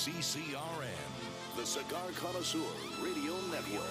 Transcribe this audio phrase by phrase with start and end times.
[0.00, 0.86] CCRN,
[1.58, 2.60] the Cigar Connoisseur
[3.02, 3.84] Radio Network.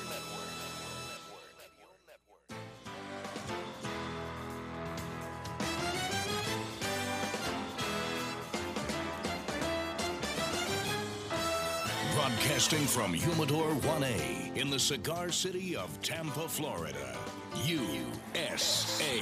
[12.15, 17.15] Broadcasting from Humidor 1A in the cigar city of Tampa, Florida.
[17.65, 19.21] USA.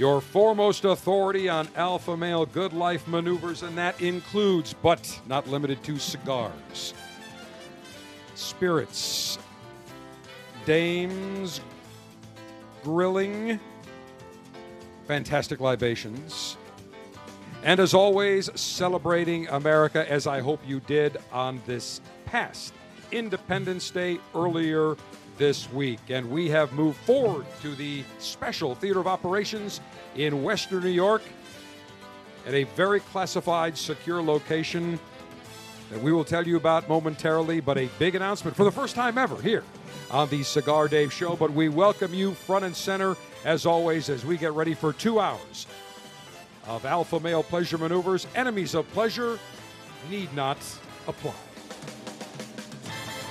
[0.00, 5.82] Your foremost authority on alpha male good life maneuvers, and that includes, but not limited
[5.84, 6.94] to, cigars,
[8.34, 9.38] spirits,
[10.64, 11.60] dames,
[12.82, 13.60] grilling,
[15.06, 16.56] fantastic libations,
[17.62, 22.72] and as always, celebrating America as I hope you did on this past
[23.12, 24.96] Independence Day earlier
[25.40, 25.98] this week.
[26.10, 29.80] And we have moved forward to the special theater of operations
[30.14, 31.22] in Western New York
[32.46, 35.00] at a very classified, secure location
[35.90, 39.16] that we will tell you about momentarily, but a big announcement for the first time
[39.16, 39.64] ever here
[40.10, 41.36] on the Cigar Dave Show.
[41.36, 45.20] But we welcome you front and center, as always, as we get ready for two
[45.20, 45.66] hours
[46.66, 48.26] of alpha male pleasure maneuvers.
[48.34, 49.38] Enemies of pleasure
[50.10, 50.58] need not
[51.08, 51.49] apply.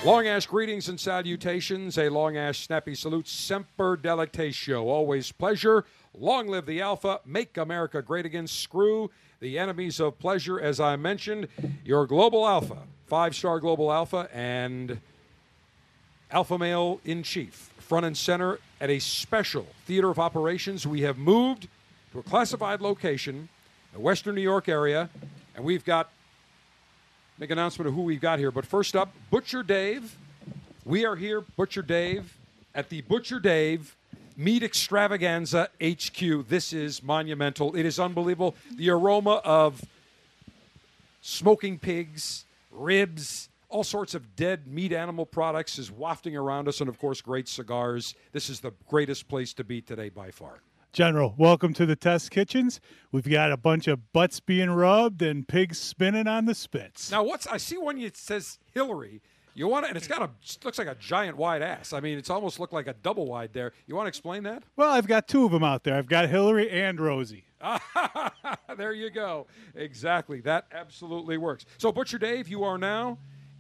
[0.05, 1.97] Long Ash greetings and salutations.
[1.97, 3.28] A Long Ash snappy salute.
[3.28, 4.86] Semper Delectatio.
[4.86, 5.83] Always pleasure.
[6.17, 7.19] Long live the Alpha.
[7.25, 8.47] Make America great again.
[8.47, 10.58] Screw the enemies of pleasure.
[10.58, 11.50] As I mentioned,
[11.83, 15.02] your Global Alpha, five star Global Alpha, and
[16.31, 20.88] Alpha Male in Chief, front and center at a special theater of operations.
[20.88, 21.68] We have moved
[22.13, 23.50] to a classified location
[23.91, 25.09] the Western New York area,
[25.56, 26.09] and we've got
[27.39, 28.51] make an announcement of who we've got here.
[28.51, 30.13] But first up, Butcher Dave.
[30.83, 32.38] We are here, Butcher Dave,
[32.75, 33.95] at the Butcher Dave
[34.35, 36.47] Meat Extravaganza HQ.
[36.49, 37.75] This is monumental.
[37.75, 38.55] It is unbelievable.
[38.75, 39.81] The aroma of
[41.22, 46.89] smoking pigs, ribs, all sorts of dead meat animal products is wafting around us, and
[46.89, 48.16] of course, great cigars.
[48.33, 50.59] This is the greatest place to be today by far.
[50.91, 52.81] General, welcome to the test kitchens.
[53.11, 57.11] We've got a bunch of butts being rubbed and pigs spinning on the spits.
[57.11, 59.22] Now, what's I see one that says Hillary.
[59.53, 60.29] You want to, and it's got a
[60.63, 61.94] looks like a giant wide ass.
[61.94, 63.72] I mean, it's almost looked like a double wide there.
[63.85, 64.63] You want to explain that?
[64.78, 65.95] Well, I've got two of them out there.
[65.95, 67.44] I've got Hillary and Rosie.
[68.78, 69.45] there you go.
[69.75, 70.41] Exactly.
[70.41, 71.66] That absolutely works.
[71.78, 73.19] So, Butcher Dave, you are now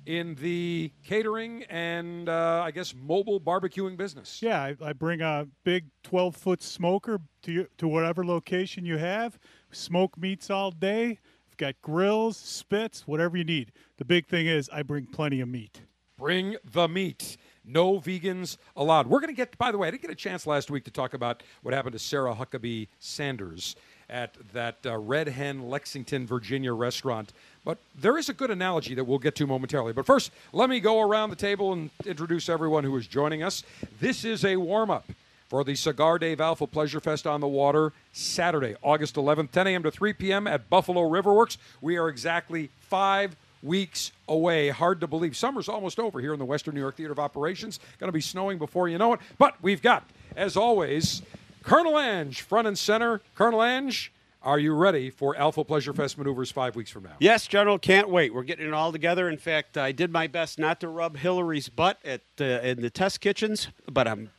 [0.09, 4.41] in the catering and uh, I guess mobile barbecuing business.
[4.41, 8.97] Yeah, I, I bring a big 12 foot smoker to you, to whatever location you
[8.97, 9.37] have.
[9.71, 11.19] Smoke meats all day.
[11.47, 13.71] I've got grills, spits, whatever you need.
[13.97, 15.83] The big thing is I bring plenty of meat.
[16.17, 17.37] Bring the meat.
[17.63, 19.05] No vegans allowed.
[19.05, 20.91] We're going to get, by the way, I didn't get a chance last week to
[20.91, 23.75] talk about what happened to Sarah Huckabee Sanders
[24.09, 27.33] at that uh, Red Hen Lexington, Virginia restaurant.
[27.63, 29.93] But there is a good analogy that we'll get to momentarily.
[29.93, 33.63] But first, let me go around the table and introduce everyone who is joining us.
[33.99, 35.05] This is a warm up
[35.49, 39.83] for the Cigar Dave Alpha Pleasure Fest on the Water, Saturday, August 11th, 10 a.m.
[39.83, 40.47] to 3 p.m.
[40.47, 41.57] at Buffalo Riverworks.
[41.81, 44.69] We are exactly five weeks away.
[44.69, 45.35] Hard to believe.
[45.35, 47.79] Summer's almost over here in the Western New York Theater of Operations.
[47.99, 49.19] Going to be snowing before you know it.
[49.37, 50.03] But we've got,
[50.35, 51.21] as always,
[51.63, 53.21] Colonel Ange front and center.
[53.35, 54.11] Colonel Ange,
[54.41, 57.15] are you ready for Alpha Pleasure Fest maneuvers five weeks from now?
[57.19, 57.77] Yes, General.
[57.77, 58.33] Can't wait.
[58.33, 59.29] We're getting it all together.
[59.29, 62.89] In fact, I did my best not to rub Hillary's butt at uh, in the
[62.89, 64.29] test kitchens, but I'm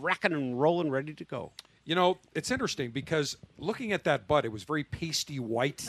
[0.00, 1.52] racking and rolling, ready to go.
[1.84, 5.86] You know, it's interesting because looking at that butt, it was very pasty white.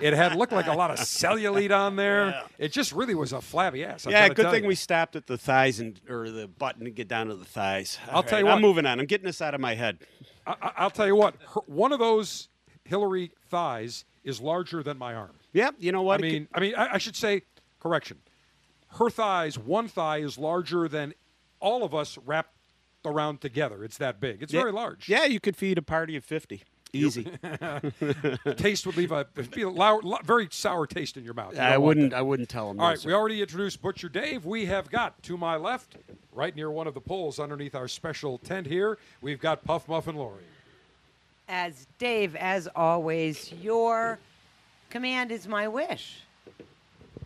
[0.00, 2.28] It had looked like a lot of cellulite on there.
[2.28, 2.42] Yeah.
[2.58, 4.06] It just really was a flabby ass.
[4.06, 4.68] I've yeah, good thing you.
[4.68, 7.98] we stopped at the thighs and or the butt and get down to the thighs.
[8.10, 8.54] I'll tell you what.
[8.54, 8.98] I'm moving on.
[8.98, 9.98] I'm getting this out of my head.
[10.46, 11.34] I, I- I'll tell you what.
[11.54, 12.48] Her, one of those
[12.84, 15.32] Hillary thighs is larger than my arm.
[15.52, 15.76] Yep.
[15.78, 16.20] You know what?
[16.20, 17.42] I mean, I mean, I, I should say,
[17.80, 18.18] correction.
[18.98, 21.12] Her thighs, one thigh is larger than
[21.60, 22.55] all of us wrapped
[23.06, 23.84] around together.
[23.84, 24.42] It's that big.
[24.42, 24.60] It's Yeah.
[24.60, 25.08] very large.
[25.08, 26.62] Yeah, you could feed a party of 50.
[26.92, 27.24] Easy.
[28.56, 31.54] Taste would leave a, be a lou- lo- very sour taste in your mouth.
[31.54, 32.14] You I wouldn't.
[32.14, 32.80] I wouldn't tell them.
[32.80, 34.44] All right, we already introduced Butcher Dave.
[34.46, 35.96] We have got to my left,
[36.32, 40.14] right near one of the poles underneath our special tent here, we've got Puff Muffin
[40.16, 40.44] Lori.
[41.48, 44.18] As Dave, as always, your
[44.88, 46.22] command is my wish.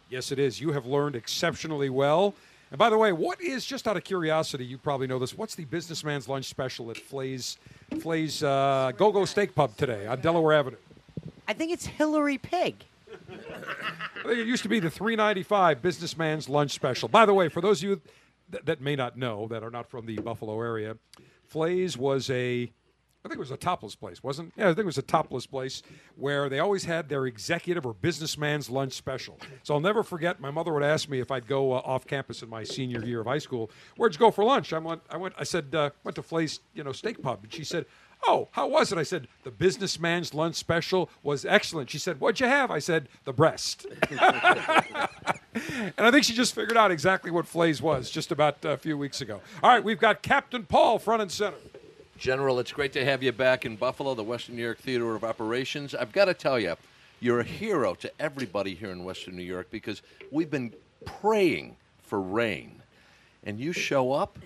[0.08, 0.60] Yes, it is.
[0.60, 2.34] You have learned exceptionally well.
[2.70, 4.64] And by the way, what is just out of curiosity?
[4.64, 5.36] You probably know this.
[5.36, 7.56] What's the businessman's lunch special at Flay's
[8.00, 10.76] Flay's uh, Go Go Steak Pub today on Delaware Avenue?
[11.48, 12.84] I think it's Hillary Pig.
[13.10, 17.08] I think it used to be the 395 businessman's lunch special.
[17.08, 18.00] By the way, for those of you
[18.52, 20.96] th- that may not know, that are not from the Buffalo area,
[21.48, 22.70] Flay's was a
[23.22, 24.48] I think it was a topless place, wasn't?
[24.56, 24.60] it?
[24.60, 25.82] Yeah, I think it was a topless place
[26.16, 29.38] where they always had their executive or businessman's lunch special.
[29.62, 30.40] So I'll never forget.
[30.40, 33.20] My mother would ask me if I'd go uh, off campus in my senior year
[33.20, 33.70] of high school.
[33.96, 34.72] Where'd you go for lunch?
[34.72, 35.02] I went.
[35.10, 35.34] I went.
[35.38, 37.86] I said uh, went to Flay's, you know, steak pub, and she said.
[38.28, 38.98] Oh, how was it?
[38.98, 41.88] I said, the businessman's lunch special was excellent.
[41.88, 42.70] She said, What'd you have?
[42.70, 43.86] I said, the breast.
[44.10, 44.20] and
[45.96, 49.22] I think she just figured out exactly what Flay's was just about a few weeks
[49.22, 49.40] ago.
[49.62, 51.56] All right, we've got Captain Paul front and center.
[52.20, 55.24] General, it's great to have you back in Buffalo, the Western New York Theater of
[55.24, 55.94] Operations.
[55.94, 56.76] I've got to tell you,
[57.18, 60.74] you're a hero to everybody here in Western New York because we've been
[61.06, 62.82] praying for rain.
[63.42, 64.38] And you show up,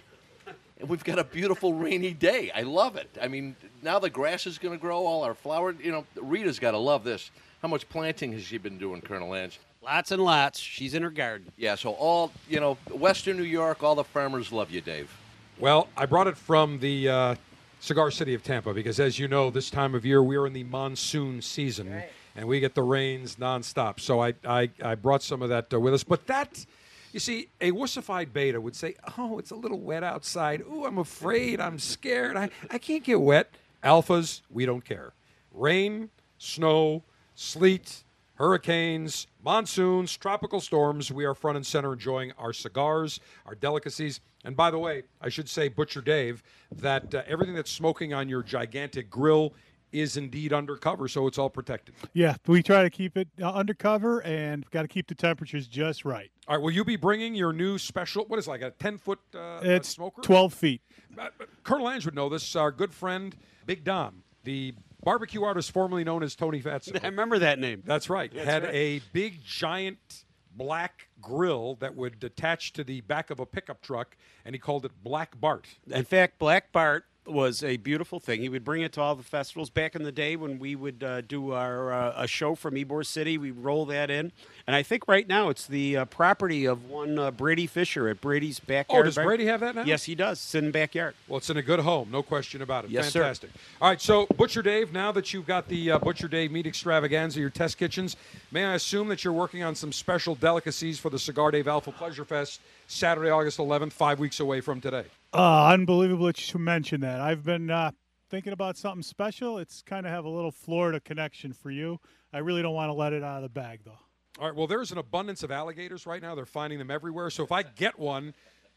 [0.78, 2.52] and we've got a beautiful rainy day.
[2.54, 3.10] I love it.
[3.20, 5.74] I mean, now the grass is going to grow, all our flowers.
[5.82, 7.32] You know, Rita's got to love this.
[7.60, 9.58] How much planting has she been doing, Colonel Ange?
[9.82, 10.60] Lots and lots.
[10.60, 11.50] She's in her garden.
[11.56, 15.10] Yeah, so all, you know, Western New York, all the farmers love you, Dave.
[15.58, 17.34] Well, I brought it from the uh,
[17.80, 20.64] cigar city of Tampa because, as you know, this time of year we're in the
[20.64, 22.02] monsoon season
[22.36, 24.00] and we get the rains nonstop.
[24.00, 26.04] So I, I, I brought some of that uh, with us.
[26.04, 26.64] But that,
[27.12, 30.62] you see, a wussified beta would say, oh, it's a little wet outside.
[30.62, 31.60] Ooh, I'm afraid.
[31.60, 32.36] I'm scared.
[32.36, 33.50] I, I can't get wet.
[33.82, 35.12] Alphas, we don't care.
[35.52, 37.02] Rain, snow,
[37.34, 38.03] sleet,
[38.34, 41.10] hurricanes, monsoons, tropical storms.
[41.12, 44.20] We are front and center enjoying our cigars, our delicacies.
[44.44, 46.42] And by the way, I should say, Butcher Dave,
[46.76, 49.54] that uh, everything that's smoking on your gigantic grill
[49.92, 51.94] is indeed undercover, so it's all protected.
[52.14, 56.04] Yeah, we try to keep it uh, undercover and got to keep the temperatures just
[56.04, 56.30] right.
[56.48, 58.24] All right, will you be bringing your new special?
[58.26, 60.20] What is it, like a ten foot uh, It's smoker?
[60.20, 60.82] 12 feet.
[61.16, 61.28] Uh,
[61.62, 62.56] Colonel Ange would know this.
[62.56, 66.98] Our good friend Big Dom, the barbecue artist formerly known as Tony Fatso.
[67.02, 67.82] I remember that name.
[67.84, 68.32] That's right.
[68.32, 70.24] had a big giant
[70.56, 74.84] black grill that would attach to the back of a pickup truck, and he called
[74.84, 75.66] it Black Bart.
[75.90, 78.40] In fact, Black Bart was a beautiful thing.
[78.40, 81.02] He would bring it to all the festivals back in the day when we would
[81.02, 83.38] uh, do our uh, a show from Ybor City.
[83.38, 84.32] We roll that in,
[84.66, 88.20] and I think right now it's the uh, property of one uh, Brady Fisher at
[88.20, 89.02] Brady's backyard.
[89.02, 89.84] Oh, does Brady have that now?
[89.84, 90.38] Yes, he does.
[90.38, 91.14] It's in the backyard.
[91.28, 92.90] Well, it's in a good home, no question about it.
[92.90, 93.20] Yes, sir.
[93.20, 93.50] Fantastic.
[93.80, 97.40] All right, so Butcher Dave, now that you've got the uh, Butcher Dave meat extravaganza,
[97.40, 98.16] your test kitchens,
[98.50, 101.92] may I assume that you're working on some special delicacies for the Cigar Dave Alpha
[101.92, 105.04] Pleasure Fest Saturday, August 11th, five weeks away from today?
[105.34, 107.20] Uh, unbelievable that you mentioned that.
[107.20, 107.90] I've been uh,
[108.30, 109.58] thinking about something special.
[109.58, 111.98] It's kind of have a little Florida connection for you.
[112.32, 113.98] I really don't want to let it out of the bag, though.
[114.38, 114.54] All right.
[114.54, 116.36] Well, there's an abundance of alligators right now.
[116.36, 117.30] They're finding them everywhere.
[117.30, 118.32] So if I get one,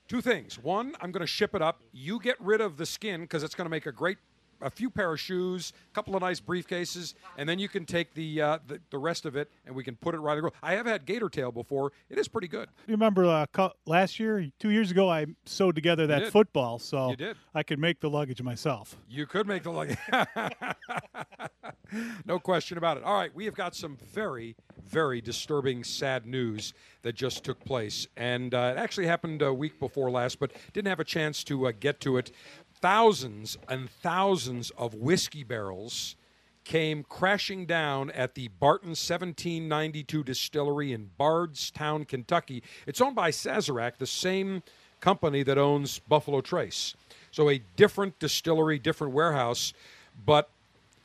[0.07, 0.57] two things.
[0.57, 1.83] One, I'm going to ship it up.
[1.91, 4.17] You get rid of the skin because it's going to make a great,
[4.61, 8.13] a few pair of shoes, a couple of nice briefcases, and then you can take
[8.13, 10.53] the, uh, the the rest of it and we can put it right the grill.
[10.63, 11.91] I have had gator tail before.
[12.09, 12.69] It is pretty good.
[12.87, 17.15] You remember uh, last year, two years ago, I sewed together that football, so You
[17.15, 17.37] did.
[17.53, 18.97] I could make the luggage myself.
[19.09, 19.97] You could make the luggage.
[22.25, 23.03] no question about it.
[23.03, 24.55] All right, we have got some very,
[24.87, 28.07] very disturbing, sad news that just took place.
[28.17, 31.67] And uh, it actually happened a week before last, but didn't have a chance to
[31.67, 32.31] uh, get to it.
[32.79, 36.15] Thousands and thousands of whiskey barrels
[36.63, 42.61] came crashing down at the Barton 1792 distillery in Bardstown, Kentucky.
[42.85, 44.61] It's owned by Sazerac, the same
[44.99, 46.93] company that owns Buffalo Trace.
[47.31, 49.73] So a different distillery, different warehouse,
[50.25, 50.49] but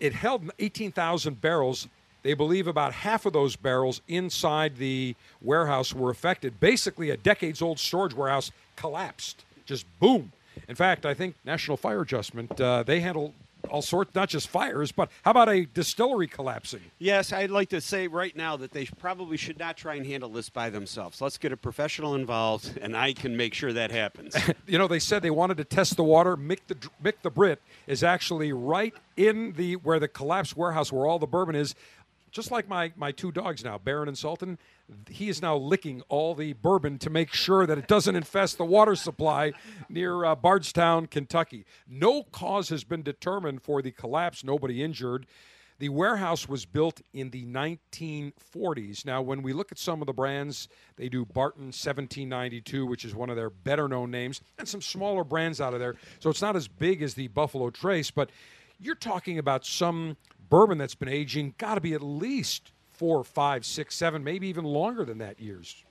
[0.00, 1.88] it held 18,000 barrels.
[2.22, 6.58] They believe about half of those barrels inside the warehouse were affected.
[6.58, 9.44] Basically, a decades old storage warehouse collapsed.
[9.64, 10.32] Just boom.
[10.68, 13.34] In fact, I think National Fire Adjustment, uh, they handle
[13.70, 16.80] all sorts, not just fires, but how about a distillery collapsing?
[16.98, 20.28] Yes, I'd like to say right now that they probably should not try and handle
[20.28, 21.20] this by themselves.
[21.20, 24.36] Let's get a professional involved, and I can make sure that happens.
[24.66, 26.36] you know, they said they wanted to test the water.
[26.36, 31.06] Mick the Mick the Brit is actually right in the where the collapsed warehouse where
[31.06, 31.74] all the bourbon is.
[32.32, 34.58] Just like my my two dogs now, Baron and Sultan,
[35.08, 38.64] he is now licking all the bourbon to make sure that it doesn't infest the
[38.64, 39.52] water supply
[39.90, 41.66] near uh, Bardstown, Kentucky.
[41.86, 44.42] No cause has been determined for the collapse.
[44.42, 45.26] Nobody injured.
[45.78, 49.04] The warehouse was built in the 1940s.
[49.04, 53.14] Now, when we look at some of the brands, they do Barton 1792, which is
[53.14, 55.96] one of their better known names, and some smaller brands out of there.
[56.20, 58.30] So it's not as big as the Buffalo Trace, but
[58.78, 60.16] you're talking about some
[60.52, 64.66] bourbon that's been aging, got to be at least four, five, six, seven, maybe even
[64.66, 65.82] longer than that years.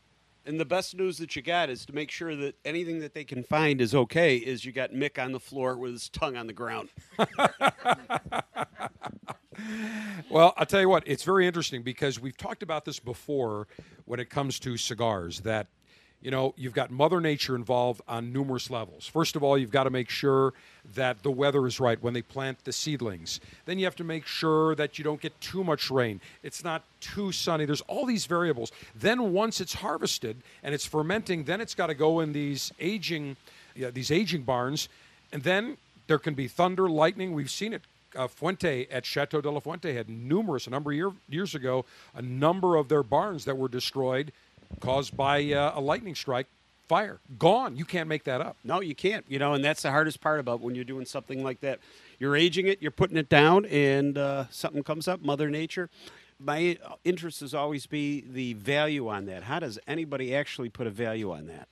[0.45, 3.23] And the best news that you got is to make sure that anything that they
[3.23, 4.37] can find is okay.
[4.37, 6.89] Is you got Mick on the floor with his tongue on the ground.
[10.29, 13.67] Well, I'll tell you what, it's very interesting because we've talked about this before
[14.05, 15.67] when it comes to cigars that
[16.21, 19.07] you know, you've got Mother Nature involved on numerous levels.
[19.07, 20.53] First of all, you've got to make sure
[20.93, 23.39] that the weather is right when they plant the seedlings.
[23.65, 26.21] Then you have to make sure that you don't get too much rain.
[26.43, 27.65] It's not too sunny.
[27.65, 28.71] There's all these variables.
[28.95, 33.35] Then once it's harvested and it's fermenting, then it's got to go in these aging,
[33.75, 34.89] yeah, these aging barns,
[35.33, 37.33] and then there can be thunder, lightning.
[37.33, 37.81] We've seen it
[38.15, 41.85] uh, Fuente at Chateau de la Fuente had numerous, a number of year, years ago,
[42.13, 44.31] a number of their barns that were destroyed
[44.79, 46.47] caused by uh, a lightning strike.
[46.87, 47.77] Fire gone.
[47.77, 48.57] You can't make that up.
[48.63, 49.25] No, you can't.
[49.29, 51.79] You know, and that's the hardest part about when you're doing something like that.
[52.19, 55.89] You're aging it, you're putting it down, and uh, something comes up, Mother Nature.
[56.37, 59.43] My interest has always be the value on that.
[59.43, 61.67] How does anybody actually put a value on that?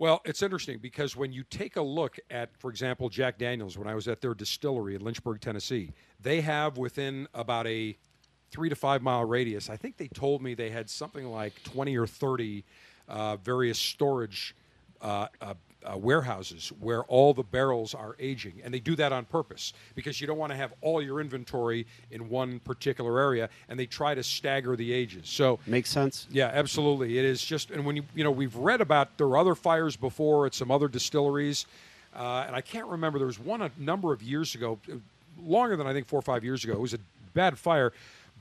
[0.00, 3.86] Well, it's interesting because when you take a look at, for example, Jack Daniels, when
[3.86, 5.92] I was at their distillery in Lynchburg, Tennessee,
[6.22, 7.96] they have within about a
[8.50, 11.96] three to five mile radius, I think they told me they had something like 20
[11.96, 12.64] or 30
[13.08, 14.54] uh, various storage
[15.00, 15.54] uh, uh,
[15.90, 18.60] uh, warehouses where all the barrels are aging.
[18.62, 21.86] And they do that on purpose because you don't want to have all your inventory
[22.10, 25.28] in one particular area and they try to stagger the ages.
[25.28, 26.26] So, Makes sense.
[26.30, 27.18] yeah, absolutely.
[27.18, 29.96] It is just, and when you, you know, we've read about there were other fires
[29.96, 31.66] before at some other distilleries.
[32.14, 34.78] Uh, and I can't remember, there was one a number of years ago,
[35.42, 36.74] longer than I think four or five years ago.
[36.74, 36.98] It was a
[37.32, 37.92] bad fire.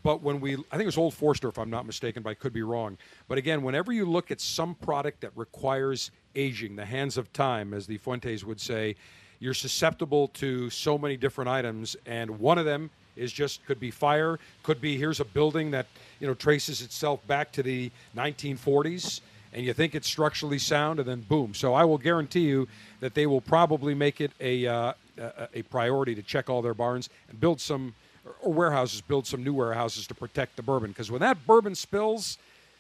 [0.04, 2.34] But when we, I think it was Old Forester, if I'm not mistaken, but I
[2.34, 2.98] could be wrong.
[3.28, 7.74] But again, whenever you look at some product that requires aging, the hands of time,
[7.74, 8.96] as the Fuentes would say,
[9.40, 13.92] you're susceptible to so many different items, and one of them is just could be
[13.92, 15.88] fire, could be here's a building that
[16.20, 19.22] you know traces itself back to the 1940s,
[19.54, 21.54] and you think it's structurally sound, and then boom.
[21.54, 22.68] So I will guarantee you
[23.00, 26.74] that they will probably make it a uh, a, a priority to check all their
[26.74, 27.94] barns and build some
[28.42, 32.38] or warehouses build some new warehouses to protect the bourbon because when that bourbon spills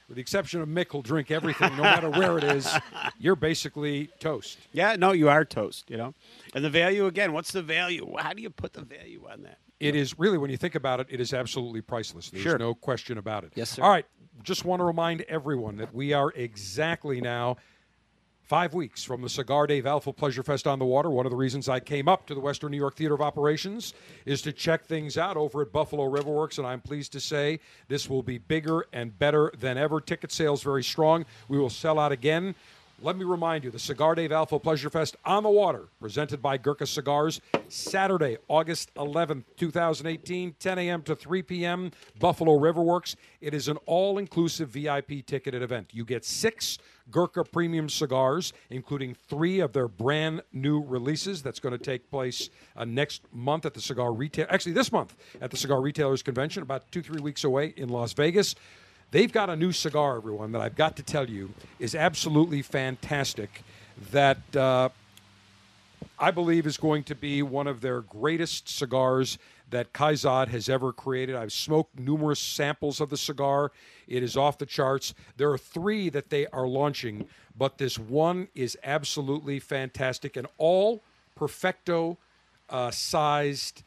[0.07, 2.67] with the exception of Mick, will drink everything, no matter where it is.
[3.19, 4.57] You're basically toast.
[4.71, 6.15] Yeah, no, you are toast, you know.
[6.55, 8.11] And the value again, what's the value?
[8.17, 9.59] How do you put the value on that?
[9.79, 12.31] It is really, when you think about it, it is absolutely priceless.
[12.31, 12.57] There's Sure.
[12.57, 13.51] no question about it.
[13.53, 13.83] Yes, sir.
[13.83, 14.05] All right.
[14.41, 17.57] Just want to remind everyone that we are exactly now
[18.49, 21.11] five weeks from the Cigar Dave Alpha Pleasure Fest on the Water.
[21.11, 23.93] One of the reasons I came up to the Western New York Theater of Operations
[24.25, 28.09] is to check things out over at Buffalo Riverworks, and I'm pleased to say this
[28.09, 30.01] will be bigger and better than ever.
[30.01, 31.25] Ticket sales very strong.
[31.47, 32.55] We will sell out again.
[33.01, 36.57] Let me remind you the Cigar Dave Alpha Pleasure Fest on the water, presented by
[36.57, 37.39] Gurkha Cigars,
[37.69, 41.01] Saturday, August 11th, 2018, 10 a.m.
[41.03, 43.15] to 3 p.m., Buffalo Riverworks.
[43.39, 45.91] It is an all inclusive VIP ticketed event.
[45.93, 46.77] You get six
[47.11, 51.41] Gurkha premium cigars, including three of their brand new releases.
[51.41, 55.15] That's going to take place uh, next month at the Cigar Retail, actually, this month
[55.41, 58.55] at the Cigar Retailers Convention, about two, three weeks away in Las Vegas.
[59.11, 63.63] They've got a new cigar, everyone, that I've got to tell you is absolutely fantastic.
[64.11, 64.89] That uh,
[66.19, 69.37] I believe is going to be one of their greatest cigars
[69.69, 71.35] that Kaizad has ever created.
[71.35, 73.71] I've smoked numerous samples of the cigar.
[74.07, 75.13] It is off the charts.
[75.37, 81.01] There are three that they are launching, but this one is absolutely fantastic and all
[81.35, 82.17] perfecto
[82.69, 83.83] uh, sized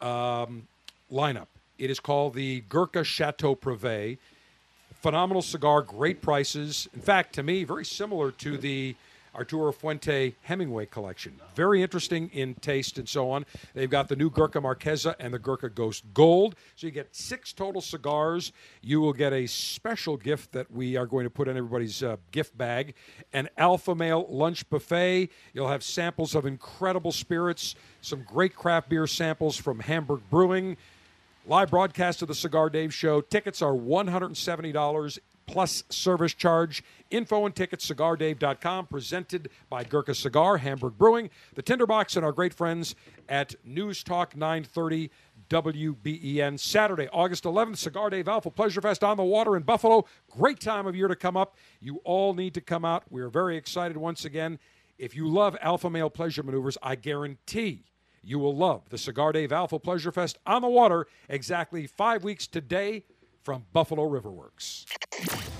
[0.00, 0.66] um,
[1.12, 1.46] lineup.
[1.78, 4.18] It is called the Gurkha Chateau Privé
[5.00, 6.88] phenomenal cigar, great prices.
[6.94, 8.94] In fact, to me, very similar to the
[9.34, 11.40] Arturo Fuente Hemingway collection.
[11.54, 13.46] Very interesting in taste and so on.
[13.74, 16.54] They've got the new Gurkha Marquesa and the Gurkha Ghost Gold.
[16.76, 18.52] So you get six total cigars.
[18.82, 22.16] You will get a special gift that we are going to put in everybody's uh,
[22.32, 22.94] gift bag
[23.32, 25.30] an Alpha Male lunch buffet.
[25.52, 30.76] You'll have samples of incredible spirits, some great craft beer samples from Hamburg Brewing.
[31.46, 33.22] Live broadcast of the Cigar Dave Show.
[33.22, 35.18] Tickets are $170
[35.50, 36.84] plus service charge.
[37.10, 42.54] Info and tickets, cigardave.com, presented by Gurkha Cigar, Hamburg Brewing, the Tinderbox, and our great
[42.54, 42.94] friends
[43.28, 45.10] at News Talk 930
[45.48, 46.60] WBEN.
[46.60, 50.04] Saturday, August 11th, Cigar Dave Alpha Pleasure Fest on the water in Buffalo.
[50.30, 51.56] Great time of year to come up.
[51.80, 53.02] You all need to come out.
[53.10, 54.60] We are very excited once again.
[54.98, 57.86] If you love alpha male pleasure maneuvers, I guarantee
[58.22, 62.46] you will love the Cigar Dave Alpha Pleasure Fest on the water exactly five weeks
[62.46, 63.02] today
[63.42, 64.84] from Buffalo Riverworks.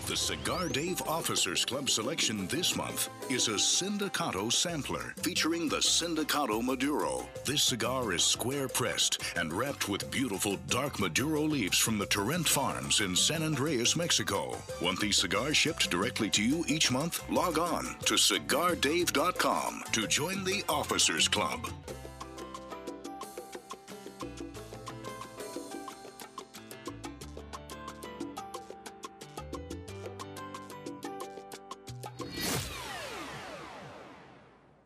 [0.07, 6.63] The Cigar Dave Officers Club selection this month is a Sindicato sampler featuring the Sindicato
[6.63, 7.29] Maduro.
[7.45, 12.49] This cigar is square pressed and wrapped with beautiful dark Maduro leaves from the Turrent
[12.49, 14.57] Farms in San Andreas, Mexico.
[14.83, 17.23] Want these cigars shipped directly to you each month?
[17.31, 21.69] Log on to cigardave.com to join the Officers Club.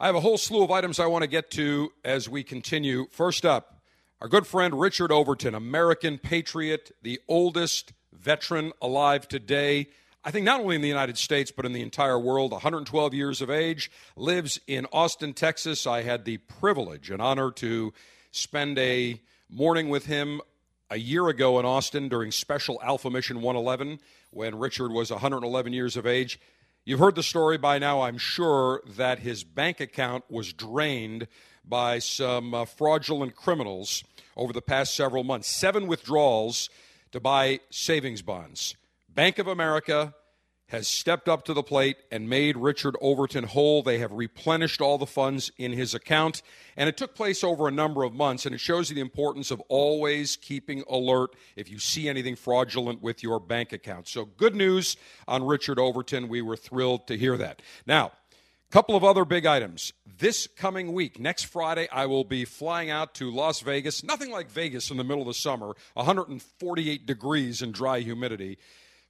[0.05, 3.07] I have a whole slew of items I want to get to as we continue.
[3.11, 3.81] First up,
[4.21, 9.87] our good friend Richard Overton, American patriot, the oldest veteran alive today.
[10.23, 12.53] I think not only in the United States, but in the entire world.
[12.53, 15.87] 112 years of age, lives in Austin, Texas.
[15.87, 17.95] I had the privilege and honor to
[18.31, 20.43] spend a morning with him
[20.91, 24.01] a year ago in Austin during Special Alpha Mission 111
[24.33, 26.39] when Richard was 111 years of age.
[26.87, 31.29] You've heard the story by now, I'm sure, that his bank account was drained
[31.65, 34.05] by some uh, fraudulent criminals
[34.37, 35.49] over the past several months.
[35.49, 36.69] Seven withdrawals
[37.13, 38.77] to buy savings bonds.
[39.09, 40.15] Bank of America
[40.69, 43.83] has stepped up to the plate and made Richard Overton whole.
[43.83, 46.43] They have replenished all the funds in his account,
[46.77, 48.47] and it took place over a number of months.
[48.47, 53.03] And it shows you the importance of always keeping alert if you see anything fraudulent
[53.03, 54.09] with your bank account.
[54.09, 54.97] So, good news
[55.29, 56.29] on Richard Overton.
[56.29, 57.61] We were thrilled to hear that.
[57.87, 59.93] Now, a couple of other big items.
[60.07, 64.03] This coming week, next Friday, I will be flying out to Las Vegas.
[64.03, 68.59] Nothing like Vegas in the middle of the summer, 148 degrees and dry humidity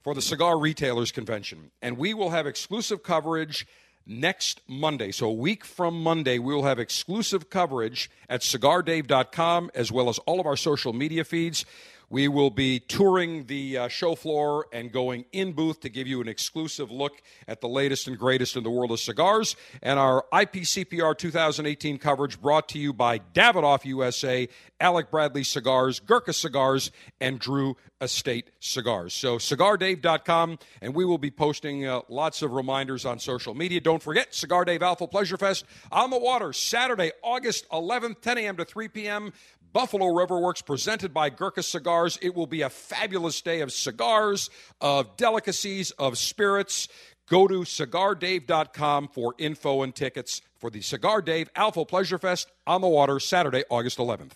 [0.04, 1.70] for the Cigar Retailers Convention.
[1.80, 3.66] And we will have exclusive coverage
[4.06, 5.10] next Monday.
[5.10, 10.18] So, a week from Monday, we will have exclusive coverage at cigardave.com as well as
[10.20, 11.64] all of our social media feeds.
[12.14, 16.20] We will be touring the uh, show floor and going in booth to give you
[16.20, 19.56] an exclusive look at the latest and greatest in the world of cigars.
[19.82, 26.32] And our IPCPR 2018 coverage brought to you by Davidoff USA, Alec Bradley Cigars, Gurkha
[26.32, 29.12] Cigars, and Drew Estate Cigars.
[29.12, 33.80] So, cigardave.com, and we will be posting uh, lots of reminders on social media.
[33.80, 38.56] Don't forget, Cigar Dave Alpha Pleasure Fest on the water, Saturday, August 11th, 10 a.m.
[38.58, 39.32] to 3 p.m.
[39.74, 42.16] Buffalo River Works presented by Gurkha Cigars.
[42.22, 44.48] It will be a fabulous day of cigars,
[44.80, 46.86] of delicacies, of spirits.
[47.28, 52.82] Go to cigardave.com for info and tickets for the Cigar Dave Alpha Pleasure Fest on
[52.82, 54.30] the water Saturday, August 11th.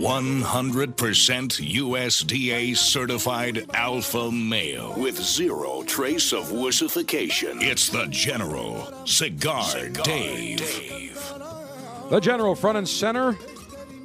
[0.00, 7.62] 100% USDA certified alpha male with zero trace of wussification.
[7.62, 10.58] It's the General Cigar, Dave.
[12.08, 13.34] The General front and center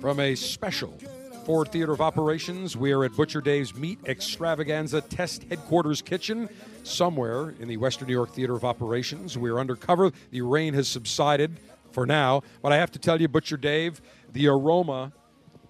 [0.01, 0.99] from a special
[1.45, 2.75] Ford Theater of Operations.
[2.75, 6.49] We are at Butcher Dave's Meat Extravaganza Test Headquarters Kitchen,
[6.83, 9.37] somewhere in the Western New York Theater of Operations.
[9.37, 10.11] We are undercover.
[10.31, 11.57] The rain has subsided
[11.91, 14.01] for now, but I have to tell you, Butcher Dave,
[14.33, 15.13] the aroma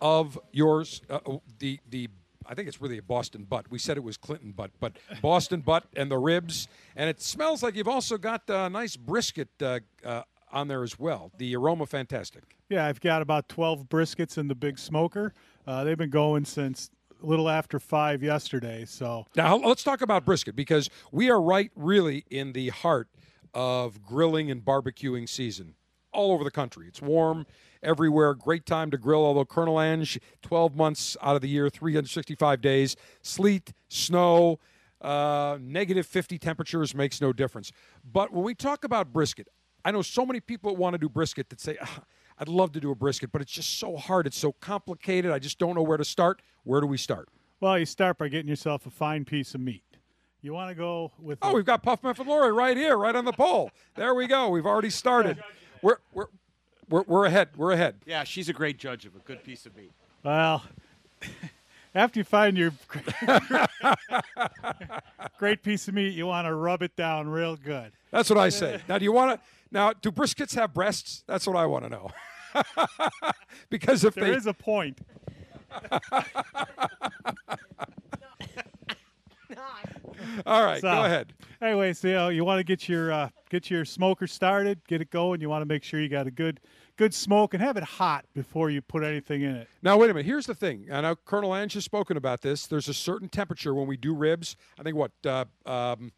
[0.06, 1.20] of yours, uh,
[1.60, 2.10] the the
[2.46, 3.72] I think it's really a Boston butt.
[3.72, 7.64] We said it was Clinton butt, but Boston butt and the ribs, and it smells
[7.64, 11.32] like you've also got a nice brisket uh, uh, on there as well.
[11.40, 12.44] The aroma, fantastic.
[12.70, 15.34] Yeah, I've got about 12 briskets in the big smoker.
[15.66, 16.92] Uh, they've been going since
[17.22, 18.86] a little after five yesterday.
[18.86, 23.08] So now let's talk about brisket because we are right, really, in the heart
[23.56, 25.74] of grilling and barbecuing season
[26.12, 26.88] all over the country.
[26.88, 27.46] It's warm
[27.86, 28.34] everywhere.
[28.34, 32.96] Great time to grill, although Colonel Ange, 12 months out of the year, 365 days,
[33.22, 34.60] sleet, snow,
[35.02, 37.72] uh, negative 50 temperatures makes no difference.
[38.04, 39.48] But when we talk about brisket,
[39.86, 42.02] I know so many people that want to do brisket that say, ah,
[42.40, 44.26] I'd love to do a brisket, but it's just so hard.
[44.26, 45.32] It's so complicated.
[45.32, 46.42] I just don't know where to start.
[46.64, 47.30] Where do we start?
[47.60, 49.84] Well, you start by getting yourself a fine piece of meat.
[50.42, 51.40] You want to go with.
[51.42, 53.72] Oh, we've got Puff Lori right here, right on the pole.
[53.96, 54.50] There we go.
[54.50, 55.42] We've already started.
[55.82, 56.28] We're, we're,
[56.90, 57.50] we're, we're ahead.
[57.56, 57.96] We're ahead.
[58.06, 59.92] Yeah, she's a great judge of a good piece of meat.
[60.24, 60.64] Well,
[61.96, 62.74] after you find your
[65.38, 67.92] great piece of meat, you want to rub it down real good.
[68.12, 68.82] That's what I say.
[68.88, 69.48] Now, do you want to?
[69.72, 71.24] Now, do briskets have breasts?
[71.28, 72.12] That's what I want to know.
[73.70, 75.00] because if there they, is a point.
[80.46, 81.34] All right, So, go ahead.
[81.62, 85.02] Anyway, so you, know, you want to get your uh, get your smoker started, get
[85.02, 85.42] it going.
[85.42, 86.60] You want to make sure you got a good
[86.98, 89.68] good smoke and have it hot before you put anything in it.
[89.82, 90.26] Now, wait a minute.
[90.26, 90.88] Here's the thing.
[90.92, 92.68] I know Colonel Ange has spoken about this.
[92.68, 94.56] There's a certain temperature when we do ribs.
[94.80, 96.12] I think what uh, um,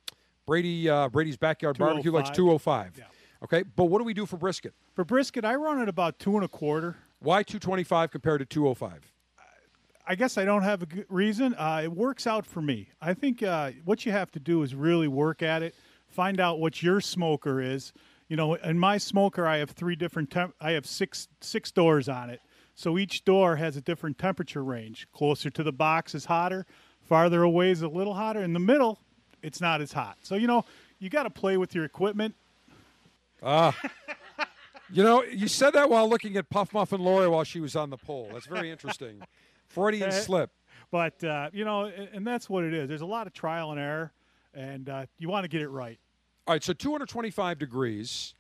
[0.46, 2.96] Brady uh, Brady's backyard barbecue likes 205.
[2.96, 3.08] 205.
[3.43, 4.74] Okay, but what do we do for brisket?
[4.96, 6.98] For brisket, I run it about two and a quarter.
[7.20, 9.12] Why 225 compared to 205?
[10.08, 11.54] I guess I don't have a good reason.
[11.56, 12.89] Uh, it works out for me.
[13.02, 15.76] I think uh, what you have to do is really work at it.
[16.08, 17.91] Find out what your smoker is.
[18.30, 20.32] You know, in my smoker, I have three different.
[20.32, 22.41] Temp- I have six six doors on it,
[22.76, 25.08] so each door has a different temperature range.
[25.12, 26.65] Closer to the box is hotter.
[27.02, 28.41] Farther away is a little hotter.
[28.41, 29.00] In the middle,
[29.41, 30.17] it's not as hot.
[30.24, 30.65] So you know,
[31.00, 32.36] you got to play with your equipment.
[33.43, 33.78] Ah.
[34.89, 37.89] You know, you said that while looking at Puff Muffin Lori while she was on
[37.89, 38.30] the pole.
[38.32, 39.22] That's very interesting.
[39.70, 40.52] Freudian slip.
[40.92, 42.88] But uh, you know, and, that's what it is.
[42.88, 44.14] There's a lot of trial and error,
[44.54, 46.00] and uh, you want to get it right.
[46.48, 48.34] All right, so 225 degrees.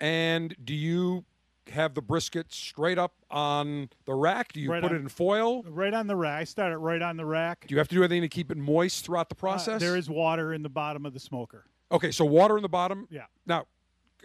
[0.00, 1.24] And do you
[1.72, 4.52] have the brisket straight up on the rack?
[4.52, 5.62] Do you Right put on- it in foil?
[5.62, 6.40] Right on the rack.
[6.42, 7.64] I start it right on the rack.
[7.66, 9.80] Do you have to do anything to keep it moist throughout the Uh, process?
[9.80, 11.64] there is water in the bottom of the smoker.
[11.90, 13.06] Okay, so water in the bottom.
[13.10, 13.26] Yeah.
[13.46, 13.66] Now,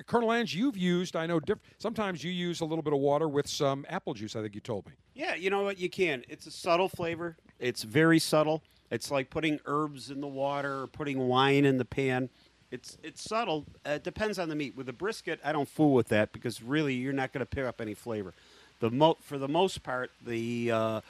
[0.05, 3.27] Colonel Ange, you've used, I know, diff- sometimes you use a little bit of water
[3.27, 4.93] with some apple juice, I think you told me.
[5.13, 5.79] Yeah, you know what?
[5.79, 6.23] You can.
[6.29, 7.35] It's a subtle flavor.
[7.59, 8.61] It's very subtle.
[8.91, 12.29] It's like putting herbs in the water or putting wine in the pan.
[12.71, 13.65] It's it's subtle.
[13.85, 14.75] Uh, it depends on the meat.
[14.75, 17.65] With the brisket, I don't fool with that because really you're not going to pick
[17.65, 18.33] up any flavor.
[18.79, 21.01] The mo- for the most part, the uh,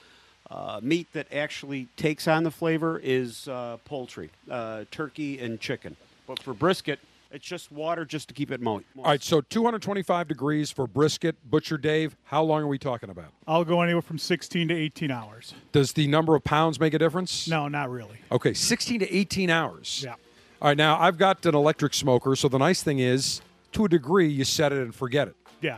[0.49, 5.95] uh, meat that actually takes on the flavor is uh, poultry, uh, turkey, and chicken.
[6.25, 6.99] But for brisket,
[7.31, 8.85] it's just water just to keep it moist.
[8.97, 11.35] All right, so 225 degrees for brisket.
[11.49, 13.31] Butcher Dave, how long are we talking about?
[13.47, 15.53] I'll go anywhere from 16 to 18 hours.
[15.71, 17.47] Does the number of pounds make a difference?
[17.47, 18.17] No, not really.
[18.31, 20.01] Okay, 16 to 18 hours.
[20.03, 20.13] Yeah.
[20.61, 23.41] All right, now I've got an electric smoker, so the nice thing is,
[23.73, 25.35] to a degree, you set it and forget it.
[25.61, 25.77] Yeah.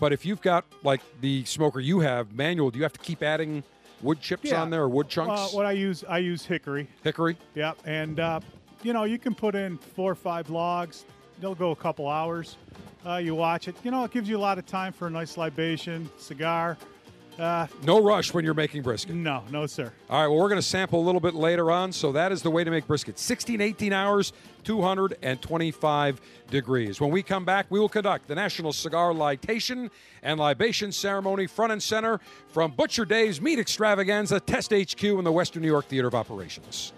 [0.00, 3.22] But if you've got like the smoker you have manual, do you have to keep
[3.22, 3.64] adding
[4.00, 4.62] wood chips Yeah.
[4.62, 5.52] on there or wood Uh, chunks?
[5.52, 6.86] what I use, I use hickory.
[7.02, 7.36] Hickory?
[7.56, 8.38] Yeah, and uh,
[8.82, 11.04] you know you can put in four or five logs.
[11.40, 12.56] They'll go a couple hours.
[13.06, 13.76] Uh, you watch it.
[13.84, 16.76] You know it gives you a lot of time for a nice libation, cigar.
[17.38, 19.14] Uh, No rush when you're making brisket.
[19.14, 19.92] no, no, sir.
[20.10, 21.92] All right, well, we're going to sample a little bit later on.
[21.92, 24.32] So that is the way to make brisket 16, 18 hours,
[24.64, 27.00] 225 degrees.
[27.00, 29.88] When we come back, we will conduct the National Cigar Litation
[30.24, 35.30] and Libation Ceremony front and center from Butcher Dave's Meat Extravaganza, Test HQ in the
[35.30, 36.92] Western New York Theater of Operations.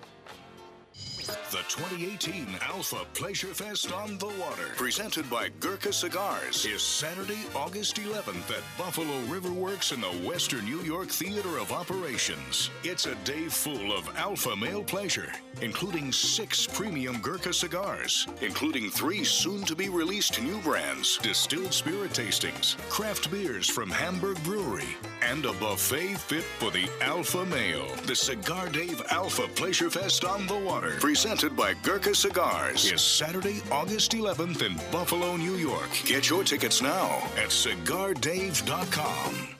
[1.26, 7.96] The 2018 Alpha Pleasure Fest on the Water, presented by Gurkha Cigars, is Saturday, August
[7.96, 12.70] 11th at Buffalo River Works in the Western New York Theater of Operations.
[12.84, 15.30] It's a day full of alpha male pleasure,
[15.60, 22.12] including six premium Gurkha cigars, including three soon to be released new brands, distilled spirit
[22.12, 27.94] tastings, craft beers from Hamburg Brewery, and a buffet fit for the alpha male.
[28.06, 33.62] The Cigar Dave Alpha Pleasure Fest on the Water, presented by Gurkha Cigars, is Saturday,
[33.72, 35.90] August 11th in Buffalo, New York.
[36.04, 39.59] Get your tickets now at cigardave.com.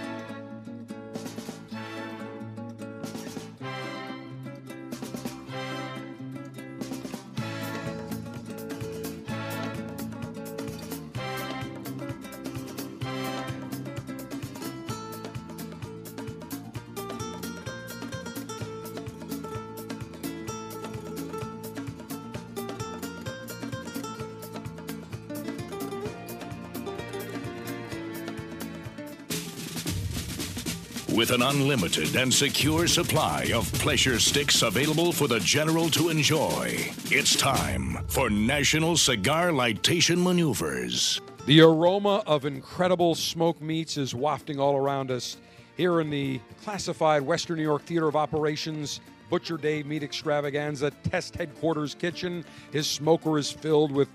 [31.31, 36.91] With an unlimited and secure supply of pleasure sticks available for the general to enjoy,
[37.05, 41.21] it's time for National Cigar Lightation Maneuvers.
[41.45, 45.37] The aroma of incredible smoked meats is wafting all around us
[45.77, 51.37] here in the classified Western New York Theater of Operations Butcher Dave Meat Extravaganza Test
[51.37, 52.43] Headquarters Kitchen.
[52.73, 54.09] His smoker is filled with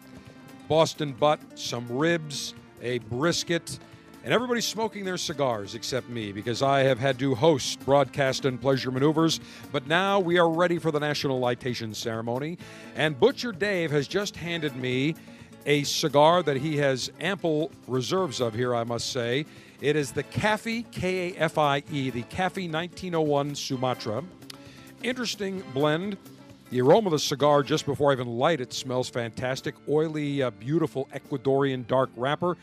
[0.69, 2.53] Boston butt, some ribs,
[2.83, 3.79] a brisket,
[4.27, 8.61] and everybody's smoking their cigars except me because I have had to host broadcast and
[8.61, 9.39] pleasure maneuvers.
[9.71, 12.59] But now we are ready for the national lightation ceremony,
[12.97, 15.15] and Butcher Dave has just handed me
[15.65, 19.47] a cigar that he has ample reserves of here, I must say.
[19.81, 24.25] It is the Kafie, K A F I E, the Kafie 1901 Sumatra.
[25.05, 26.17] Interesting blend.
[26.71, 29.77] The aroma of the cigar just before I even light it smells fantastic.
[29.89, 32.57] Oily, uh, beautiful Ecuadorian dark wrapper.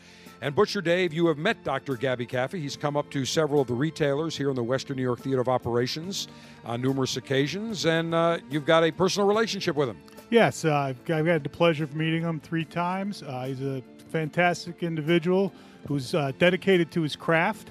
[0.44, 1.96] And Butcher Dave, you have met Dr.
[1.96, 2.60] Gabby Kafie.
[2.60, 5.40] He's come up to several of the retailers here in the Western New York Theater
[5.40, 6.28] of Operations
[6.66, 9.96] on numerous occasions, and uh, you've got a personal relationship with him.
[10.28, 13.22] Yes, uh, I've, I've had the pleasure of meeting him three times.
[13.22, 15.50] Uh, he's a fantastic individual
[15.88, 17.70] who's uh, dedicated to his craft,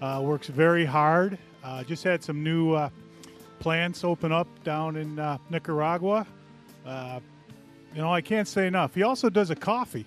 [0.00, 1.36] uh, works very hard.
[1.64, 2.88] Uh, just had some new
[3.58, 5.16] plants open up down in
[5.50, 6.24] Nicaragua.
[6.86, 8.94] You know, I can't say enough.
[8.94, 10.06] He also does a coffee,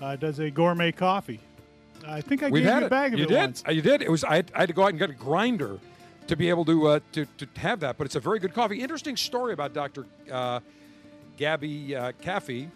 [0.00, 1.40] uh, does a gourmet coffee.
[2.06, 2.90] I think I We've gave had you a it.
[2.90, 3.36] bag of you it did.
[3.38, 3.64] once.
[3.68, 4.02] Uh, You did.
[4.02, 4.24] It was.
[4.24, 5.78] I had, I had to go out and get a grinder
[6.26, 7.98] to be able to uh, to to have that.
[7.98, 8.80] But it's a very good coffee.
[8.80, 10.06] Interesting story about Dr.
[10.30, 10.60] Uh,
[11.36, 12.68] Gabby uh, Kafie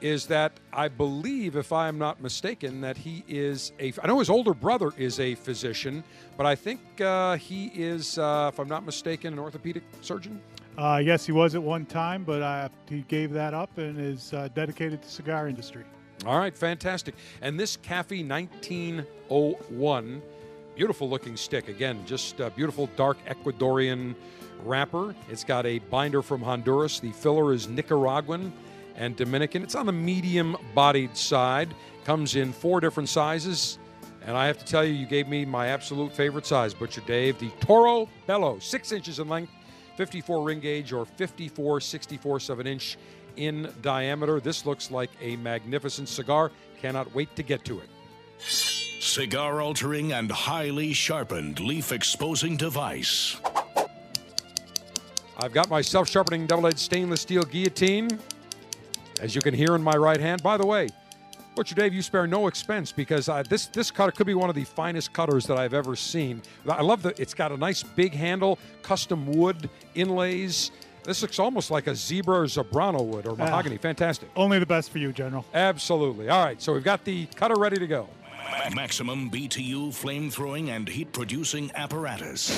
[0.00, 3.92] is that I believe, if I am not mistaken, that he is a.
[4.02, 6.02] I know his older brother is a physician,
[6.36, 10.40] but I think uh, he is, uh, if I'm not mistaken, an orthopedic surgeon.
[10.76, 14.34] Uh, yes, he was at one time, but uh, he gave that up and is
[14.34, 15.84] uh, dedicated to cigar industry.
[16.26, 17.14] All right, fantastic.
[17.40, 20.22] And this Kafie 1901,
[20.74, 21.68] beautiful looking stick.
[21.68, 24.16] Again, just a beautiful dark Ecuadorian
[24.64, 25.14] wrapper.
[25.30, 26.98] It's got a binder from Honduras.
[26.98, 28.52] The filler is Nicaraguan
[28.96, 29.62] and Dominican.
[29.62, 31.72] It's on the medium bodied side.
[32.04, 33.78] Comes in four different sizes.
[34.26, 37.38] And I have to tell you, you gave me my absolute favorite size, Butcher Dave,
[37.38, 39.52] the Toro Bello, six inches in length,
[39.96, 42.98] 54 ring gauge, or 54 64 of an inch
[43.36, 44.40] in diameter.
[44.40, 46.50] This looks like a magnificent cigar.
[46.80, 47.88] Cannot wait to get to it.
[48.38, 53.40] Cigar altering and highly sharpened leaf exposing device.
[55.38, 58.18] I've got my self sharpening double edged stainless steel guillotine,
[59.20, 60.42] as you can hear in my right hand.
[60.42, 60.88] By the way,
[61.54, 64.56] Butcher Dave, you spare no expense because uh, this this cutter could be one of
[64.56, 66.42] the finest cutters that I've ever seen.
[66.68, 70.70] I love that it's got a nice big handle, custom wood inlays.
[71.06, 73.76] This looks almost like a zebra or zebrano wood or mahogany.
[73.76, 74.28] Fantastic.
[74.34, 75.44] Only the best for you, General.
[75.54, 76.28] Absolutely.
[76.28, 78.08] All right, so we've got the cutter ready to go.
[78.74, 82.50] Maximum BTU flame throwing and heat producing apparatus.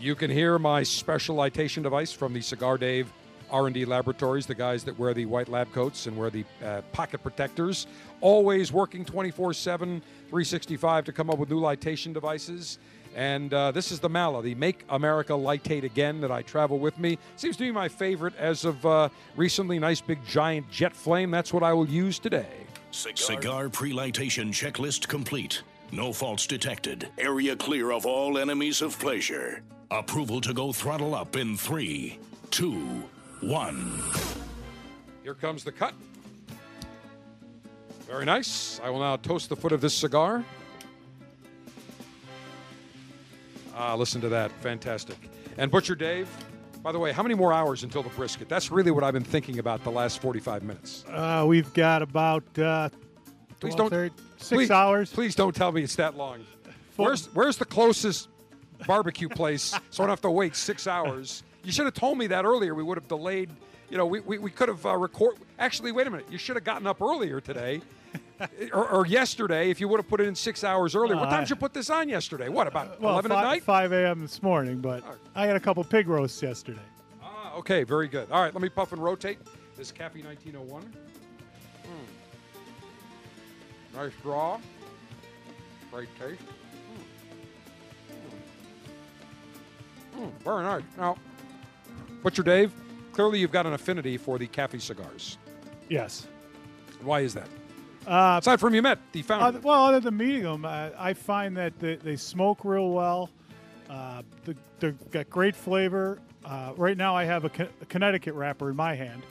[0.00, 3.12] You can hear my special litation device from the Cigar Dave
[3.52, 7.22] R&D Laboratories, the guys that wear the white lab coats and wear the uh, pocket
[7.22, 7.86] protectors,
[8.20, 12.78] always working 24/7, 365 to come up with new litation devices.
[13.14, 16.98] And uh, this is the Mala, the Make America Lightate Again that I travel with
[16.98, 17.18] me.
[17.36, 19.78] Seems to be my favorite as of uh, recently.
[19.78, 21.30] Nice big giant jet flame.
[21.30, 22.48] That's what I will use today.
[22.90, 25.62] Cigar pre-lightation checklist complete.
[25.92, 27.08] No faults detected.
[27.18, 29.62] Area clear of all enemies of pleasure.
[29.90, 32.18] Approval to go throttle up in three,
[32.50, 33.04] two,
[33.40, 34.02] one.
[35.22, 35.94] Here comes the cut.
[38.06, 38.80] Very nice.
[38.82, 40.44] I will now toast the foot of this cigar.
[43.74, 44.50] Ah, listen to that.
[44.60, 45.16] Fantastic.
[45.56, 46.28] And Butcher Dave,
[46.82, 48.48] by the way, how many more hours until the brisket?
[48.48, 51.04] That's really what I've been thinking about the last 45 minutes.
[51.08, 52.88] Uh, we've got about uh,
[53.60, 55.12] Please don't- 30 six please, hours.
[55.12, 56.40] Please don't tell me it's that long.
[56.90, 58.28] Four- Where's, where's the closest
[58.86, 61.42] barbecue place so I don't have to wait six hours?
[61.62, 62.74] You should have told me that earlier.
[62.74, 63.50] We would have delayed.
[63.88, 65.36] You know, we, we, we could have uh, record.
[65.60, 66.26] Actually, wait a minute.
[66.30, 67.80] You should have gotten up earlier today.
[68.72, 71.16] or, or yesterday, if you would have put it in six hours earlier.
[71.16, 72.48] what Uh, time did you put this on yesterday?
[72.48, 73.62] What about well, eleven fi- at night?
[73.62, 74.20] 5 a.m.
[74.20, 75.02] this morning, but
[75.34, 76.80] I had a couple pig roasts yesterday.
[77.22, 78.30] Ah, okay, very good.
[78.30, 79.38] All right, let me puff and rotate
[79.76, 80.82] this Kafie 1901.
[81.84, 81.88] Mm.
[83.94, 84.58] Nice draw.
[85.90, 86.40] Great taste.
[90.16, 90.22] Mm.
[90.24, 90.82] Mm, very nice.
[90.96, 91.16] Now,
[92.22, 92.72] Butcher Dave,
[93.12, 95.38] clearly you've got an affinity for the Kafie cigars.
[95.88, 96.26] Yes.
[97.02, 97.48] Why is that?
[98.06, 99.60] Uh, Aside from you met the founder.
[99.60, 103.30] Well, other than meeting them, uh, I find that they, they smoke real well.
[103.88, 104.22] Uh,
[104.80, 106.18] they've got great flavor.
[106.44, 109.22] Uh, right now, I have a, a Connecticut wrapper in my hand,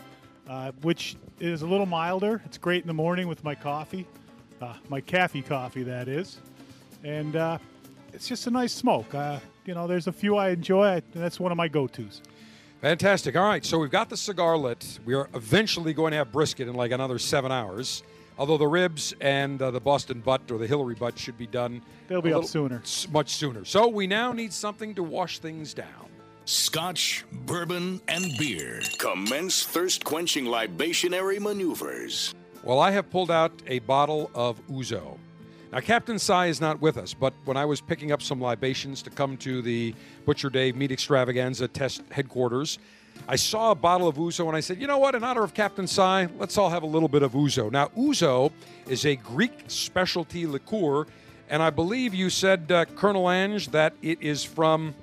[0.50, 2.42] uh, which is a little milder.
[2.46, 4.08] It's great in the morning with my coffee,
[4.62, 6.40] uh, my Kafie coffee, that is.
[7.04, 7.58] and uh,
[8.14, 9.14] it's just a nice smoke.
[9.14, 10.94] Uh, you know, there's a few I enjoy.
[10.94, 12.22] and that's one of my go-tos.
[12.82, 13.36] Fantastic.
[13.36, 15.00] All right, so we've got the cigar lit.
[15.06, 18.04] We are eventually going to have brisket in like another seven hours.
[18.38, 21.82] Although the ribs and uh, the Boston butt or the Hillary butt should be done.
[22.08, 22.80] They'll be a up little- sooner.
[22.84, 23.66] s- much sooner.
[23.66, 25.88] So we now need something to wash things down.
[26.46, 28.82] Scotch, bourbon, and beer.
[28.98, 32.34] Commence thirst quenching libationary maneuvers.
[32.64, 35.18] Well, I have pulled out a bottle of Ouzo.
[35.72, 39.02] Now, Captain Cy is not with us, but when I was picking up some libations
[39.04, 39.94] to come to the
[40.26, 42.78] Butcher Dave Meat Extravaganza test headquarters,
[43.28, 45.54] I saw a bottle of Ouzo and I said, you know what, in honor of
[45.54, 47.72] Captain Cy, let's all have a little bit of Ouzo.
[47.72, 48.52] Now, Ouzo
[48.88, 51.06] is a Greek specialty liqueur,
[51.50, 54.94] and I believe you said, uh, Colonel Ange, that it is from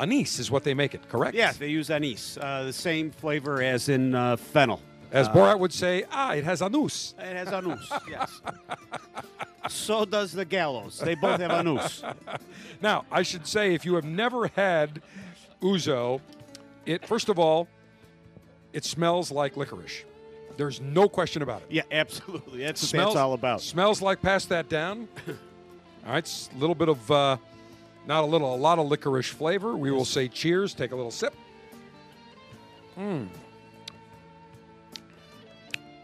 [0.00, 1.36] anise, is what they make it, correct?
[1.36, 4.80] Yeah, they use anise, uh, the same flavor as in uh, fennel.
[5.12, 7.14] As Uh, Borat would say, ah, it has anus.
[7.18, 8.40] It has anus, yes.
[9.68, 10.98] so does the gallows.
[10.98, 12.02] They both have anus.
[12.82, 15.00] Now, I should say, if you have never had
[15.60, 16.20] Ouzo,
[16.86, 17.68] it first of all,
[18.72, 20.04] it smells like licorice.
[20.56, 21.68] There's no question about it.
[21.70, 22.60] Yeah, absolutely.
[22.60, 23.60] That's what smells that's all about.
[23.60, 25.08] Smells like pass that down.
[25.28, 25.34] all
[26.12, 27.36] right, it's a little bit of uh,
[28.06, 29.76] not a little, a lot of licorice flavor.
[29.76, 30.74] We will say cheers.
[30.74, 31.34] Take a little sip.
[32.98, 33.28] Mmm.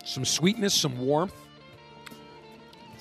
[0.05, 1.35] Some sweetness, some warmth.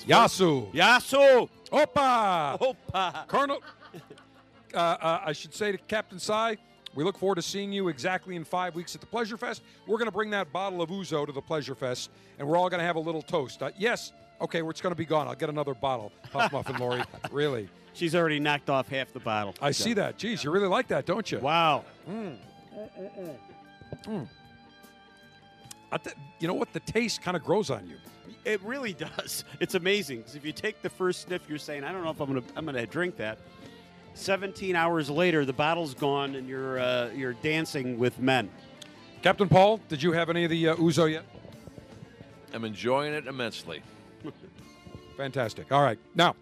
[0.06, 0.72] Yasu.
[0.72, 1.48] Yasu.
[1.70, 2.58] Opa.
[2.58, 3.26] Opa.
[3.28, 3.62] Colonel,
[4.74, 6.56] uh, uh, I should say to Captain Cy,
[6.94, 9.62] we look forward to seeing you exactly in five weeks at the Pleasure Fest.
[9.86, 12.68] We're going to bring that bottle of Ouzo to the Pleasure Fest, and we're all
[12.68, 13.62] going to have a little toast.
[13.62, 15.28] Uh, yes, okay, well, it's going to be gone.
[15.28, 16.12] I'll get another bottle.
[16.32, 17.68] Puff Muffin Lori, really.
[17.94, 19.54] She's already knocked off half the bottle.
[19.60, 20.18] I see that.
[20.18, 21.38] Geez, you really like that, don't you?
[21.40, 21.84] Wow.
[22.06, 22.30] Hmm.
[22.78, 23.36] Mm.
[24.04, 24.22] Hmm.
[25.90, 26.72] I th- you know what?
[26.72, 27.96] The taste kind of grows on you.
[28.44, 29.44] It really does.
[29.60, 32.20] It's amazing because if you take the first sniff, you're saying, "I don't know if
[32.20, 33.38] I'm gonna I'm gonna drink that."
[34.18, 38.50] 17 hours later, the bottle's gone, and you're uh, you're dancing with men.
[39.22, 41.24] Captain Paul, did you have any of the uh, Ouzo yet?
[42.52, 43.82] I'm enjoying it immensely.
[45.16, 45.70] Fantastic.
[45.70, 45.98] All right.
[46.14, 46.34] Now,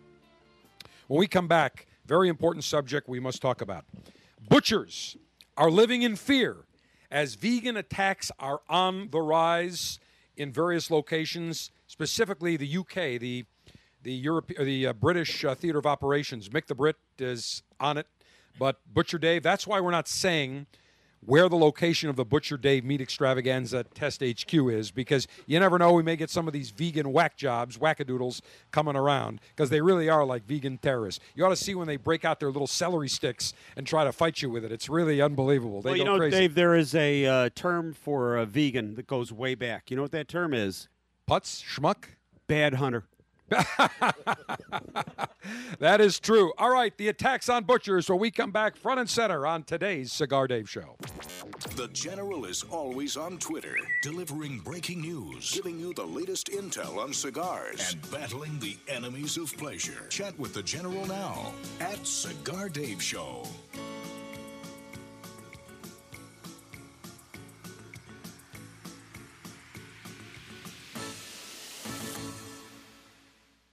[1.07, 3.85] when we come back, very important subject we must talk about.
[4.49, 5.17] Butchers
[5.57, 6.57] are living in fear
[7.11, 9.99] as vegan attacks are on the rise
[10.37, 13.45] in various locations, specifically the UK, the
[14.07, 16.49] the Europe, or the uh, British uh, theater of operations.
[16.49, 18.07] Mick the Brit is on it,
[18.57, 19.43] but Butcher Dave.
[19.43, 20.67] That's why we're not saying
[21.25, 25.77] where the location of the Butcher Dave Meat Extravaganza Test HQ is, because you never
[25.77, 25.93] know.
[25.93, 30.09] We may get some of these vegan whack jobs, wackadoodles coming around, because they really
[30.09, 31.21] are like vegan terrorists.
[31.35, 34.13] You ought to see when they break out their little celery sticks and try to
[34.13, 34.71] fight you with it.
[34.71, 35.83] It's really unbelievable.
[35.83, 36.37] They well, go you know, crazy.
[36.37, 39.91] Dave, there is a uh, term for a vegan that goes way back.
[39.91, 40.87] You know what that term is?
[41.29, 42.05] Putz, schmuck.
[42.47, 43.03] Bad hunter.
[45.79, 46.53] That is true.
[46.59, 50.13] All right, the attacks on butchers when we come back front and center on today's
[50.13, 50.97] Cigar Dave Show.
[51.77, 57.13] The General is always on Twitter, delivering breaking news, giving you the latest intel on
[57.13, 60.07] cigars, and battling the enemies of pleasure.
[60.09, 63.43] Chat with the General now at Cigar Dave Show.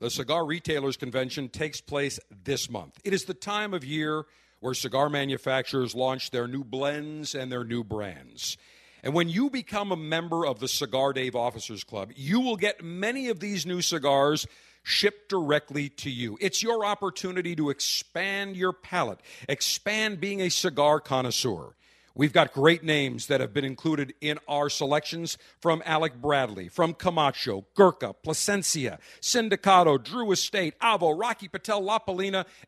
[0.03, 2.99] The Cigar Retailers Convention takes place this month.
[3.05, 4.25] It is the time of year
[4.59, 8.57] where cigar manufacturers launch their new blends and their new brands.
[9.01, 12.83] And when you become a member of the Cigar Dave Officers Club, you will get
[12.83, 14.45] many of these new cigars
[14.83, 16.37] shipped directly to you.
[16.41, 21.75] It's your opportunity to expand your palate, expand being a cigar connoisseur.
[22.15, 26.93] We've got great names that have been included in our selections from Alec Bradley, from
[26.93, 31.97] Camacho, Gurkha, Plasencia, Sindicato, Drew Estate, Avo, Rocky Patel, La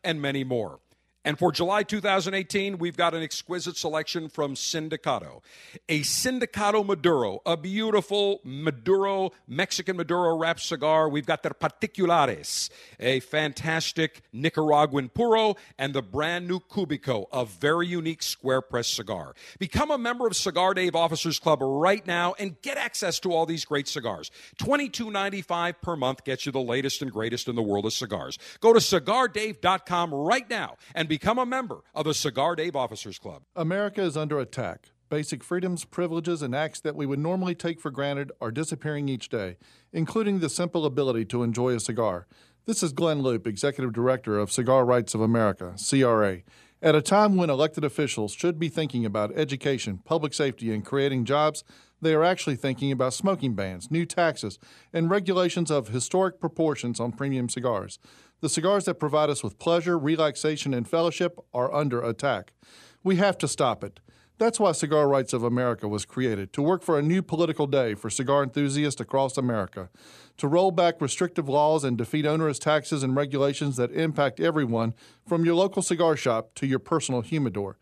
[0.04, 0.80] and many more.
[1.26, 5.42] And for July 2018, we've got an exquisite selection from Sindicato.
[5.90, 11.10] A Sindicato Maduro, a beautiful Maduro, Mexican Maduro wrapped cigar.
[11.10, 17.88] We've got their Particulares, a fantastic Nicaraguan Puro, and the brand new Cubico, a very
[17.88, 19.34] unique square press cigar.
[19.58, 23.48] Become a member of Cigar Dave Officers Club right now and get access to all
[23.48, 24.30] these great cigars.
[24.60, 28.38] $22.95 per month gets you the latest and greatest in the world of cigars.
[28.60, 33.44] Go to cigardave.com right now and become a member of the Cigar Dave Officers Club.
[33.56, 34.90] America is under attack.
[35.08, 39.30] Basic freedoms, privileges, and acts that we would normally take for granted are disappearing each
[39.30, 39.56] day,
[39.94, 42.28] including the simple ability to enjoy a cigar.
[42.66, 46.40] This is Glynn Loope, Executive Director of Cigar Rights of America, CRA.
[46.82, 51.24] At a time when elected officials should be thinking about education, public safety, and creating
[51.24, 51.64] jobs,
[52.02, 54.60] they are actually thinking about smoking bans, new taxes,
[54.92, 58.00] and regulations of historic proportions on premium cigars.
[58.46, 62.54] The cigars that provide us with pleasure, relaxation, and fellowship are under attack.
[63.04, 64.00] We have to stop it.
[64.38, 67.96] That's why Cigar Rights of America was created to work for a new political day
[67.96, 69.90] for cigar enthusiasts across America,
[70.38, 74.94] to roll back restrictive laws and defeat onerous taxes and regulations that impact everyone
[75.28, 77.80] from your local cigar shop to your personal humidor.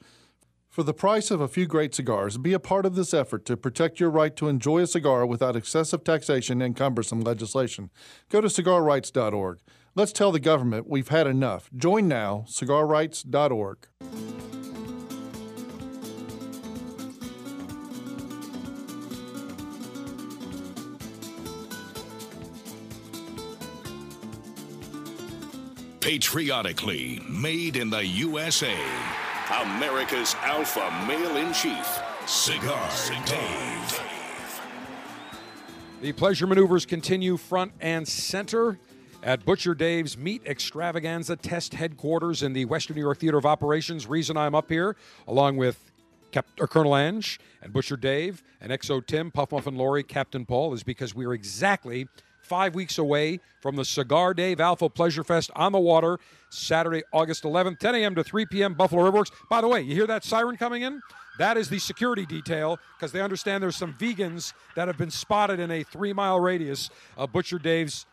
[0.70, 3.58] For the price of a few great cigars, be a part of this effort to
[3.58, 7.90] protect your right to enjoy a cigar without excessive taxation and cumbersome legislation.
[8.30, 9.60] Go to cigarrights.org.
[9.96, 11.70] Let's tell the government we've had enough.
[11.76, 13.88] Join now, cigarrights.org.
[26.00, 28.76] Patriotically made in the USA.
[29.62, 31.88] America's Alpha Male in Chief,
[32.26, 32.90] Cigar
[33.28, 34.02] Dave.
[36.02, 38.80] The pleasure maneuvers continue front and center
[39.24, 44.06] at Butcher Dave's Meat Extravaganza Test Headquarters in the Western New York Theater of Operations.
[44.06, 44.98] Reason I'm up here,
[45.28, 45.92] along with
[46.32, 50.74] Cap- or Colonel Ange and Butcher Dave and XO Tim, Puff Muffin Lori, Captain Paul,
[50.74, 52.08] is because we are exactly
[52.42, 56.20] five weeks away from the Cigar Dave Alpha Pleasure Fest on the water,
[56.50, 58.16] Saturday, August 11th, 10 a.m.
[58.16, 58.74] to 3 p.m.
[58.74, 59.32] Buffalo Riverworks.
[59.50, 61.02] By the way, you hear that siren coming in?
[61.40, 65.60] That is the security detail because they understand there's some vegans that have been spotted
[65.60, 68.06] in a three mile radius of Butcher Dave's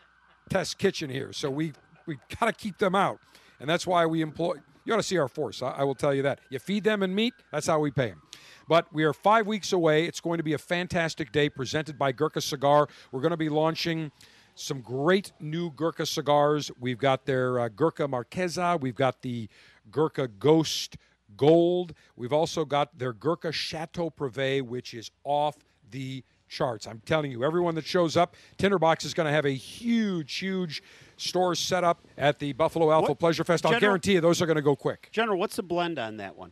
[0.51, 1.31] test kitchen here.
[1.33, 1.73] So we
[2.05, 3.19] we got to keep them out,
[3.59, 4.55] and that's why we employ.
[4.83, 5.61] You ought to see our force.
[5.61, 6.39] I, I will tell you that.
[6.49, 7.33] You feed them and meat.
[7.51, 8.21] That's how we pay them.
[8.67, 10.05] But we are five weeks away.
[10.05, 12.87] It's going to be a fantastic day presented by Gurkha Cigar.
[13.11, 14.11] We're going to be launching
[14.55, 16.71] some great new Gurkha cigars.
[16.79, 18.79] We've got their uh, Gurkha Marquesa.
[18.79, 19.47] We've got the
[19.89, 20.97] Gurkha Ghost
[21.37, 21.93] Gold.
[22.15, 25.57] We've also got their Gurkha Chateau Privé, which is off
[25.91, 26.85] the charts.
[26.85, 30.83] I'm telling you, everyone that shows up, Tinderbox is going to have a huge, huge
[31.17, 33.65] store set up at the Buffalo Alpha What- Pleasure Fest.
[33.65, 35.09] I'll General- guarantee you those are going to go quick.
[35.11, 36.51] General, what's the blend on that one?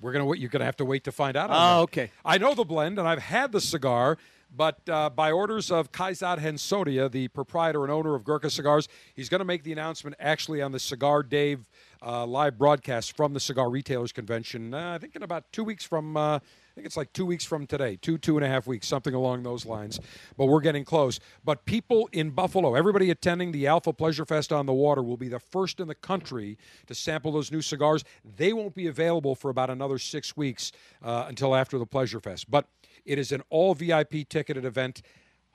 [0.00, 0.40] We're gonna wait.
[0.40, 1.50] You're gonna have to wait to find out.
[1.52, 2.10] Oh, okay.
[2.24, 4.16] I know the blend, and I've had the cigar.
[4.56, 9.28] But uh, by orders of Kaizad Hansotia, the proprietor and owner of Gurkha Cigars, he's
[9.28, 11.68] going to make the announcement actually on the Cigar Dave
[12.02, 14.72] uh, live broadcast from the Cigar Retailers Convention.
[14.74, 16.40] Uh, I think in about two weeks from, uh,
[16.80, 19.42] think it's like two weeks from today, two two and a half weeks, something along
[19.42, 20.00] those lines.
[20.38, 21.20] But we're getting close.
[21.44, 25.28] But people in Buffalo, everybody attending the Alpha Pleasure Fest on the water, will be
[25.28, 26.56] the first in the country
[26.86, 28.02] to sample those new cigars.
[28.24, 30.72] They won't be available for about another six weeks
[31.02, 32.50] uh, until after the Pleasure Fest.
[32.50, 32.66] But
[33.04, 35.02] it is an all VIP ticketed event.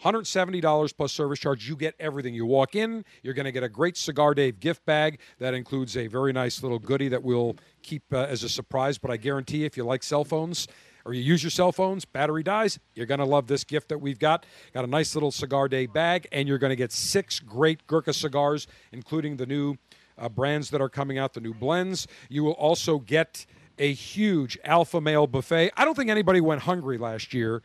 [0.03, 1.67] $170 plus service charge.
[1.69, 2.35] You get everything.
[2.35, 5.95] You walk in, you're going to get a great Cigar Dave gift bag that includes
[5.95, 8.97] a very nice little goodie that we'll keep uh, as a surprise.
[8.97, 10.67] But I guarantee if you like cell phones
[11.05, 13.99] or you use your cell phones, battery dies, you're going to love this gift that
[13.99, 14.45] we've got.
[14.73, 18.13] Got a nice little Cigar Dave bag, and you're going to get six great Gurkha
[18.13, 19.75] cigars, including the new
[20.17, 22.07] uh, brands that are coming out, the new blends.
[22.29, 23.45] You will also get
[23.77, 25.71] a huge alpha male buffet.
[25.77, 27.61] I don't think anybody went hungry last year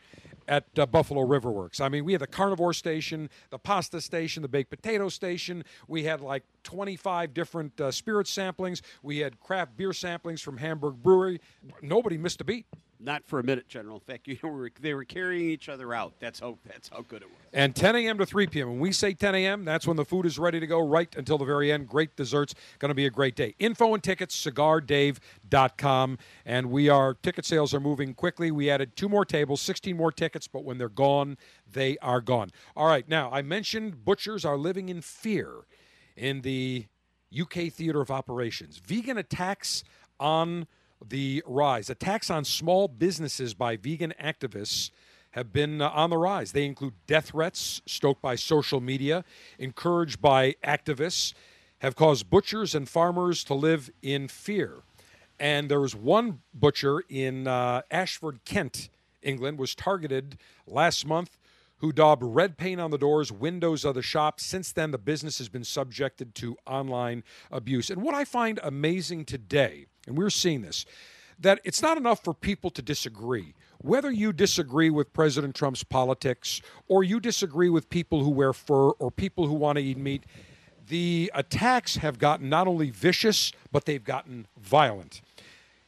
[0.47, 1.79] at uh, Buffalo River Works.
[1.79, 5.63] I mean, we had the carnivore station, the pasta station, the baked potato station.
[5.87, 8.81] We had like 25 different uh, spirit samplings.
[9.01, 11.39] We had craft beer samplings from Hamburg Brewery.
[11.81, 12.65] Nobody missed a beat.
[13.03, 13.95] Not for a minute, General.
[13.95, 16.13] In fact, you know, they were carrying each other out.
[16.19, 17.37] That's how that's how good it was.
[17.53, 18.17] And 10 a.m.
[18.19, 18.69] to 3 p.m.
[18.69, 21.37] When we say 10 a.m., that's when the food is ready to go right until
[21.37, 21.87] the very end.
[21.87, 22.53] Great desserts.
[22.79, 23.55] Going to be a great day.
[23.59, 26.17] Info and tickets, cigardave.com.
[26.45, 28.51] And we are, ticket sales are moving quickly.
[28.51, 31.37] We added two more tables, 16 more tickets, but when they're gone,
[31.69, 32.51] they are gone.
[32.75, 33.07] All right.
[33.09, 35.65] Now, I mentioned butchers are living in fear
[36.15, 36.85] in the
[37.37, 38.77] UK theater of operations.
[38.77, 39.83] Vegan attacks
[40.19, 40.67] on
[41.03, 41.89] the rise.
[41.89, 44.91] Attacks on small businesses by vegan activists
[45.31, 46.51] have been uh, on the rise.
[46.51, 49.23] They include death threats stoked by social media,
[49.57, 51.33] encouraged by activists,
[51.79, 54.83] have caused butchers and farmers to live in fear.
[55.39, 58.89] And there was one butcher in uh, Ashford, Kent,
[59.23, 60.37] England, was targeted
[60.67, 61.37] last month
[61.77, 64.39] who daubed red paint on the doors, windows of the shop.
[64.39, 67.89] Since then, the business has been subjected to online abuse.
[67.89, 70.85] And what I find amazing today, and we're seeing this,
[71.39, 73.53] that it's not enough for people to disagree.
[73.79, 78.89] Whether you disagree with President Trump's politics or you disagree with people who wear fur
[78.91, 80.23] or people who want to eat meat,
[80.87, 85.21] the attacks have gotten not only vicious, but they've gotten violent.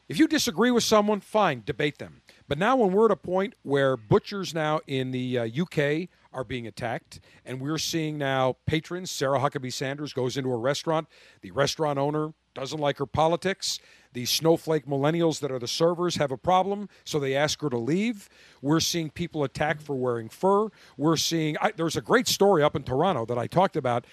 [0.10, 2.22] If you disagree with someone, fine, debate them.
[2.48, 6.44] But now, when we're at a point where butchers now in the uh, UK are
[6.44, 11.08] being attacked, and we're seeing now patrons, Sarah Huckabee Sanders goes into a restaurant,
[11.42, 13.80] the restaurant owner doesn't like her politics,
[14.14, 17.78] The snowflake millennials that are the servers have a problem, so they ask her to
[17.78, 18.30] leave.
[18.62, 20.70] We're seeing people attacked for wearing fur.
[20.98, 24.06] We're seeing, I, there's a great story up in Toronto that I talked about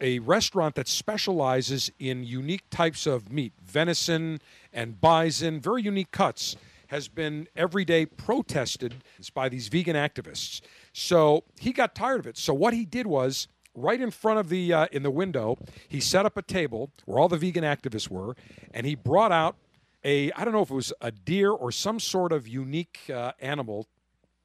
[0.00, 4.40] a restaurant that specializes in unique types of meat, venison
[4.72, 6.56] and bison, very unique cuts,
[6.88, 8.94] has been every day protested
[9.34, 10.60] by these vegan activists.
[10.92, 12.38] So he got tired of it.
[12.38, 13.48] So what he did was
[13.82, 15.58] right in front of the uh, in the window,
[15.88, 18.36] he set up a table where all the vegan activists were,
[18.72, 19.56] and he brought out
[20.04, 23.32] a I don't know if it was a deer or some sort of unique uh,
[23.40, 23.86] animal,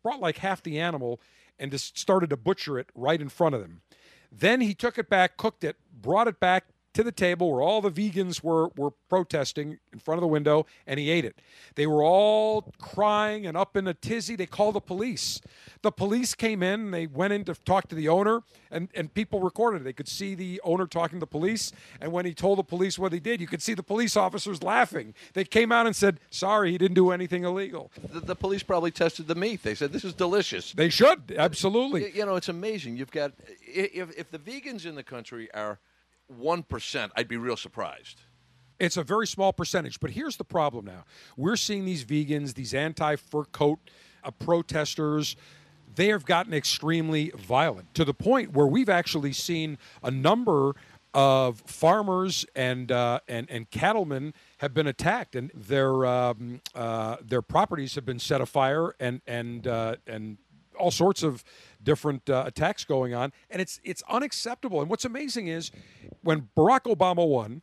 [0.03, 1.19] brought like half the animal,
[1.59, 3.81] and just started to butcher it right in front of them.
[4.31, 7.81] Then he took it back, cooked it, brought it back to the table where all
[7.81, 11.39] the vegans were, were protesting in front of the window, and he ate it.
[11.75, 14.35] They were all crying and up in a tizzy.
[14.35, 15.41] They called the police.
[15.81, 19.41] The police came in, they went in to talk to the owner, and, and people
[19.41, 19.83] recorded it.
[19.83, 22.97] They could see the owner talking to the police, and when he told the police
[22.97, 25.13] what he did, you could see the police officers laughing.
[25.33, 27.91] They came out and said, Sorry, he didn't do anything illegal.
[28.11, 29.63] The, the police probably tested the meat.
[29.63, 30.71] They said, This is delicious.
[30.71, 32.01] They should, absolutely.
[32.03, 32.97] Y- You know, it's amazing.
[32.97, 35.79] You've got, if, if the vegans in the country are
[36.39, 38.21] 1%, I'd be real surprised.
[38.79, 41.05] It's a very small percentage, but here's the problem now.
[41.37, 43.79] We're seeing these vegans, these anti fur coat
[44.23, 45.35] uh, protesters,
[45.95, 50.75] they have gotten extremely violent to the point where we've actually seen a number
[51.13, 57.41] of farmers and uh, and and cattlemen have been attacked, and their um, uh, their
[57.41, 60.37] properties have been set afire, and and uh, and
[60.75, 61.43] all sorts of
[61.81, 64.81] different uh, attacks going on, and it's it's unacceptable.
[64.81, 65.71] And what's amazing is
[66.21, 67.61] when Barack Obama won,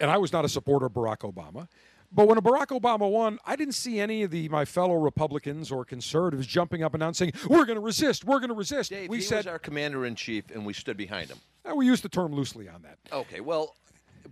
[0.00, 1.68] and I was not a supporter of Barack Obama.
[2.12, 5.84] But when Barack Obama won, I didn't see any of the my fellow Republicans or
[5.84, 8.24] conservatives jumping up and down saying, "We're going to resist.
[8.24, 10.72] We're going to resist." Dave, we he said was our commander in chief, and we
[10.72, 11.38] stood behind him.
[11.74, 12.98] we used the term loosely on that.
[13.12, 13.76] Okay, well,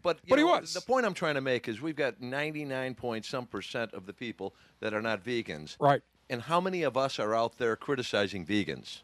[0.02, 0.74] but you But he was.
[0.74, 4.12] The point I'm trying to make is we've got 99 point some percent of the
[4.12, 5.76] people that are not vegans.
[5.78, 6.02] Right.
[6.30, 9.00] And how many of us are out there criticizing vegans?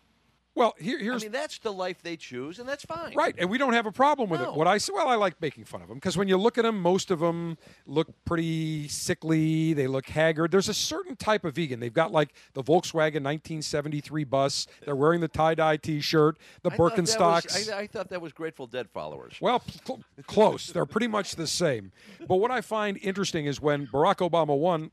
[0.57, 3.13] Well, here, I here's mean, that's the life they choose, and that's fine.
[3.17, 4.51] Right, and we don't have a problem with No.
[4.53, 4.55] it.
[4.57, 6.63] What I say, well, I like making fun of them because when you look at
[6.63, 9.73] them, most of them look pretty sickly.
[9.73, 10.53] They look haggard.
[10.53, 11.81] There's a certain type of vegan.
[11.81, 14.69] They've got like the Volkswagen 1973 bus.
[14.85, 17.73] They're wearing the tie dye T-shirt, the I thought was- Birkenstocks.
[17.73, 19.35] I, I thought that was Grateful Dead followers.
[19.41, 20.69] Well, cl- close.
[20.69, 21.91] They're pretty much the same.
[22.29, 24.93] But what I find interesting is when Barack Obama won,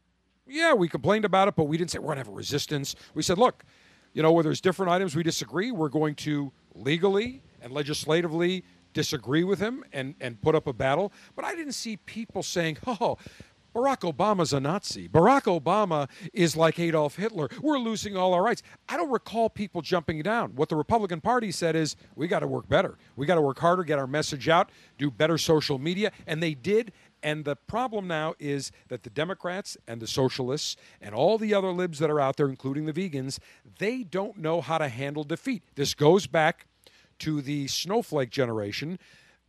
[0.52, 2.96] yeah, we complained about it, but we didn't say we're going to have a resistance.
[3.14, 3.64] We said, look,
[4.14, 9.44] you know, where there's different items we disagree, we're going to legally and legislatively disagree
[9.44, 11.14] with him and, and put up a battle.
[11.36, 13.18] But I didn't see people saying, oh,
[13.74, 15.08] Barack Obama's a Nazi.
[15.08, 17.50] Barack Obama is like Adolf Hitler.
[17.62, 18.64] We're losing all our rights.
[18.90, 20.52] I don't recall people jumping down.
[20.56, 22.98] What the Republican Party said is, we got to work better.
[23.16, 26.12] We got to work harder, get our message out, do better social media.
[26.28, 26.92] And they did.
[27.24, 31.72] And the problem now is that the Democrats and the socialists and all the other
[31.72, 33.40] libs that are out there, including the vegans,
[33.80, 35.64] they don't know how to handle defeat.
[35.76, 36.66] This goes back
[37.20, 38.98] to the snowflake generation,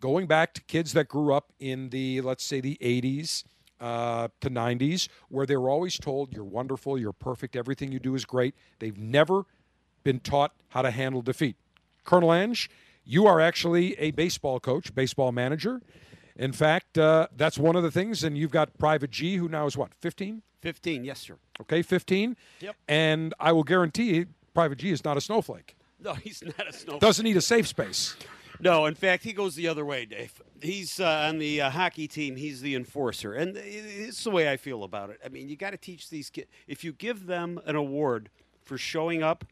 [0.00, 3.44] going back to kids that grew up in the, let's say, the 80s
[3.80, 8.14] uh, to 90s, where they were always told, you're wonderful, you're perfect, everything you do
[8.14, 8.54] is great.
[8.78, 9.44] They've never
[10.04, 11.56] been taught how to handle defeat.
[12.04, 12.68] Colonel Ange,
[13.04, 15.80] you are actually a baseball coach, baseball manager.
[16.36, 18.24] In fact, uh, that's one of the things.
[18.24, 20.42] And you've got Private G, who now is what, 15?
[20.60, 21.36] 15, yes, sir.
[21.60, 22.36] Okay, 15.
[22.60, 22.76] Yep.
[22.88, 25.76] And I will guarantee Private G is not a snowflake.
[26.00, 27.00] No, he's not a snowflake.
[27.00, 28.16] Doesn't need a safe space.
[28.60, 30.40] No, in fact, he goes the other way, Dave.
[30.60, 32.36] He's uh, on the uh, hockey team.
[32.36, 35.18] He's the enforcer, and it's the way I feel about it.
[35.24, 36.48] I mean, you got to teach these kids.
[36.68, 38.30] If you give them an award
[38.62, 39.44] for showing up,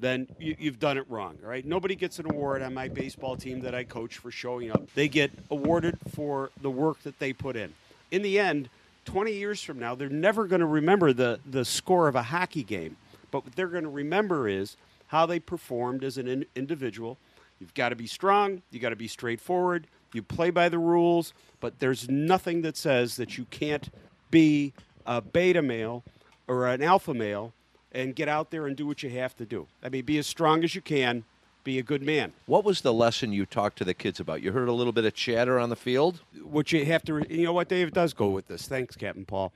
[0.00, 1.38] then you, you've done it wrong.
[1.42, 4.70] All right, nobody gets an award on my baseball team that I coach for showing
[4.70, 4.82] up.
[4.94, 7.72] They get awarded for the work that they put in.
[8.10, 8.68] In the end,
[9.04, 12.62] 20 years from now, they're never going to remember the the score of a hockey
[12.62, 12.96] game,
[13.30, 14.76] but what they're going to remember is
[15.08, 17.18] how they performed as an in- individual.
[17.60, 18.62] You've got to be strong.
[18.70, 19.86] You got to be straightforward.
[20.12, 23.90] You play by the rules, but there's nothing that says that you can't
[24.30, 24.72] be
[25.06, 26.02] a beta male
[26.48, 27.52] or an alpha male
[27.92, 29.66] and get out there and do what you have to do.
[29.82, 31.24] I mean, be as strong as you can.
[31.62, 32.32] Be a good man.
[32.46, 34.40] What was the lesson you talked to the kids about?
[34.40, 36.22] You heard a little bit of chatter on the field.
[36.42, 38.66] What you have to, you know what, Dave does go with this.
[38.66, 39.52] Thanks, Captain Paul.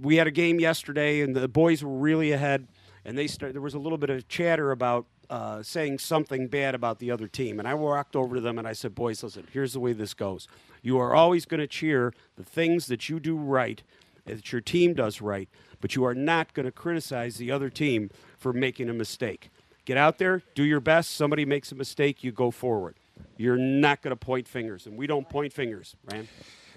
[0.00, 2.66] We had a game yesterday, and the boys were really ahead,
[3.06, 6.74] and they start, there was a little bit of chatter about uh, saying something bad
[6.74, 7.58] about the other team.
[7.58, 10.14] And I walked over to them and I said, Boys, listen, here's the way this
[10.14, 10.46] goes.
[10.82, 13.82] You are always going to cheer the things that you do right,
[14.26, 15.48] that your team does right,
[15.80, 19.50] but you are not going to criticize the other team for making a mistake.
[19.84, 21.10] Get out there, do your best.
[21.10, 22.96] Somebody makes a mistake, you go forward.
[23.36, 26.28] You're not going to point fingers, and we don't point fingers, Rand.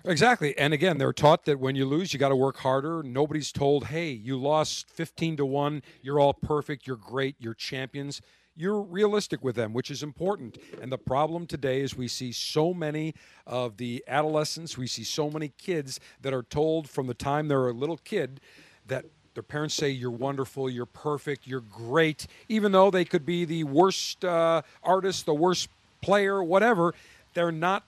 [0.06, 0.58] Exactly.
[0.58, 3.04] And again, they're taught that when you lose, you got to work harder.
[3.04, 5.82] Nobody's told, hey, you lost 15 to 1.
[6.02, 6.88] You're all perfect.
[6.88, 7.36] You're great.
[7.40, 8.22] You're champions.
[8.56, 10.58] You're realistic with them, which is important.
[10.82, 13.14] And the problem today is we see so many
[13.48, 17.70] of the adolescents, we see so many kids that are told from the time they're
[17.70, 18.42] a little kid
[18.90, 23.46] that their parents say you're wonderful, you're perfect, you're great, even though they could be
[23.46, 25.70] the worst uh, artist, the worst
[26.02, 26.94] player, whatever.
[27.34, 27.84] They're not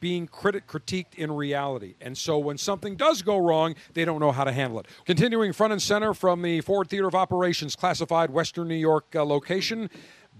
[0.00, 1.94] being criti- critiqued in reality.
[2.00, 4.86] And so when something does go wrong, they don't know how to handle it.
[5.04, 9.24] Continuing front and center from the Ford Theater of Operations classified Western New York uh,
[9.24, 9.90] location.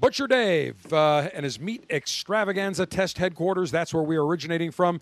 [0.00, 3.70] Butcher Dave uh, and his meat extravaganza test headquarters.
[3.70, 5.00] That's where we're originating from.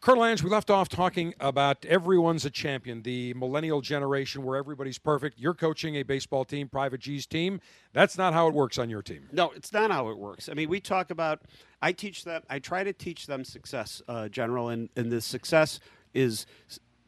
[0.00, 4.96] Colonel Ange, we left off talking about everyone's a champion, the millennial generation where everybody's
[4.96, 5.38] perfect.
[5.38, 7.60] You're coaching a baseball team, Private G's team.
[7.92, 9.28] That's not how it works on your team.
[9.30, 10.48] No, it's not how it works.
[10.48, 11.42] I mean, we talk about,
[11.82, 15.80] I teach them, I try to teach them success, uh, General, and, and the success
[16.14, 16.46] is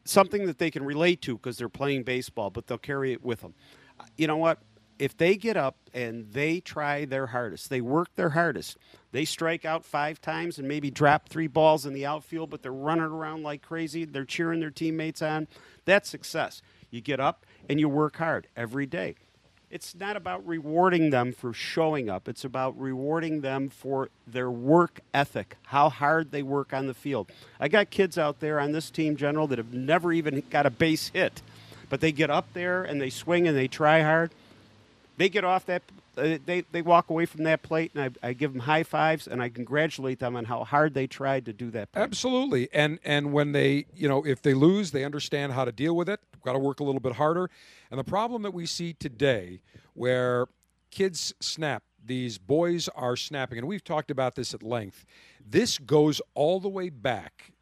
[0.05, 3.41] something that they can relate to because they're playing baseball, but they'll carry it with
[3.41, 3.55] them.
[4.17, 4.59] You know what?
[4.99, 8.77] if they get up and they try their hardest, they work their hardest,
[9.13, 12.73] they strike out five times and maybe drop three balls in the outfield, but they're
[12.73, 15.47] running around like crazy, they're cheering their teammates on,
[15.85, 16.61] that's success.
[16.91, 19.15] You get up and you work hard every day.
[19.69, 22.27] It's not about rewarding them for showing up.
[22.27, 27.31] It's about rewarding them for their work ethic, how hard they work on the field.
[27.59, 30.69] I got kids out there on this team, General, that have never even got a
[30.69, 31.41] base hit,
[31.89, 34.31] but they get up there and they swing and they try hard
[35.17, 35.83] they get off that
[36.15, 39.41] they, they walk away from that plate and I, I, give them high fives and
[39.41, 41.91] I congratulate them on how hard they tried to do that.
[41.91, 42.01] Plate.
[42.01, 42.69] Absolutely.
[42.73, 46.09] And and when they, you know, if they lose, they understand how to deal with
[46.09, 46.19] it.
[46.43, 47.49] Got to work a little bit harder.
[47.89, 49.61] And the problem that we see today
[49.93, 50.47] where
[50.91, 55.05] kids snap, these boys are snapping and we've talked about this at length.
[55.45, 57.53] This goes all the way back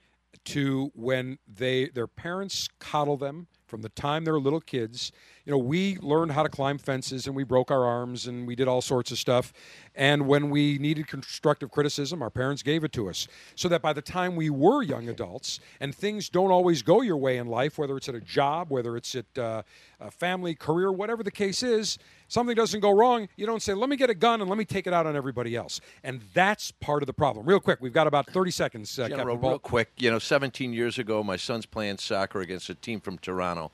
[0.43, 5.11] to when they their parents coddle them from the time they're little kids.
[5.45, 8.55] You know, we learned how to climb fences and we broke our arms and we
[8.55, 9.51] did all sorts of stuff.
[9.95, 13.27] And when we needed constructive criticism, our parents gave it to us.
[13.55, 17.17] So that by the time we were young adults and things don't always go your
[17.17, 19.63] way in life, whether it's at a job, whether it's at uh,
[19.99, 23.89] a family, career, whatever the case is, something doesn't go wrong, you don't say, let
[23.89, 25.81] me get a gun and let me take it out on everybody else.
[26.03, 27.45] And that's part of the problem.
[27.45, 30.99] Real quick, we've got about 30 seconds, uh, General, real quick, you know, 17 years
[30.99, 33.71] ago, my son's playing soccer against a team from Toronto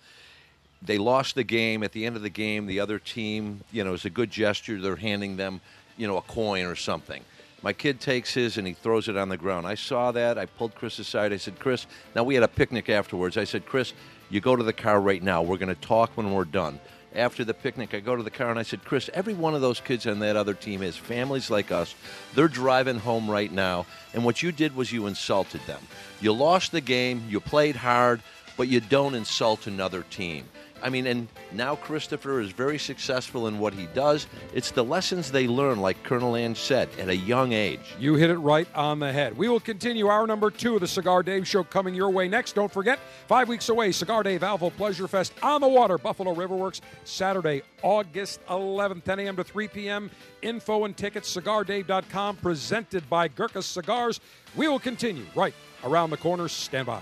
[0.81, 1.83] they lost the game.
[1.83, 4.79] At the end of the game, the other team, you know, is a good gesture.
[4.79, 5.61] They're handing them,
[5.97, 7.23] you know, a coin or something.
[7.63, 9.65] My kid takes his and he throws it on the ground.
[9.65, 10.37] I saw that.
[10.37, 11.33] I pulled Chris aside.
[11.33, 13.35] I said, Chris, now we had a picnic afterwards.
[13.35, 13.93] I said, Chris,
[14.29, 15.41] you go to the car right now.
[15.41, 16.79] We're going to talk when we're done.
[17.15, 19.61] After the picnic, I go to the car and I said, Chris, every one of
[19.61, 21.95] those kids on that other team has families like us.
[22.35, 23.87] They're driving home right now.
[24.13, 25.81] And what you did was you insulted them.
[26.21, 28.21] You lost the game, you played hard,
[28.55, 30.45] but you don't insult another team.
[30.81, 34.27] I mean, and now Christopher is very successful in what he does.
[34.53, 37.95] It's the lessons they learn, like Colonel Ange said, at a young age.
[37.99, 39.37] You hit it right on the head.
[39.37, 42.53] We will continue our number two of the Cigar Dave Show coming your way next.
[42.53, 46.81] Don't forget, five weeks away, Cigar Dave Alpha Pleasure Fest on the water, Buffalo Riverworks,
[47.03, 49.35] Saturday, August 11th, 10 a.m.
[49.35, 50.11] to 3 p.m.
[50.41, 54.19] Info and tickets, cigardave.com, presented by Gurkha Cigars.
[54.55, 55.53] We will continue right
[55.83, 56.47] around the corner.
[56.47, 57.01] Stand by.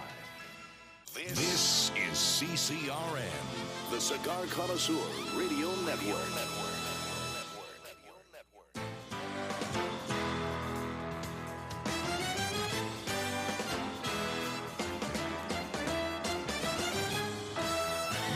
[1.14, 1.45] This is
[2.36, 3.22] CCRN
[3.92, 4.94] the Cigar Connoisseur
[5.38, 6.18] Radio Network.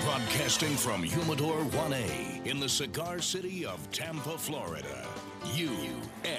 [0.05, 5.05] Broadcasting from Humidor 1A in the cigar city of Tampa, Florida.
[5.55, 6.38] USA.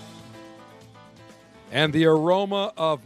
[1.71, 3.01] and the aroma of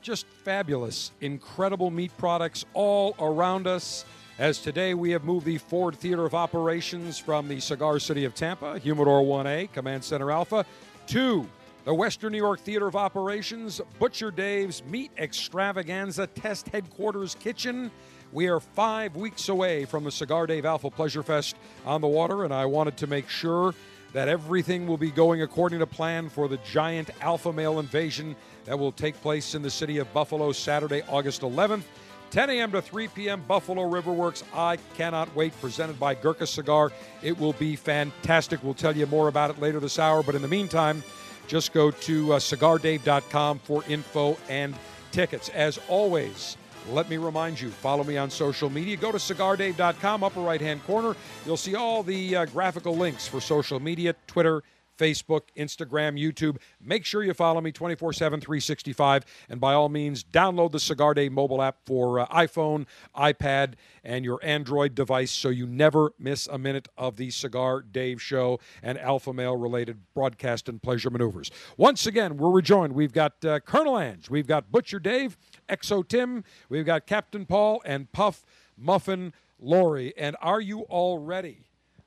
[0.00, 4.04] just fabulous, incredible meat products all around us.
[4.38, 8.34] As today we have moved the Ford Theater of Operations from the Cigar City of
[8.34, 10.64] Tampa, Humidor 1A, Command Center Alpha,
[11.08, 11.46] to
[11.84, 17.90] the Western New York Theater of Operations, Butcher Dave's Meat Extravaganza Test Headquarters Kitchen.
[18.32, 22.44] We are five weeks away from the Cigar Dave Alpha Pleasure Fest on the water,
[22.44, 23.74] and I wanted to make sure
[24.12, 28.34] that everything will be going according to plan for the giant alpha male invasion
[28.64, 31.82] that will take place in the city of Buffalo Saturday, August 11th.
[32.30, 32.72] 10 a.m.
[32.72, 33.42] to 3 p.m.
[33.48, 34.42] Buffalo Riverworks.
[34.54, 35.58] I cannot wait.
[35.60, 36.92] Presented by Gurkha Cigar.
[37.22, 38.62] It will be fantastic.
[38.62, 40.22] We'll tell you more about it later this hour.
[40.22, 41.02] But in the meantime,
[41.46, 44.74] just go to uh, cigardave.com for info and
[45.10, 45.48] tickets.
[45.48, 46.58] As always,
[46.90, 48.96] let me remind you follow me on social media.
[48.96, 51.14] Go to cigardave.com, upper right hand corner.
[51.44, 54.62] You'll see all the uh, graphical links for social media Twitter,
[54.98, 56.58] Facebook, Instagram, YouTube.
[56.80, 59.24] Make sure you follow me 24 7, 365.
[59.48, 62.86] And by all means, download the Cigar Dave mobile app for uh, iPhone,
[63.16, 63.74] iPad,
[64.04, 68.58] and your Android device so you never miss a minute of the Cigar Dave show
[68.82, 71.50] and alpha male related broadcast and pleasure maneuvers.
[71.76, 72.92] Once again, we're rejoined.
[72.94, 75.38] We've got uh, Colonel Ange, we've got Butcher Dave,
[75.68, 78.44] XO Tim, we've got Captain Paul, and Puff
[78.76, 80.12] Muffin Lori.
[80.16, 81.58] And are you all ready?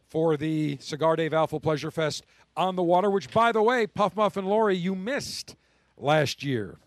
[0.08, 2.26] For the Cigar Dave Alpha Pleasure Fest
[2.58, 5.56] on the water, which, by the way, Puff Muffin Lori, you missed
[5.98, 6.80] last year.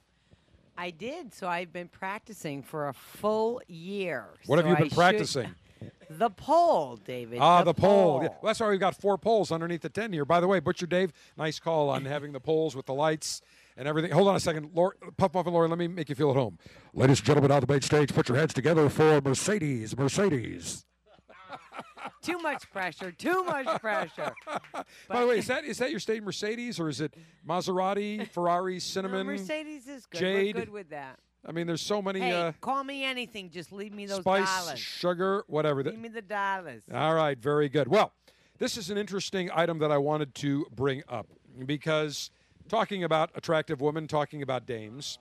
[0.77, 1.33] I did.
[1.33, 4.27] So I've been practicing for a full year.
[4.45, 5.55] What have you been I should- practicing?
[6.11, 7.39] The pole, David.
[7.41, 7.73] Ah, the.
[7.77, 7.81] Yeah.
[7.81, 8.19] pole.
[8.21, 10.25] Well, that's why we've got four poles underneath the tent here.
[10.27, 13.41] By the way, Butcher Dave, nice call on having the poles with the lights
[13.77, 14.11] and everything.
[14.13, 14.71] Hold on a second.
[14.75, 16.59] Lord, Puff Muffin Lori, let me make you feel at home.
[16.93, 19.97] Ladies and gentlemen, on the main stage, put your heads together for Mercedes.
[19.97, 20.85] Mercedes.
[22.23, 23.13] Too much pressure.
[23.13, 24.35] Too much pressure.
[25.09, 27.15] By the way, is that is that your state Mercedes or is it
[27.47, 29.27] Maserati, Ferrari, No, cinnamon?
[29.27, 30.19] Mercedes is good.
[30.19, 30.55] Jade?
[30.57, 31.19] We're good with that.
[31.47, 33.51] I mean, there's so many Hey, uh, call me anything.
[33.51, 34.79] Just leave me those spice, dollars.
[34.79, 35.83] sugar, whatever.
[35.83, 36.83] That, Give me the dollars.
[36.93, 37.87] All right, very good.
[37.89, 38.13] Well,
[38.59, 41.27] this is an interesting item that I wanted to bring up
[41.67, 42.31] because
[42.69, 45.19] talking about attractive women, talking about dames,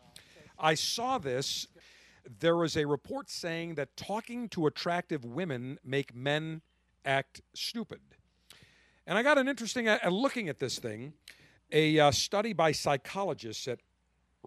[0.59, 1.67] I saw this.
[2.39, 6.61] There was a report saying that talking to attractive women make men
[7.05, 7.99] act stupid.
[9.05, 11.13] And I got an interesting, uh, looking at this thing,
[11.71, 13.79] a uh, study by psychologists at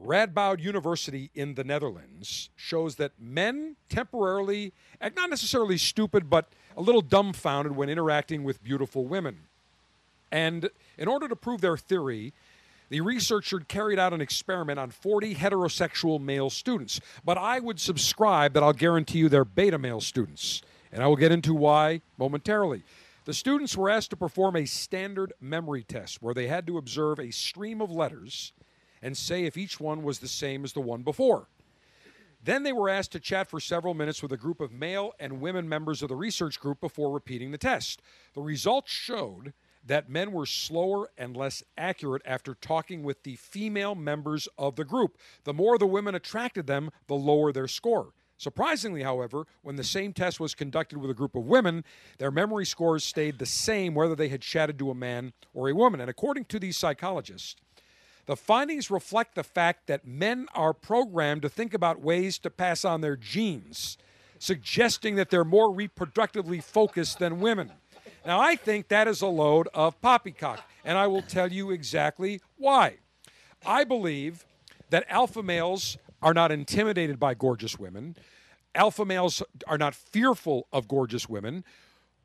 [0.01, 6.83] Radboud University in the Netherlands shows that men temporarily act not necessarily stupid, but a
[6.83, 9.41] little dumbfounded when interacting with beautiful women.
[10.31, 12.35] And in order to prove their theory,
[12.89, 17.01] the researcher carried out an experiment on 40 heterosexual male students.
[17.25, 20.63] But I would subscribe that I'll guarantee you they're beta male students.
[20.93, 22.83] And I will get into why momentarily.
[23.25, 27.19] The students were asked to perform a standard memory test where they had to observe
[27.19, 28.53] a stream of letters
[29.03, 31.49] and say if each one was the same as the one before.
[32.43, 35.41] Then they were asked to chat for several minutes with a group of male and
[35.41, 38.01] women members of the research group before repeating the test.
[38.35, 39.53] The results showed
[39.87, 44.85] that men were slower and less accurate after talking with the female members of the
[44.85, 45.19] group.
[45.45, 48.13] The more the women attracted them, the lower their score.
[48.39, 51.85] Surprisingly, however, when the same test was conducted with a group of women,
[52.19, 55.75] their memory scores stayed the same whether they had chatted to a man or a
[55.75, 56.01] woman.
[56.01, 57.57] And according to these psychologists,
[58.27, 62.85] the findings reflect the fact that men are programmed to think about ways to pass
[62.85, 63.97] on their genes,
[64.39, 67.73] suggesting that they're more reproductively focused than women.
[68.27, 72.41] Now, I think that is a load of poppycock, and I will tell you exactly
[72.57, 72.97] why.
[73.65, 74.45] I believe
[74.91, 78.17] that alpha males are not intimidated by gorgeous women.
[78.75, 81.63] Alpha males are not fearful of gorgeous women.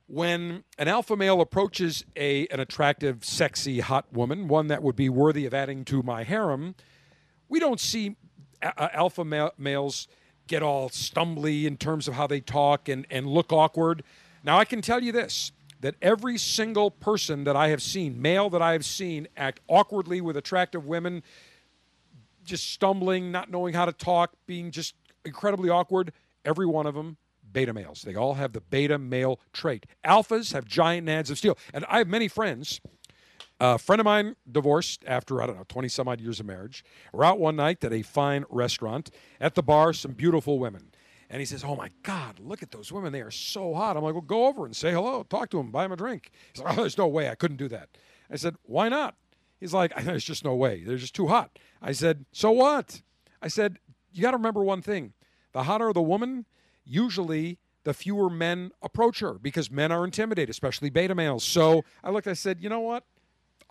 [0.08, 5.08] When an alpha male approaches a an attractive, sexy, hot woman, one that would be
[5.08, 6.74] worthy of adding to my harem,
[7.48, 8.16] we don't see
[8.64, 10.08] a- a- alpha ma- males
[10.48, 14.04] get all stumbly in terms of how they talk and, and look awkward.
[14.44, 15.52] Now, I can tell you this
[15.82, 20.22] that every single person that I have seen, male that I have seen, act awkwardly
[20.22, 21.24] with attractive women,
[22.44, 26.14] just stumbling, not knowing how to talk, being just incredibly awkward,
[26.46, 27.18] every one of them
[27.54, 28.02] beta males.
[28.02, 29.86] They all have the beta male trait.
[30.06, 31.58] Alphas have giant nads of steel.
[31.74, 32.82] And I have many friends.
[33.60, 36.84] A friend of mine divorced after, I don't know, 20 some odd years of marriage.
[37.14, 39.12] We're out one night at a fine restaurant.
[39.40, 40.91] At the bar, some beautiful women.
[41.32, 43.14] And he says, Oh my God, look at those women.
[43.14, 43.96] They are so hot.
[43.96, 46.30] I'm like, Well, go over and say hello, talk to them, buy them a drink.
[46.54, 47.30] He's like, Oh, there's no way.
[47.30, 47.90] I couldn't do that.
[48.30, 49.16] I said, Why not?
[49.60, 50.84] He's like, There's just no way.
[50.84, 51.58] They're just too hot.
[51.82, 53.02] I said, So what?
[53.42, 53.80] I said,
[54.12, 55.14] You got to remember one thing
[55.54, 56.46] the hotter the woman,
[56.84, 61.44] usually the fewer men approach her because men are intimidated, especially beta males.
[61.46, 63.06] So I looked, I said, You know what?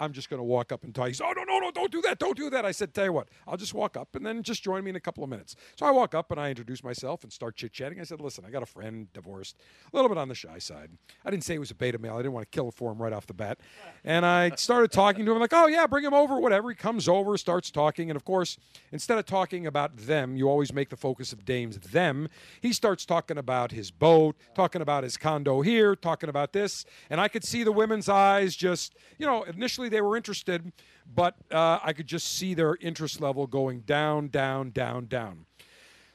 [0.00, 0.96] I'm just going to walk up and.
[0.96, 2.18] He said, Oh, no, no, no, don't do that.
[2.18, 2.64] Don't do that.
[2.64, 4.96] I said, Tell you what, I'll just walk up and then just join me in
[4.96, 5.54] a couple of minutes.
[5.76, 8.00] So I walk up and I introduce myself and start chit chatting.
[8.00, 9.56] I said, Listen, I got a friend, divorced,
[9.92, 10.90] a little bit on the shy side.
[11.24, 12.14] I didn't say he was a beta male.
[12.14, 13.60] I didn't want to kill it for him right off the bat.
[14.04, 16.70] And I started talking to him, like, Oh, yeah, bring him over, whatever.
[16.70, 18.10] He comes over, starts talking.
[18.10, 18.56] And of course,
[18.92, 22.28] instead of talking about them, you always make the focus of Dame's them.
[22.62, 26.84] He starts talking about his boat, talking about his condo here, talking about this.
[27.10, 30.72] And I could see the women's eyes just, you know, initially they were interested,
[31.12, 35.46] but uh, I could just see their interest level going down, down, down, down.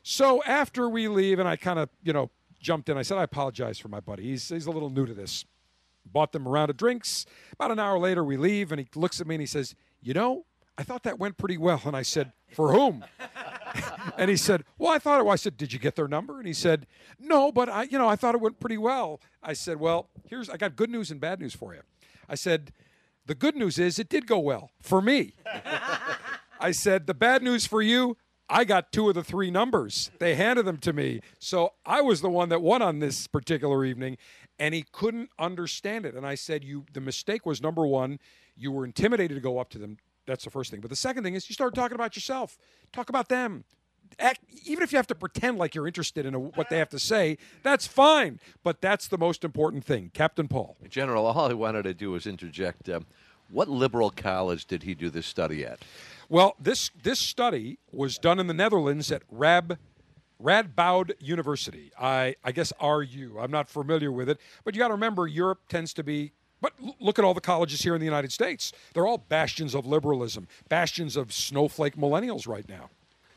[0.04, 3.24] So after we leave, and I kind of, you know, jumped in, I said, I
[3.24, 4.24] apologize for my buddy.
[4.24, 5.46] He's, he's a little new to this.
[6.06, 7.26] Bought them a round of drinks.
[7.54, 10.14] About an hour later, we leave, and he looks at me and he says, You
[10.14, 10.46] know,
[10.78, 11.82] I thought that went pretty well.
[11.86, 13.06] And I said, For whom?
[14.18, 15.28] and he said, Well, I thought it.
[15.28, 16.38] I said, Did you get their number?
[16.38, 16.86] And he said,
[17.20, 19.20] No, but I, you know, I thought it went pretty well.
[19.42, 21.82] I said, Well, here's, I got good news and bad news for you.
[22.30, 22.72] I said,
[23.26, 25.34] The good news is it did go well for me.
[26.60, 28.18] I said, The bad news for you,
[28.50, 30.12] I got two of the three numbers.
[30.20, 31.22] They handed them to me.
[31.40, 34.18] So I was the one that won on this particular evening,
[34.60, 36.14] and he couldn't understand it.
[36.14, 38.20] And I said, You the mistake was number one,
[38.56, 39.98] you were intimidated to go up to them.
[40.28, 40.82] That's the first thing.
[40.82, 42.58] But the second thing is you start talking about yourself.
[42.94, 43.64] Talk about them.
[44.20, 46.90] Act, even if you have to pretend like you're interested in a, what they have
[46.90, 48.40] to say, that's fine.
[48.64, 50.12] But that's the most important thing.
[50.14, 50.78] Captain Paul.
[50.90, 52.90] General, all I wanted to do was interject.
[52.90, 53.06] Um,
[53.50, 55.80] what liberal college did he do this study at?
[56.30, 59.78] Well, this this study was done in the Netherlands at Rab
[60.42, 61.92] Radboud University.
[62.00, 63.38] I I guess RU.
[63.40, 66.32] I'm not familiar with it, but you got to remember Europe tends to be
[66.62, 68.72] but look at all the colleges here in the United States.
[68.94, 72.90] They're all bastions of liberalism, bastions of snowflake millennials right now.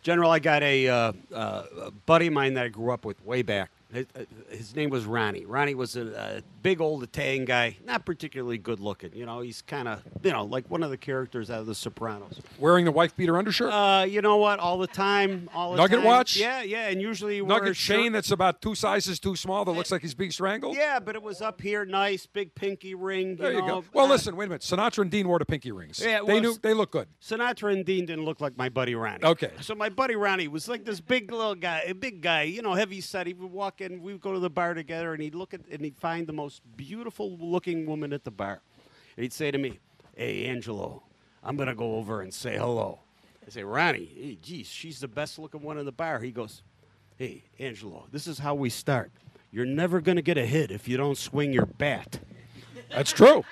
[0.02, 3.42] General, I got a, uh, uh, buddy of mine that I grew up with way
[3.42, 3.70] back.
[3.92, 4.20] His, uh,
[4.50, 5.46] his name was Ronnie.
[5.46, 6.06] Ronnie was a,
[6.38, 9.14] a big old Italian guy, not particularly good looking.
[9.14, 11.74] You know, he's kind of, you know, like one of the characters out of The
[11.74, 12.38] Sopranos.
[12.58, 13.72] Wearing the wife beater undershirt?
[13.72, 14.58] Uh, you know what?
[14.60, 16.04] All the time, all the Nugget time.
[16.04, 16.36] watch?
[16.36, 16.88] Yeah, yeah.
[16.88, 20.02] And usually he wore Nugget chain that's about two sizes too small that looks like
[20.02, 20.76] he's being strangled?
[20.76, 23.36] Yeah, but it was up here, nice, big pinky ring.
[23.36, 23.66] There you know.
[23.80, 23.84] go.
[23.94, 24.62] Well, Uh, listen, wait a minute.
[24.62, 25.98] Sinatra and Dean wore the pinky rings.
[26.04, 27.08] Yeah, they was- knew they look good.
[27.22, 29.24] Sinatra and Dean didn't look like my buddy Ronnie.
[29.24, 29.52] Okay.
[29.62, 32.74] So my buddy Ronnie was like this big little guy, a big guy, you know,
[32.74, 33.26] heavy set.
[33.26, 35.60] He would walk in, we would go to the bar together, and he'd look at
[35.70, 38.60] and he'd find the most beautiful looking woman at the bar.
[39.16, 39.78] And he'd say to me,
[40.16, 41.02] Hey, Angelo,
[41.42, 43.00] I'm gonna go over and say hello.
[43.46, 46.20] I say, Ronnie, hey, geez, she's the best looking one in the bar.
[46.20, 46.62] He goes,
[47.16, 49.10] Hey, Angelo, this is how we start.
[49.50, 52.20] You're never gonna get a hit if you don't swing your bat.
[52.90, 53.44] That's true.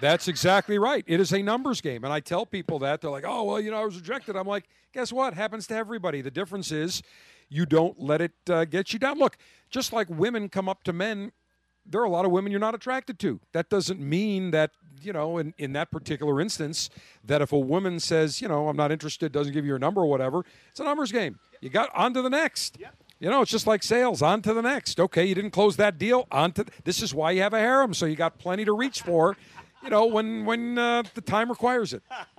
[0.00, 1.04] That's exactly right.
[1.06, 2.04] It is a numbers game.
[2.04, 3.00] And I tell people that.
[3.00, 4.36] They're like, oh, well, you know, I was rejected.
[4.36, 5.34] I'm like, guess what?
[5.34, 6.20] Happens to everybody.
[6.20, 7.02] The difference is
[7.48, 9.18] you don't let it uh, get you down.
[9.18, 9.36] Look,
[9.70, 11.32] just like women come up to men,
[11.84, 13.40] there are a lot of women you're not attracted to.
[13.52, 16.90] That doesn't mean that, you know, in, in that particular instance,
[17.24, 20.00] that if a woman says, you know, I'm not interested, doesn't give you your number
[20.02, 21.38] or whatever, it's a numbers game.
[21.60, 22.78] You got on to the next.
[23.18, 24.20] You know, it's just like sales.
[24.20, 25.00] On to the next.
[25.00, 26.26] Okay, you didn't close that deal.
[26.30, 29.02] On to this is why you have a harem, so you got plenty to reach
[29.02, 29.36] for.
[29.82, 32.02] You know, when when uh, the time requires it.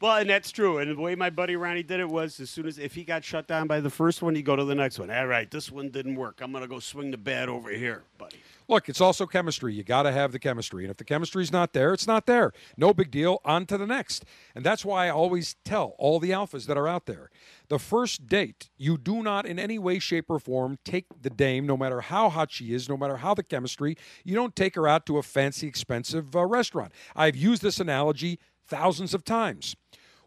[0.00, 0.78] Well, and that's true.
[0.78, 3.24] And the way my buddy Ronnie did it was as soon as if he got
[3.24, 5.10] shut down by the first one, he'd go to the next one.
[5.10, 6.40] All right, this one didn't work.
[6.42, 8.36] I'm gonna go swing the bat over here, buddy.
[8.68, 9.72] Look, it's also chemistry.
[9.74, 10.84] You got to have the chemistry.
[10.84, 12.52] And if the chemistry's not there, it's not there.
[12.76, 13.40] No big deal.
[13.44, 14.24] On to the next.
[14.56, 17.30] And that's why I always tell all the alphas that are out there
[17.68, 21.66] the first date, you do not in any way, shape, or form take the dame,
[21.66, 24.86] no matter how hot she is, no matter how the chemistry, you don't take her
[24.86, 26.92] out to a fancy, expensive uh, restaurant.
[27.14, 28.38] I've used this analogy
[28.68, 29.76] thousands of times.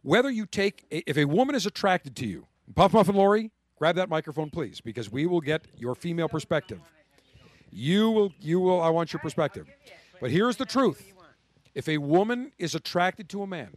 [0.10, 4.10] Whether you take, if a woman is attracted to you, Puff Muffin Lori, grab that
[4.10, 6.80] microphone, please, because we will get your female perspective.
[7.70, 9.68] You will, you will, I want your perspective.
[10.20, 11.14] But here's the truth
[11.76, 13.70] if a woman is attracted to a man,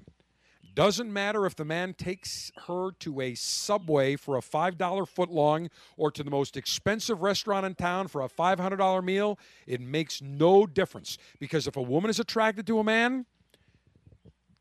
[0.75, 5.69] doesn't matter if the man takes her to a subway for a $5 footlong
[5.99, 10.65] or to the most expensive restaurant in town for a $500 meal, it makes no
[10.65, 11.19] difference.
[11.39, 13.27] Because if a woman is attracted to a man,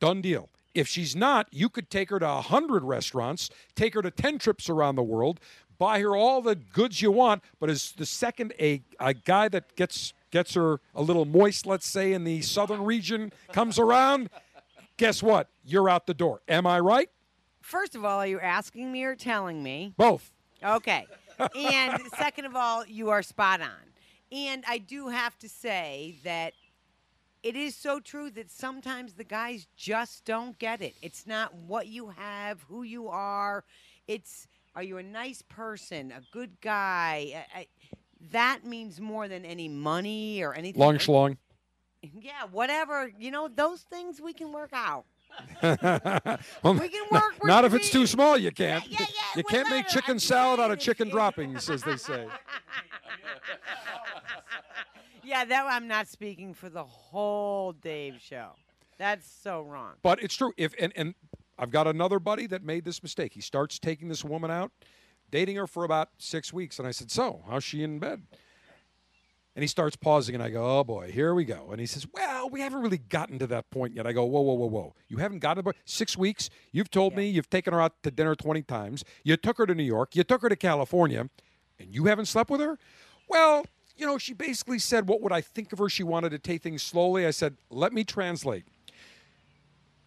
[0.01, 0.49] done deal.
[0.74, 4.69] If she's not, you could take her to 100 restaurants, take her to 10 trips
[4.69, 5.39] around the world,
[5.78, 9.76] buy her all the goods you want, but as the second a, a guy that
[9.76, 14.30] gets gets her a little moist, let's say in the southern region, comes around,
[14.95, 15.49] guess what?
[15.65, 16.41] You're out the door.
[16.47, 17.09] Am I right?
[17.61, 19.93] First of all, are you asking me or telling me?
[19.97, 20.32] Both.
[20.63, 21.05] Okay.
[21.55, 23.69] and second of all, you are spot on.
[24.32, 26.53] And I do have to say that
[27.44, 30.94] it is so true that sometimes the guys just don't get it.
[31.02, 33.64] It's not what you have, who you are.
[34.08, 37.44] It's are you a nice person, a good guy?
[37.54, 37.68] I, I,
[38.32, 40.80] that means more than any money or anything.
[40.80, 41.38] Long schlong.
[42.20, 43.12] Yeah, whatever.
[43.20, 45.06] You know, those things we can work out.
[45.62, 48.86] Well, We can work with Not if it's too small, you can't.
[48.88, 52.26] yeah, you can't make chicken salad out of chicken droppings, as they say.
[55.32, 58.49] Yeah, that I'm not speaking for the whole Dave show.
[58.97, 59.93] That's so wrong.
[60.03, 60.51] But it's true.
[60.57, 61.15] If and, and
[61.57, 63.32] I've got another buddy that made this mistake.
[63.34, 64.73] He starts taking this woman out,
[65.29, 68.23] dating her for about six weeks, and I said, "So, how's she in bed?"
[69.55, 72.05] And he starts pausing, and I go, "Oh boy, here we go." And he says,
[72.13, 74.95] "Well, we haven't really gotten to that point yet." I go, "Whoa, whoa, whoa, whoa!
[75.07, 76.49] You haven't gotten to six weeks?
[76.73, 79.05] You've told me you've taken her out to dinner twenty times.
[79.23, 80.13] You took her to New York.
[80.13, 81.29] You took her to California,
[81.79, 82.77] and you haven't slept with her?
[83.29, 83.63] Well,
[84.02, 86.64] you know, she basically said, "What would I think of her?" She wanted to take
[86.64, 87.26] things slowly.
[87.26, 88.66] I said, "Let me translate.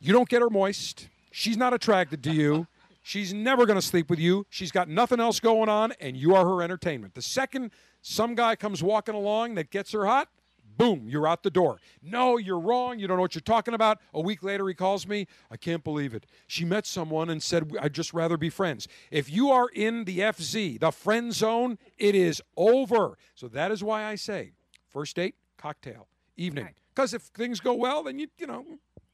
[0.01, 1.09] You don't get her moist.
[1.31, 2.67] She's not attracted to you."
[3.07, 4.47] She's never going to sleep with you.
[4.49, 7.15] She's got nothing else going on, and you are her entertainment.
[7.15, 7.71] The second
[8.01, 10.29] some guy comes walking along that gets her hot,
[10.77, 11.81] boom, you're out the door.
[12.03, 12.99] No, you're wrong.
[12.99, 14.01] You don't know what you're talking about.
[14.13, 15.27] A week later, he calls me.
[15.51, 16.27] I can't believe it.
[16.47, 18.89] She met someone and said, I'd just rather be friends.
[19.11, 23.19] If you are in the FZ, the friend zone, it is over.
[23.35, 24.53] So that is why I say
[24.89, 26.69] first date, cocktail, evening.
[26.95, 28.65] Because if things go well, then you, you know,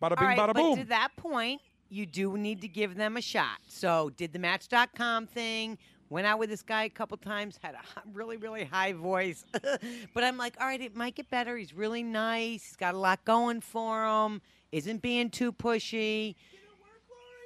[0.02, 0.76] bada bing, right, bada but boom.
[0.78, 3.58] to that point, you do need to give them a shot.
[3.68, 5.78] So, did the Match.com thing.
[6.10, 7.56] Went out with this guy a couple times.
[7.62, 9.44] Had a really, really high voice.
[9.52, 11.56] but I'm like, all right, it might get better.
[11.56, 12.64] He's really nice.
[12.66, 14.42] He's got a lot going for him.
[14.72, 16.34] Isn't being too pushy.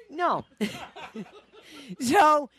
[0.09, 0.45] No.
[1.99, 2.49] so,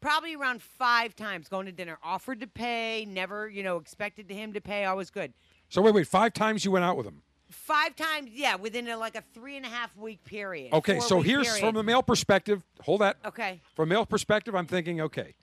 [0.00, 1.98] probably around five times going to dinner.
[2.02, 3.06] Offered to pay.
[3.06, 4.86] Never, you know, expected him to pay.
[4.86, 5.34] Always good.
[5.68, 7.22] so wait, wait, five times you went out with him.
[7.50, 10.72] Five times, yeah, within a, like a three and a half week period.
[10.72, 11.60] Okay, so here's period.
[11.60, 12.62] from the male perspective.
[12.82, 13.16] Hold that.
[13.26, 13.60] Okay.
[13.74, 15.34] From male perspective, I'm thinking, okay,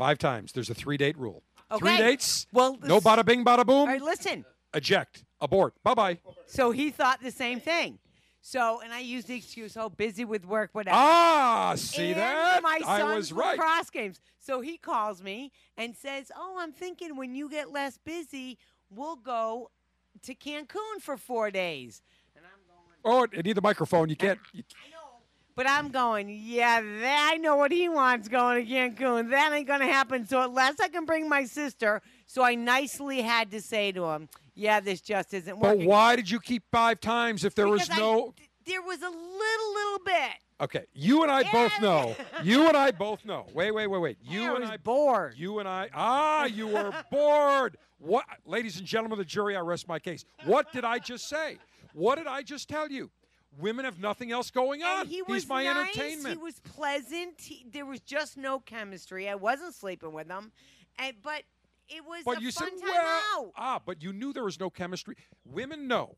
[0.00, 0.52] five times.
[0.52, 1.42] There's a three date rule.
[1.78, 2.46] Three dates.
[2.52, 3.80] Well, no bada bing, bada boom.
[3.80, 4.46] All right, listen.
[4.72, 5.24] Eject.
[5.42, 5.74] Abort.
[5.84, 6.18] Bye bye.
[6.46, 7.98] So he thought the same thing.
[8.40, 10.96] So, and I used the excuse, oh, busy with work, whatever.
[10.98, 12.62] Ah, see and that?
[12.62, 13.58] My I son's was right.
[13.58, 14.20] lacrosse games.
[14.38, 18.56] So he calls me and says, "Oh, I'm thinking when you get less busy,
[18.88, 19.70] we'll go
[20.22, 22.00] to Cancun for four days."
[22.34, 23.28] And I'm going.
[23.34, 24.08] Oh, I need the microphone.
[24.08, 24.38] You can't.
[24.54, 24.62] you-
[25.60, 29.28] But I'm going, yeah, that, I know what he wants going to Cancun.
[29.28, 30.26] That ain't going to happen.
[30.26, 34.06] So at unless I can bring my sister, so I nicely had to say to
[34.06, 35.80] him, yeah, this just isn't working.
[35.80, 38.34] but why did you keep five times if there was Because I- no?
[38.64, 40.32] there was a little, little bit.
[40.62, 42.16] Okay, you and I both know.
[42.42, 43.44] You and I both know.
[43.52, 44.16] Wait, wait, wait, wait.
[44.22, 45.34] You I and was I bored.
[45.36, 45.90] You and I.
[45.92, 47.76] Ah, you were bored.
[47.98, 50.24] What, ladies and gentlemen of the jury, I rest my case.
[50.46, 51.58] What did I just say?
[51.92, 53.10] What did I just tell you?
[53.60, 55.02] Women have nothing else going on.
[55.02, 56.36] And he was He's my nice, entertainment.
[56.36, 57.40] He was pleasant.
[57.40, 59.28] He, there was just no chemistry.
[59.28, 60.52] I wasn't sleeping with him,
[60.98, 61.42] and but
[61.88, 63.52] it was but you fun said, time well, out.
[63.56, 65.16] ah, but you knew there was no chemistry.
[65.44, 66.16] Women know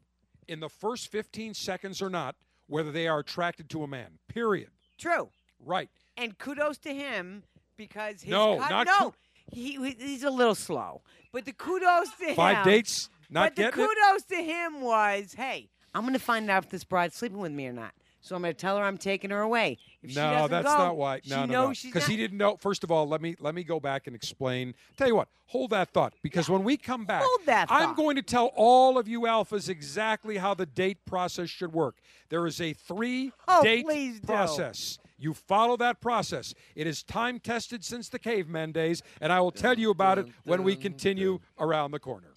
[0.48, 2.36] in the first 15 seconds or not
[2.66, 4.18] whether they are attracted to a man.
[4.28, 4.70] Period.
[4.98, 5.30] True.
[5.64, 5.88] Right.
[6.16, 7.42] And kudos to him
[7.76, 9.14] because his No, cut- not no.
[9.50, 12.64] he, he- he's a little slow, but the kudos to Five him.
[12.64, 13.88] dates, not but the getting it?
[13.88, 17.52] kudos to him was, hey, I'm going to find out if this bride's sleeping with
[17.52, 17.92] me or not.
[18.22, 19.78] So I'm going to tell her I'm taking her away.
[20.00, 21.20] If no, that's go, not why.
[21.24, 21.72] she No, no, no.
[21.82, 22.56] Because he didn't know.
[22.56, 24.74] First of all, let me let me go back and explain.
[24.96, 26.14] Tell you what, hold that thought.
[26.22, 29.68] Because when we come back, Hold that I'm going to tell all of you alphas
[29.68, 31.96] exactly how the date process should work.
[32.28, 34.98] There is a three Oh, date process.
[35.01, 35.01] do.
[35.22, 35.24] Process.
[35.24, 36.54] You follow that process.
[36.74, 40.26] It is time tested since the caveman days, and I will tell you about it
[40.44, 42.28] when we continue around the corner.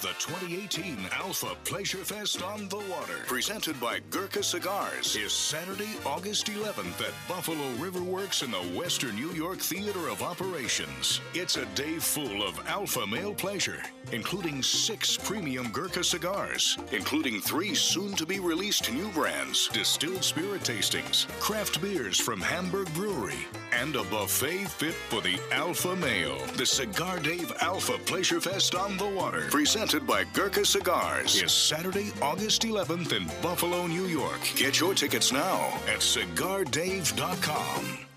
[0.00, 6.46] The 2018 Alpha Pleasure Fest on the Water, presented by Gurkha Cigars, is Saturday, August
[6.46, 11.20] 11th at Buffalo River Works in the Western New York Theater of Operations.
[11.34, 17.74] It's a day full of alpha male pleasure, including six premium Gurkha cigars, including three
[17.74, 23.94] soon to be released new brands, distilled spirit tastings, craft beers from Hamburg Brewery, and
[23.96, 26.38] a buffet fit for the alpha male.
[26.56, 32.12] The Cigar Dave Alpha Pleasure Fest on the Water, presented by Gurkha Cigars, is Saturday,
[32.22, 34.40] August 11th in Buffalo, New York.
[34.56, 38.07] Get your tickets now at cigardave.com.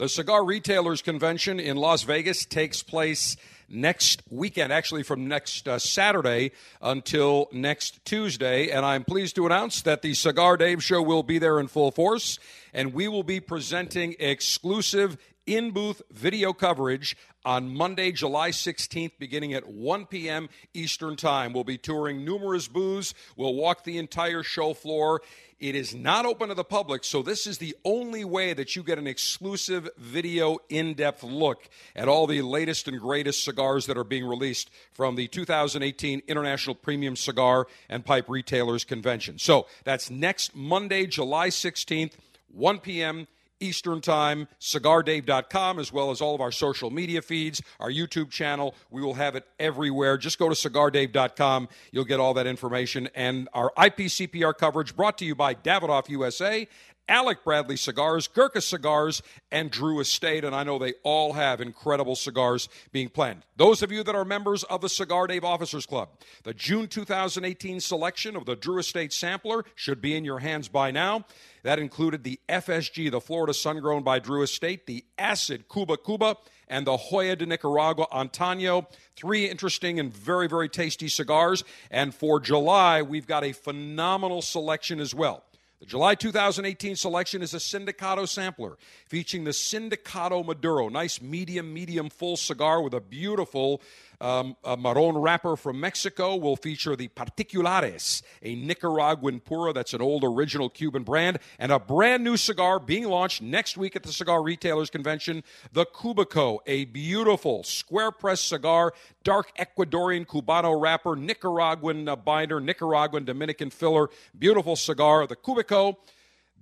[0.00, 3.36] The Cigar Retailers Convention in Las Vegas takes place
[3.68, 8.70] next weekend, actually from next uh, Saturday until next Tuesday.
[8.70, 11.90] And I'm pleased to announce that the Cigar Dave Show will be there in full
[11.90, 12.38] force,
[12.72, 17.14] and we will be presenting exclusive in booth video coverage
[17.44, 20.48] on Monday, July 16th, beginning at 1 p.m.
[20.74, 21.52] Eastern Time.
[21.52, 23.14] We'll be touring numerous booths.
[23.36, 25.22] We'll walk the entire show floor.
[25.58, 28.82] It is not open to the public, so this is the only way that you
[28.82, 33.98] get an exclusive video in depth look at all the latest and greatest cigars that
[33.98, 39.38] are being released from the 2018 International Premium Cigar and Pipe Retailers Convention.
[39.38, 42.12] So that's next Monday, July 16th,
[42.52, 43.26] 1 p.m.
[43.60, 48.74] Eastern Time, cigardave.com, as well as all of our social media feeds, our YouTube channel.
[48.90, 50.18] We will have it everywhere.
[50.18, 51.68] Just go to cigardave.com.
[51.92, 53.08] You'll get all that information.
[53.14, 56.66] And our IPCPR coverage brought to you by Davidoff USA
[57.10, 60.44] Alec Bradley Cigars, Gurkha Cigars, and Drew Estate.
[60.44, 63.44] And I know they all have incredible cigars being planned.
[63.56, 66.10] Those of you that are members of the Cigar Dave Officers Club,
[66.44, 70.92] the June 2018 selection of the Drew Estate Sampler should be in your hands by
[70.92, 71.26] now.
[71.64, 76.36] That included the FSG, the Florida Sun Grown by Drew Estate, the Acid Kuba Kuba,
[76.68, 78.86] and the Joya de Nicaragua Antaño.
[79.16, 81.64] Three interesting and very, very tasty cigars.
[81.90, 85.44] And for July, we've got a phenomenal selection as well.
[85.80, 88.76] The July 2018 selection is a Sindicato sampler
[89.08, 90.90] featuring the Sindicato Maduro.
[90.90, 93.80] Nice medium, medium full cigar with a beautiful
[94.20, 96.36] um, a Marron wrapper from Mexico.
[96.36, 101.78] Will feature the Particulares, a Nicaraguan pura that's an old original Cuban brand, and a
[101.78, 105.42] brand new cigar being launched next week at the Cigar Retailers Convention,
[105.72, 108.92] the Cubico, a beautiful square press cigar,
[109.24, 114.08] dark Ecuadorian Cubano wrapper, Nicaraguan uh, binder, Nicaraguan Dominican filler,
[114.38, 115.96] beautiful cigar, the Cubico.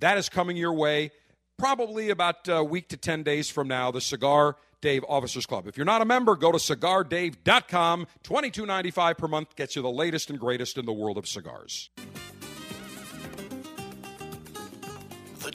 [0.00, 1.11] That is coming your way
[1.59, 3.90] probably about a week to 10 days from now.
[3.90, 5.66] The cigar Dave Officers Club.
[5.66, 8.07] If you're not a member, go to cigardave.com.
[8.24, 11.91] $22.95 per month gets you the latest and greatest in the world of cigars.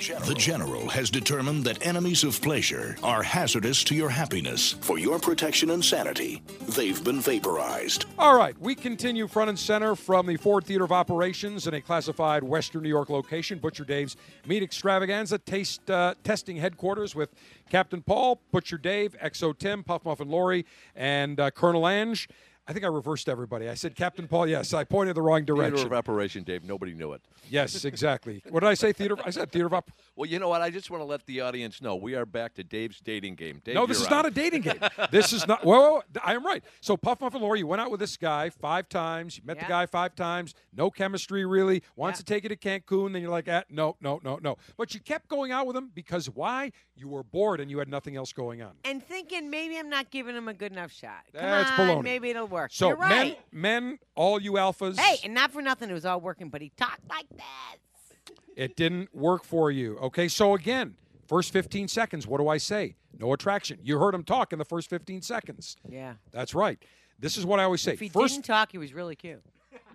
[0.03, 0.27] General.
[0.27, 4.73] the General has determined that enemies of pleasure are hazardous to your happiness.
[4.81, 6.41] For your protection and sanity,
[6.75, 8.05] they've been vaporized.
[8.19, 11.79] All right, we continue front and center from the Ford Theater of Operations in a
[11.81, 17.33] classified Western New York location, Butcher Dave's Meat Extravaganza taste uh, testing headquarters with
[17.69, 22.27] Captain Paul, Butcher Dave, XO Tim, Puff Muffin Lori, and uh, Colonel Ange.
[22.65, 23.67] I think I reversed everybody.
[23.67, 24.47] I said Captain Paul.
[24.47, 25.75] Yes, I pointed the wrong direction.
[25.75, 26.63] Theater of Operation, Dave.
[26.63, 27.21] Nobody knew it.
[27.49, 28.41] Yes, exactly.
[28.49, 28.93] what did I say?
[28.93, 29.17] Theater.
[29.25, 29.91] I said theater of op.
[30.15, 30.61] Well, you know what?
[30.61, 33.61] I just want to let the audience know we are back to Dave's dating game.
[33.65, 34.79] Dave, no, this is not a dating game.
[35.11, 35.65] this is not.
[35.65, 36.63] Well, I am right.
[36.79, 39.37] So Puff Muffin Lori, you went out with this guy five times.
[39.37, 39.63] You met Yeah.
[39.63, 40.55] the guy five times.
[40.71, 41.83] No chemistry really.
[41.97, 42.23] Wants Yeah.
[42.23, 43.11] to take you to Cancun.
[43.11, 44.55] Then you're like, ah, no, no, no, no.
[44.77, 46.71] But you kept going out with him because why?
[46.95, 48.71] You were bored and you had nothing else going on.
[48.85, 51.25] And thinking maybe I'm not giving him a good enough shot.
[51.33, 52.03] Come That's on, baloney.
[52.03, 52.71] maybe it'll work.
[52.73, 53.37] So You're right.
[53.51, 54.97] men, men, all you alphas.
[54.97, 58.35] Hey, and not for nothing, it was all working, but he talked like this.
[58.55, 59.97] It didn't work for you.
[59.97, 60.95] Okay, so again,
[61.27, 62.95] first 15 seconds, what do I say?
[63.19, 63.79] No attraction.
[63.83, 65.75] You heard him talk in the first 15 seconds.
[65.89, 66.13] Yeah.
[66.31, 66.81] That's right.
[67.19, 67.93] This is what I always say.
[67.93, 69.41] If he first, didn't talk, he was really cute.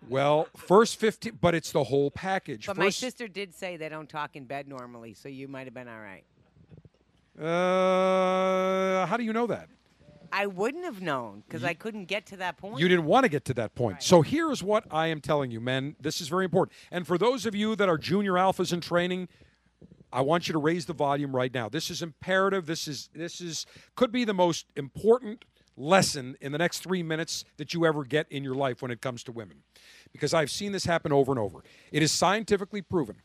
[0.09, 2.67] well, first 15, but it's the whole package.
[2.67, 5.67] But my first, sister did say they don't talk in bed normally, so you might
[5.67, 6.25] have been all right.
[7.41, 9.69] uh, how do you know that?
[10.33, 12.79] I wouldn't have known because I couldn't get to that point.
[12.79, 14.03] You didn't want to get to that point.
[14.03, 15.97] So here's what I am telling you, men.
[16.01, 16.77] This is very important.
[16.91, 19.29] And for those of you that are junior alphas in training,
[20.13, 21.69] I want you to raise the volume right now.
[21.69, 22.67] This is imperative.
[22.67, 25.45] This is this is could be the most important
[25.77, 29.01] lesson in the next 3 minutes that you ever get in your life when it
[29.01, 29.63] comes to women.
[30.13, 31.63] Because I've seen this happen over and over.
[31.93, 33.17] It is scientifically proven.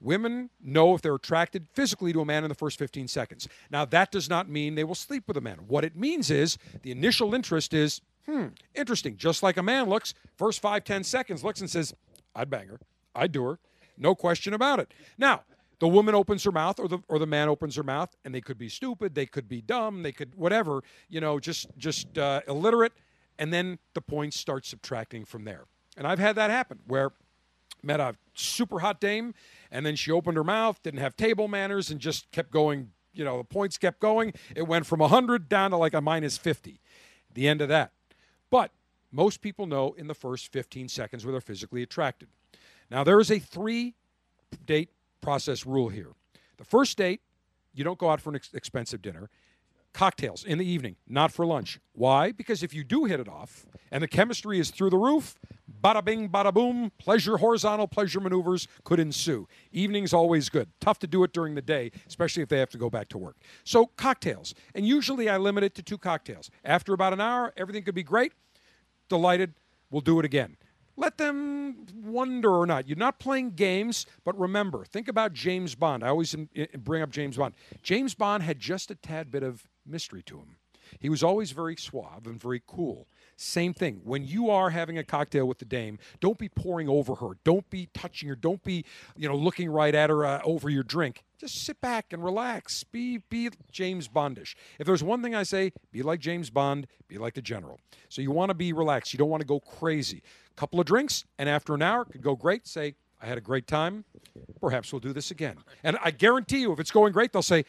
[0.00, 3.48] Women know if they're attracted physically to a man in the first 15 seconds.
[3.70, 5.60] Now, that does not mean they will sleep with a man.
[5.66, 9.16] What it means is the initial interest is, hmm, interesting.
[9.16, 11.94] Just like a man looks, first five, 10 seconds looks and says,
[12.34, 12.80] I'd bang her.
[13.14, 13.58] I'd do her.
[13.96, 14.92] No question about it.
[15.16, 15.42] Now,
[15.78, 18.40] the woman opens her mouth or the or the man opens her mouth and they
[18.40, 22.40] could be stupid, they could be dumb, they could whatever, you know, just just uh,
[22.48, 22.92] illiterate
[23.38, 25.64] and then the points start subtracting from there.
[25.96, 27.12] And I've had that happen where
[27.82, 29.34] met a super hot dame
[29.70, 33.24] and then she opened her mouth didn't have table manners and just kept going you
[33.24, 34.32] know the points kept going.
[34.54, 36.80] It went from 100 down to like a minus 50
[37.34, 37.92] the end of that.
[38.50, 38.70] But
[39.10, 42.28] most people know in the first 15 seconds where they're physically attracted.
[42.90, 43.94] Now there is a three
[44.64, 46.12] date process rule here.
[46.58, 47.20] The first date
[47.74, 49.30] you don't go out for an ex- expensive dinner
[49.96, 51.80] cocktails in the evening, not for lunch.
[51.92, 52.30] Why?
[52.30, 55.38] Because if you do hit it off and the chemistry is through the roof,
[55.82, 59.48] bada bing, bada boom, pleasure, horizontal pleasure maneuvers could ensue.
[59.72, 60.68] Evening's always good.
[60.82, 63.16] Tough to do it during the day, especially if they have to go back to
[63.16, 63.36] work.
[63.64, 64.54] So, cocktails.
[64.74, 66.50] And usually I limit it to two cocktails.
[66.62, 68.34] After about an hour, everything could be great.
[69.08, 69.54] Delighted.
[69.90, 70.58] We'll do it again.
[70.96, 72.88] Let them wonder or not.
[72.88, 76.02] You're not playing games, but remember, think about James Bond.
[76.02, 76.34] I always
[76.78, 77.54] bring up James Bond.
[77.82, 80.56] James Bond had just a tad bit of mystery to him.
[80.98, 83.08] He was always very suave and very cool.
[83.36, 84.00] Same thing.
[84.02, 87.36] When you are having a cocktail with the dame, don't be pouring over her.
[87.44, 88.34] Don't be touching her.
[88.34, 88.84] Don't be,
[89.14, 91.22] you know, looking right at her uh, over your drink.
[91.38, 92.82] Just sit back and relax.
[92.84, 94.54] Be be James Bondish.
[94.78, 96.86] If there's one thing I say, be like James Bond.
[97.08, 97.78] Be like the general.
[98.08, 99.12] So you want to be relaxed.
[99.12, 100.22] You don't want to go crazy.
[100.56, 102.66] Couple of drinks, and after an hour, could go great.
[102.66, 104.06] Say, I had a great time.
[104.60, 105.58] Perhaps we'll do this again.
[105.84, 107.66] And I guarantee you, if it's going great, they'll say,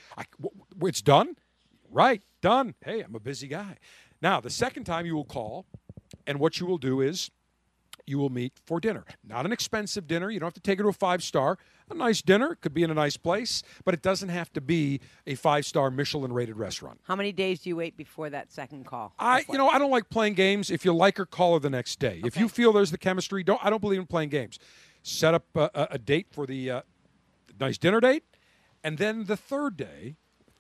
[0.82, 1.36] It's done?
[1.92, 2.76] Right, done.
[2.84, 3.78] Hey, I'm a busy guy.
[4.22, 5.66] Now, the second time you will call,
[6.26, 7.30] and what you will do is
[8.08, 9.04] you will meet for dinner.
[9.24, 10.32] Not an expensive dinner.
[10.32, 11.58] You don't have to take her to a five star.
[11.90, 15.02] A nice dinner could be in a nice place, but it doesn't have to be
[15.26, 17.00] a five star Michelin rated restaurant.
[17.04, 19.14] How many days do you wait before that second call?
[19.20, 20.72] I, you know, I don't like playing games.
[20.72, 22.22] If you like her, call her the next day.
[22.24, 23.64] If you feel there's the chemistry, don't.
[23.64, 24.58] I don't believe in playing games.
[25.04, 26.82] Set up a, a, date for the uh,
[27.60, 28.24] nice dinner date,
[28.84, 30.18] and then the third day,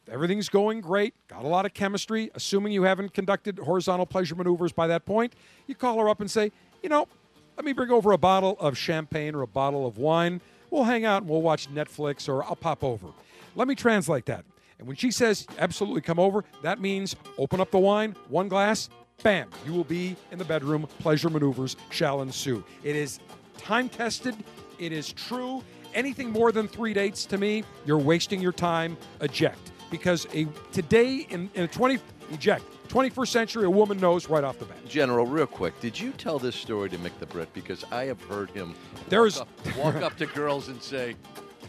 [0.10, 1.14] everything's going great.
[1.28, 2.32] Got a lot of chemistry.
[2.36, 5.34] Assuming you haven't conducted horizontal pleasure maneuvers by that point,
[5.68, 6.52] you call her up and say,
[6.82, 7.08] you know,
[7.56, 10.42] let me bring over a bottle of champagne or a bottle of wine.
[10.70, 13.08] We'll hang out and we'll watch Netflix, or I'll pop over.
[13.56, 14.46] Let me translate that.
[14.80, 18.90] And when she says, absolutely come over, that means open up the wine, one glass,
[19.24, 20.88] bam, you will be in the bedroom.
[21.00, 22.64] Pleasure maneuvers shall ensue.
[22.84, 23.20] It is
[23.58, 24.36] time tested,
[24.78, 25.64] it is true.
[25.96, 28.98] Anything more than three dates to me, you're wasting your time.
[29.22, 29.72] Eject.
[29.90, 32.00] Because a today in, in a 20
[32.32, 34.78] eject 21st century, a woman knows right off the bat.
[34.88, 37.54] General, real quick, did you tell this story to Mick the Brit?
[37.54, 38.76] Because I have heard him
[39.10, 41.16] There's- walk, up, walk up to girls and say,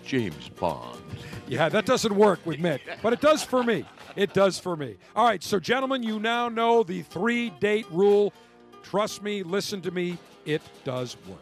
[0.04, 1.00] James Bond.
[1.48, 3.84] Yeah, that doesn't work with Mick, but it does for me.
[4.16, 4.96] It does for me.
[5.16, 8.32] All right, so gentlemen, you now know the three date rule.
[8.82, 10.16] Trust me, listen to me,
[10.46, 11.38] it does work.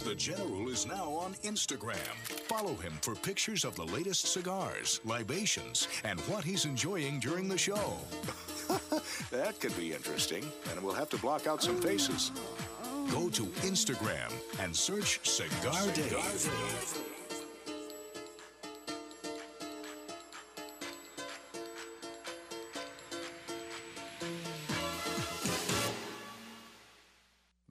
[0.00, 1.96] The General is now on Instagram.
[2.48, 7.56] Follow him for pictures of the latest cigars, libations, and what he's enjoying during the
[7.56, 7.96] show.
[9.30, 12.32] that could be interesting, and we'll have to block out some faces.
[13.10, 17.11] Go to Instagram and search Cigar Dave.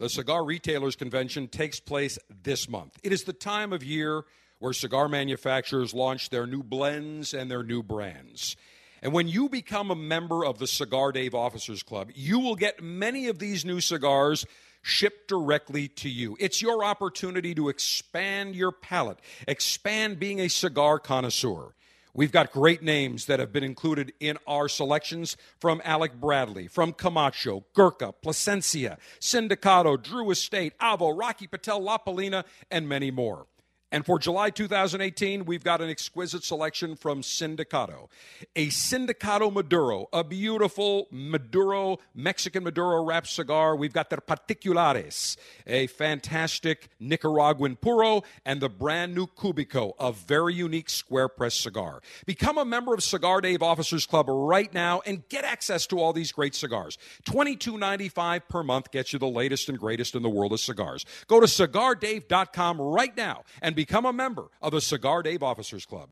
[0.02, 2.98] The Cigar Retailers Convention takes place this month.
[3.03, 4.23] It is the time of year
[4.57, 8.56] where cigar manufacturers launch their new blends and their new brands.
[9.03, 12.82] And when you become a member of the Cigar Dave Officers Club, you will get
[12.82, 14.44] many of these new cigars
[14.82, 16.36] shipped directly to you.
[16.40, 21.76] It's your opportunity to expand your palate, expand being a cigar connoisseur.
[22.13, 26.91] We've got great names that have been included in our selections from Alec Bradley, from
[26.91, 33.47] Camacho, Gurkha, Plasencia, Sindicato, Drew Estate, Avo, Rocky Patel, La Palina, and many more.
[33.91, 38.07] And for July 2018, we've got an exquisite selection from Sindicato.
[38.55, 43.76] A Sindicato Maduro, a beautiful Maduro, Mexican Maduro wrapped cigar.
[43.76, 45.35] We've got their Particulares,
[45.68, 52.01] a fantastic Nicaraguan Puro, and the brand new Cubico, a very unique square press cigar.
[52.26, 56.13] Become a member of Cigar Dave Officers Club right now and get access to all
[56.13, 56.97] these great cigars.
[57.26, 61.05] $22.95 per month gets you the latest and greatest in the world of cigars.
[61.27, 66.09] Go to cigardave.com right now and become a member of the Cigar Dave Officers Club.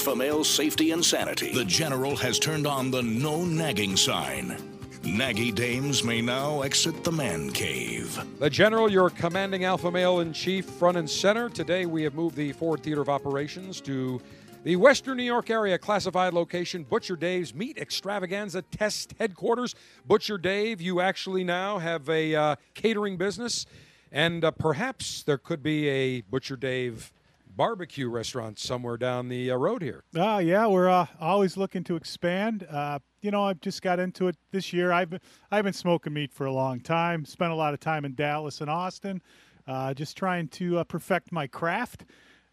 [0.00, 4.56] For alpha male safety and sanity, the General has turned on the no nagging sign.
[5.02, 8.18] Naggy dames may now exit the man cave.
[8.38, 11.50] The General, your commanding alpha male in chief, front and center.
[11.50, 14.22] Today we have moved the Ford Theater of Operations to
[14.64, 19.74] the Western New York area classified location, Butcher Dave's Meat Extravaganza Test Headquarters.
[20.06, 23.66] Butcher Dave, you actually now have a uh, catering business,
[24.10, 27.12] and uh, perhaps there could be a Butcher Dave
[27.60, 30.02] barbecue restaurant somewhere down the uh, road here.
[30.16, 32.66] Ah, yeah, we're uh, always looking to expand.
[32.70, 34.92] Uh, you know, I've just got into it this year.
[34.92, 35.20] I've been,
[35.50, 37.26] I've been smoking meat for a long time.
[37.26, 39.20] Spent a lot of time in Dallas and Austin,
[39.66, 42.06] uh, just trying to uh, perfect my craft.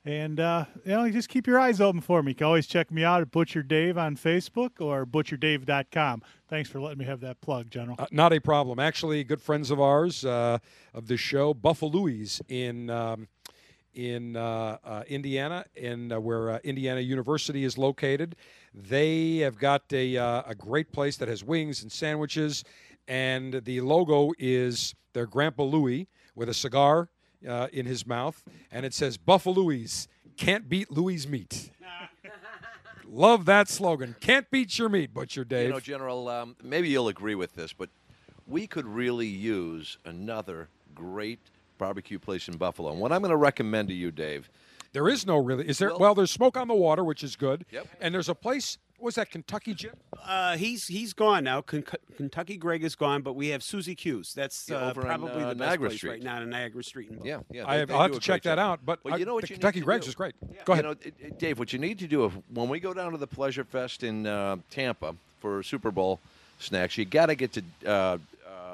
[0.04, 2.32] And uh, you know, just keep your eyes open for me.
[2.32, 6.22] You can always check me out at Butcher Dave on Facebook or butcherdave.com.
[6.50, 7.96] Thanks for letting me have that plug, General.
[8.00, 8.80] Uh, not a problem.
[8.80, 10.60] Actually, good friends of ours uh,
[10.94, 13.28] of the show, Buffalo's in um,
[13.98, 18.36] in uh, uh, Indiana, in uh, where uh, Indiana University is located.
[18.74, 22.64] They have got a uh, a great place that has wings and sandwiches,
[23.08, 27.10] and the logo is their Grandpa Louie with a cigar
[27.48, 30.08] uh, in his mouth, and it says Buffalo's
[30.38, 31.72] can't beat Louie's meat.
[33.10, 34.16] Love that slogan.
[34.20, 35.68] Can't beat your meat, Butcher Dave.
[35.68, 37.90] You know, General, um, maybe you'll agree with this, but
[38.46, 41.40] we could really use another great
[41.78, 42.92] barbecue place in Buffalo.
[42.92, 44.50] And what I'm going to recommend to you, Dave,
[44.94, 45.68] There is no really.
[45.68, 45.90] Is there?
[45.90, 47.66] Well- Well, there's smoke on the water, which is good.
[47.72, 47.88] Yep.
[48.02, 48.78] And there's a place.
[49.00, 49.94] Was that Kentucky Jim?
[50.26, 51.62] Uh, he's he's gone now.
[51.62, 51.84] Ken-
[52.16, 54.34] Kentucky Greg is gone, but we have Susie Q's.
[54.34, 56.10] That's Yeah, uh, over on, probably uh, the best Niagara place Street.
[56.10, 57.12] right now in Niagara Street.
[57.12, 58.60] In yeah, yeah, I have, I'll have to check that job.
[58.80, 58.80] out.
[58.84, 60.34] But Well, you know what the you Kentucky to Greg's is great.
[60.66, 60.84] Go ahead.
[60.86, 63.12] You know, it- it- Dave, what you need to do if, when we go down
[63.12, 66.20] to the Pleasure Fest in uh, Tampa for Super Bowl
[66.58, 68.18] snacks, you got to get to uh, uh,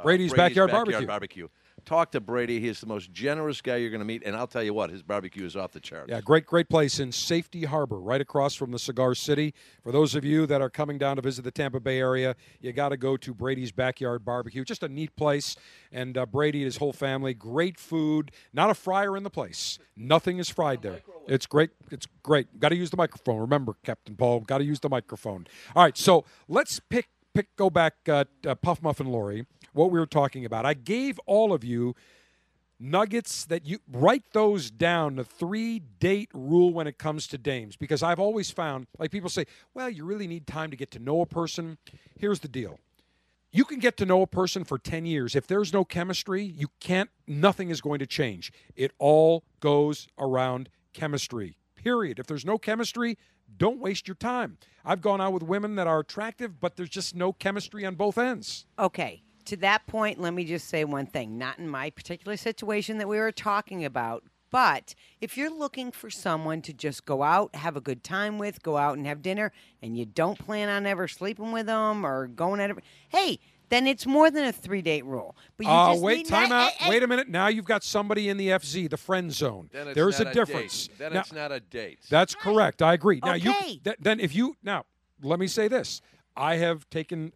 [0.03, 1.05] Brady's Backyard Barbecue.
[1.05, 1.47] Barbecue.
[1.85, 2.59] Talk to Brady.
[2.59, 5.03] He's the most generous guy you're going to meet, and I'll tell you what, his
[5.03, 6.09] barbecue is off the charts.
[6.09, 9.53] Yeah, great, great place in Safety Harbor, right across from the Cigar City.
[9.83, 12.71] For those of you that are coming down to visit the Tampa Bay area, you
[12.71, 14.63] got to go to Brady's Backyard Barbecue.
[14.63, 15.55] Just a neat place.
[15.91, 18.31] And uh, Brady and his whole family, great food.
[18.53, 19.77] Not a fryer in the place.
[19.97, 21.01] Nothing is fried there.
[21.27, 21.71] It's great.
[21.91, 22.59] It's great.
[22.59, 23.39] Got to use the microphone.
[23.39, 25.47] Remember, Captain Paul, got to use the microphone.
[25.75, 29.99] All right, so let's pick, pick, go back, uh, uh, Puff Muffin Lori, what we
[29.99, 30.65] were talking about.
[30.65, 31.95] I gave all of you
[32.79, 37.77] nuggets that you write those down the three date rule when it comes to dames
[37.77, 40.99] because i've always found like people say well you really need time to get to
[40.99, 41.77] know a person.
[42.19, 42.79] Here's the deal.
[43.51, 45.35] You can get to know a person for 10 years.
[45.35, 48.51] If there's no chemistry you can't nothing is going to change.
[48.75, 52.19] It all goes around chemistry period.
[52.19, 53.17] If there's no chemistry
[53.57, 57.15] don't waste your time i've gone out with women that are attractive but there's just
[57.15, 59.21] no chemistry on both ends Okay.
[59.45, 61.37] To that point, let me just say one thing.
[61.37, 66.09] Not in my particular situation that we were talking about, but if you're looking for
[66.09, 69.51] someone to just go out, have a good time with, go out and have dinner,
[69.81, 72.77] and you don't plan on ever sleeping with them or going at it,
[73.09, 73.39] hey,
[73.73, 75.35] then it's more than a three date rule.
[75.57, 76.71] But you Uh, just wait, need time na- out.
[76.73, 77.27] hey, hey, Wait a minute.
[77.27, 79.69] Now you've got somebody in the FZ, the friend zone.
[79.73, 80.87] Then it's There's not a difference.
[80.87, 80.97] Date.
[80.99, 81.99] Then Now- it's not a date.
[82.09, 82.81] That's correct.
[82.81, 83.19] I agree.
[83.23, 84.85] Now you th- then if you now
[85.21, 86.01] let me say this.
[86.35, 87.31] I have taken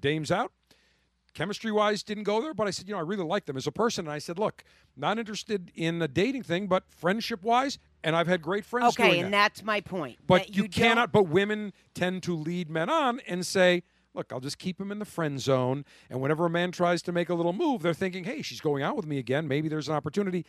[0.00, 0.52] dames out.
[1.34, 3.66] Chemistry wise didn't go there, but I said, you know, I really like them as
[3.66, 4.04] a person.
[4.06, 4.62] And I said, look,
[4.96, 9.08] not interested in a dating thing, but friendship wise, and I've had great friends Okay,
[9.12, 9.54] doing and that.
[9.54, 10.18] that's my point.
[10.26, 11.10] But that you, don't- cannot.
[11.10, 13.82] But women tend to lead men on and say,
[14.14, 17.12] "Look, I'll just keep him in the friend zone." And whenever a man tries to
[17.12, 19.46] make a little move, they're thinking, "Hey, she's going out with me again.
[19.48, 20.44] Maybe there's an opportunity."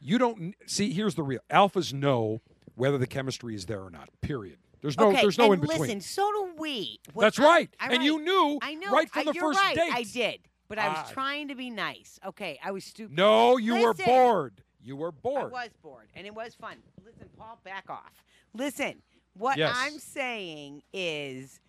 [0.00, 0.92] You don't see.
[0.92, 2.40] Here's the real alphas know
[2.74, 4.08] whether the chemistry is there or not.
[4.20, 4.58] Period.
[4.80, 5.10] There's no.
[5.10, 5.78] okay, there's no in between.
[5.80, 6.98] Listen, so do we.
[7.12, 7.70] What That's I- right.
[7.78, 8.90] I- And you knew I know.
[8.90, 9.76] right from I- the first right.
[9.76, 9.92] date.
[9.94, 11.10] I did, but I was Ah.
[11.12, 12.18] trying to be nice.
[12.26, 13.14] Okay, I was stupid.
[13.16, 14.62] no, you were bored.
[14.80, 15.52] You were bored.
[15.54, 16.78] I was bored, and it was fun.
[17.04, 18.24] Listen, Paul, back off.
[18.54, 19.02] Listen,
[19.34, 19.72] what Yes.
[19.76, 21.60] I'm saying is,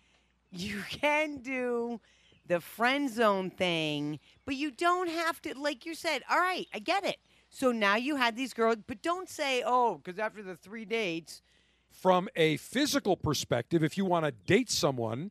[0.58, 2.00] you can do
[2.46, 5.58] the friend zone thing, but you don't have to.
[5.58, 7.16] Like you said, all right, I get it.
[7.50, 11.40] So now you had these girls, but don't say, oh, because after the three dates,
[11.90, 15.30] from a physical perspective, if you want to date someone,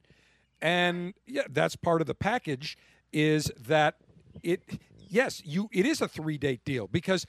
[0.61, 2.77] and yeah, that's part of the package,
[3.11, 3.97] is that
[4.41, 4.61] it
[5.09, 7.27] yes, you it is a three date deal because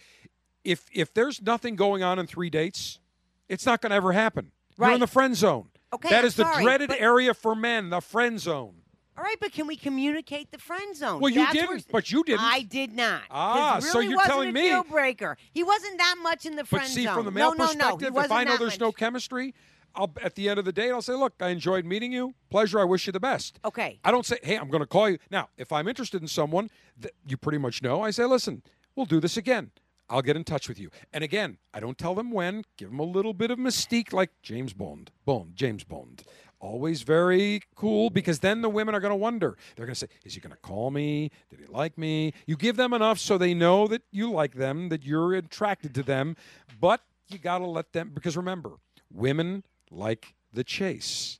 [0.63, 3.01] if if there's nothing going on in three dates,
[3.49, 4.53] it's not going to ever happen.
[4.79, 5.69] You're in the friend zone.
[5.95, 8.75] Okay, that I'm is the sorry, dreaded but- area for men, the friend zone.
[9.17, 11.21] all right, but can we communicate the friend zone?
[11.21, 12.41] Well, you didn't, where- but you didn't.
[12.41, 13.21] I did not.
[13.23, 15.37] 'cause Ah, really so you're wasn't telling a me- deal breaker.
[15.53, 17.15] He wasn't that much in the friend But see, zone.
[17.15, 18.87] from the male no, no, no, he perspective, if wasn't I know that there's no
[18.89, 18.97] much.
[18.97, 19.55] chemistry,
[19.95, 22.35] I'll at the end of the day, I'll say, "Look, I enjoyed meeting you.
[22.51, 22.81] Pleasure.
[22.81, 24.01] I wish you the best." Okay.
[24.03, 26.69] I don't say, "Hey, I'm going to call you." Now, if I'm interested in someone
[26.99, 28.63] that you pretty much know, I say, "Listen,
[28.97, 29.71] we'll do this again.
[30.09, 32.65] I'll get in touch with you." And again, I don't tell them when.
[32.77, 35.11] Give them a little bit of mystique, like James Bond.
[35.25, 35.57] Bond.
[35.57, 36.23] James Bond.
[36.61, 39.59] Always very cool because then the women are going to wonder.
[39.77, 41.31] They're going to say, "Is he going to call me?
[41.51, 44.89] Did he like me?" You give them enough so they know that you like them,
[44.89, 46.37] that you're attracted to them,
[46.81, 48.73] but you got to let them because remember,
[49.13, 51.39] women like the chase.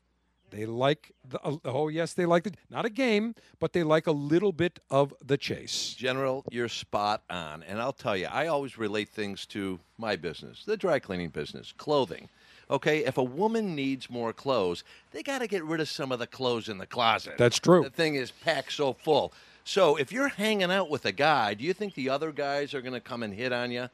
[0.55, 4.07] They like the uh, oh yes, they like the not a game, but they like
[4.07, 5.95] a little bit of the chase.
[5.95, 7.65] General, you're spot on.
[7.65, 11.75] And I'll tell you, I always relate things to my business, the dry cleaning business,
[11.77, 12.29] clothing.
[12.71, 16.21] Okay, if a woman needs more clothes, they got to get rid of some of
[16.21, 17.35] the clothes in the closet.
[17.37, 17.83] That's true.
[17.83, 19.33] The thing is packed so full.
[19.65, 22.81] So if you're hanging out with a guy, do you think the other guys are
[22.81, 23.89] going to come and hit on you?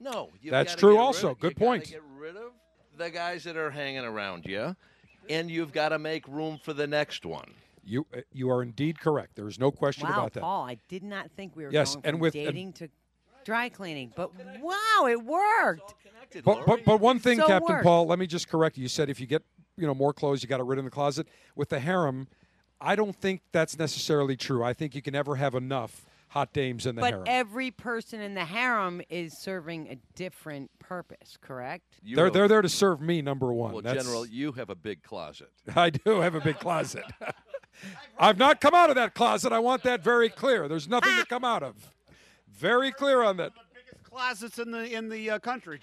[0.00, 0.30] No.
[0.44, 1.34] That's true also.
[1.34, 1.88] Good you point.
[1.88, 2.52] Get rid of
[2.98, 4.76] the guys that are hanging around you,
[5.28, 7.50] and you've got to make room for the next one.
[7.84, 9.34] You uh, you are indeed correct.
[9.36, 10.40] There is no question Wow, about that.
[10.40, 12.88] Paul, I did not think we were Yes, going and from with- and- dating to
[13.44, 14.30] dry cleaning, but
[14.60, 15.94] wow, it worked.
[16.44, 17.84] But, but but one thing, So Captain worked.
[17.84, 18.82] Paul, let me just correct you.
[18.82, 19.42] You said if you get
[19.76, 21.26] you know more clothes, you got to rid in the closet.
[21.56, 22.28] With the harem,
[22.80, 24.62] I don't think that's necessarily true.
[24.62, 27.24] I think you can never have enough hot dames in the But harem.
[27.26, 31.84] every person in the harem is serving a different purpose, correct?
[32.02, 33.72] You they're have- they're there to serve me, number one.
[33.72, 35.50] Well, That's- General, you have a big closet.
[35.76, 37.04] I do have a big closet.
[38.18, 39.52] I've not come out of that closet.
[39.52, 40.68] I want that very clear.
[40.68, 41.74] There's nothing to come out of.
[42.50, 43.52] Very clear on that.
[43.74, 45.80] Biggest closets in the in the uh, country.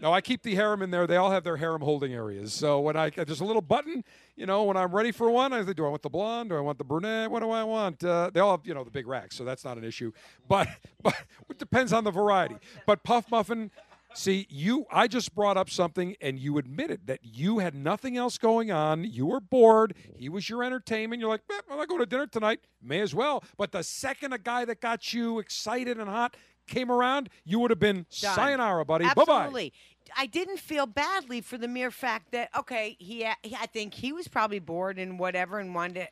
[0.00, 1.06] No, I keep the harem in there.
[1.06, 2.52] They all have their harem holding areas.
[2.52, 4.04] So when I there's a little button,
[4.36, 6.50] you know, when I'm ready for one, I say, do I want the blonde?
[6.50, 7.30] Do I want the brunette?
[7.30, 8.04] What do I want?
[8.04, 10.12] Uh, they all have, you know, the big racks, so that's not an issue.
[10.46, 10.68] But
[11.02, 11.16] but
[11.50, 12.56] it depends on the variety.
[12.86, 13.72] But Puff Muffin,
[14.14, 18.38] see, you, I just brought up something, and you admitted that you had nothing else
[18.38, 19.04] going on.
[19.04, 19.94] You were bored.
[20.16, 21.20] He was your entertainment.
[21.20, 22.60] You're like, eh, I'm not going to dinner tonight.
[22.80, 23.42] May as well.
[23.56, 26.36] But the second a guy that got you excited and hot
[26.68, 28.34] came around, you would have been Done.
[28.36, 29.04] sayonara, buddy.
[29.06, 29.22] Bye bye.
[29.44, 29.72] Absolutely.
[30.16, 34.12] I didn't feel badly for the mere fact that okay, he, he I think he
[34.12, 36.08] was probably bored and whatever and wanted to.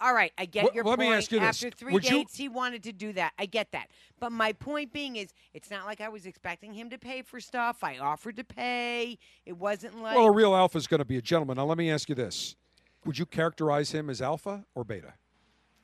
[0.00, 1.18] All right, I get Well, your let me point.
[1.18, 1.62] ask you this.
[1.62, 3.34] After three Would you- dates, he wanted to do that.
[3.38, 3.86] I get that.
[4.18, 7.38] But my point being is, it's not like I was expecting him to pay for
[7.38, 7.84] stuff.
[7.84, 9.16] I offered to pay.
[9.46, 11.56] It wasn't like Well, a real alpha is going to be a gentleman.
[11.56, 12.56] Now, let me ask you this:
[13.04, 15.14] Would you characterize him as alpha or beta?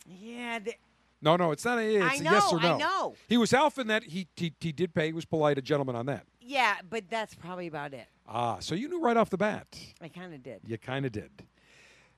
[0.05, 0.59] yeah.
[0.59, 0.74] The,
[1.20, 2.78] No, no, it's not a, it's I a yes or know, I no.
[2.78, 3.15] know.
[3.28, 5.07] He was alpha in that he, he he did pay.
[5.07, 6.24] He was polite, a gentleman on that.
[6.40, 8.07] yeah, but that's probably about it.
[8.27, 9.66] Ah, so you knew right off the bat.
[10.01, 10.61] I kind of did.
[10.66, 11.31] You kind of did.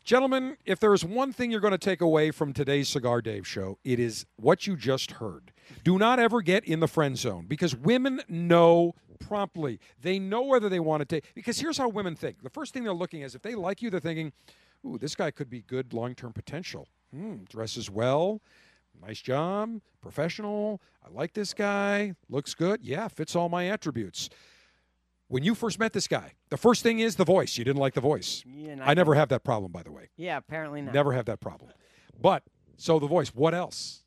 [0.02, 3.46] Gentlemen, if there is one thing you're going to take away from today's Cigar Dave
[3.46, 5.52] show, it is what you just heard.
[5.84, 9.78] Do not ever get in the friend zone because women know promptly.
[10.00, 11.32] They know whether they want to take.
[11.34, 12.42] Because here's how women think.
[12.42, 14.32] The first thing they're looking is if they like you, they're thinking,
[14.86, 16.88] "Ooh, this guy could be good long-term potential.
[17.14, 18.40] Hmm, dresses well,
[19.00, 20.80] nice job, professional.
[21.04, 22.14] I like this guy.
[22.28, 22.80] Looks good.
[22.82, 24.28] Yeah, fits all my attributes."
[25.28, 27.56] When you first met this guy, the first thing is the voice.
[27.56, 28.42] You didn't like the voice.
[28.46, 30.08] Yeah, and I never have that problem, by the way.
[30.16, 30.92] Yeah, apparently not.
[30.92, 31.70] Never have that problem.
[32.20, 32.42] But
[32.76, 33.28] so the voice.
[33.28, 34.02] What else?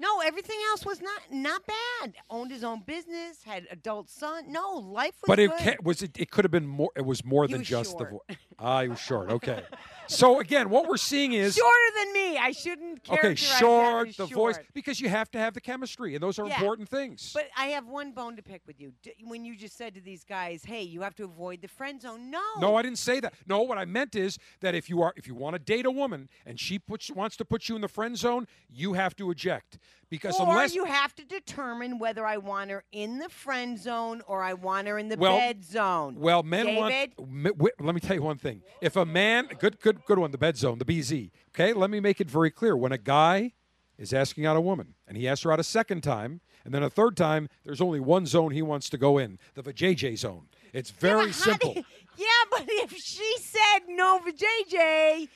[0.00, 2.14] No, everything else was not not bad.
[2.30, 4.50] Owned his own business, had adult son.
[4.50, 5.60] No, life was But it good.
[5.60, 6.18] ca- was it.
[6.18, 6.90] It could have been more.
[6.96, 8.38] It was more He than was just the voice.
[8.58, 9.30] Ah, he was short.
[9.30, 9.62] Okay.
[10.10, 12.36] so again, what we're seeing is shorter than me.
[12.36, 13.34] I shouldn't okay.
[13.34, 14.08] Short.
[14.08, 14.32] The short.
[14.32, 17.32] voice because you have to have the chemistry, and those are Yeah, important things.
[17.32, 18.92] But I have one bone to pick with you.
[19.02, 22.00] D- when you just said to these guys, "Hey, you have to avoid the friend
[22.00, 22.42] zone." No.
[22.60, 23.34] No, I didn't say that.
[23.46, 25.90] No, what I meant is that if you are if you want to date a
[25.90, 29.30] woman and she puts wants to put you in the friend zone, you have to
[29.30, 29.78] eject
[30.10, 34.20] because or unless you have to determine whether I want her in the friend zone
[34.26, 36.16] or I want her in the Well- bed zone.
[36.18, 37.80] Well, men David, want.
[37.80, 38.62] Let me tell you one thing.
[38.80, 41.30] If a man, good, good, good one, the bed zone, the BZ.
[41.54, 42.76] Okay, let me make it very clear.
[42.76, 43.52] When a guy
[43.96, 46.82] is asking out a woman and he asks her out a second time, and then
[46.82, 50.48] a third time, there's only one zone he wants to go in, the vajayjay zone.
[50.72, 51.74] It's very How simple.
[51.74, 51.84] do-
[52.18, 55.28] yeah, but if she said no and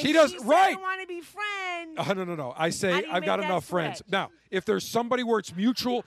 [0.00, 0.76] She doesn't right.
[0.76, 1.96] I want to be friends.
[1.98, 2.54] Oh, no, no, no.
[2.56, 4.02] I say How do you I've got enough friends.
[4.10, 6.04] Now, if there's somebody where it's mutual,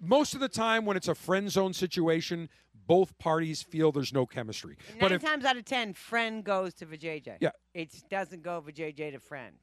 [0.00, 2.48] most of the time when it's a friend zone situation,
[2.86, 4.76] both parties feel there's no chemistry.
[4.90, 7.38] Nine But if times out of ten, friend goes to VJJ.
[7.40, 7.50] Yeah.
[7.74, 9.56] It doesn't go VJJ to friend.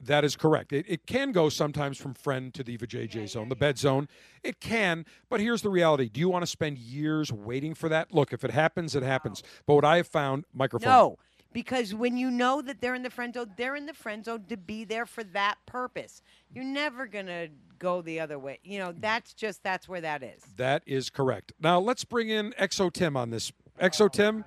[0.00, 0.72] That is correct.
[0.72, 4.08] It, it can go sometimes from friend to the JJ zone, the bed zone.
[4.44, 6.08] It can, but here's the reality.
[6.08, 8.14] Do you want to spend years waiting for that?
[8.14, 9.42] Look, if it happens, it happens.
[9.66, 10.88] But what I have found, microphone.
[10.88, 11.16] No,
[11.52, 14.44] because when you know that they're in the friend zone, they're in the friend zone
[14.48, 16.22] to be there for that purpose.
[16.50, 17.48] You're never gonna
[17.78, 18.58] go the other way.
[18.62, 20.42] You know, that's just that's where that is.
[20.56, 21.52] That is correct.
[21.60, 23.52] Now let's bring in XO Tim on this.
[23.80, 24.44] XO Tim,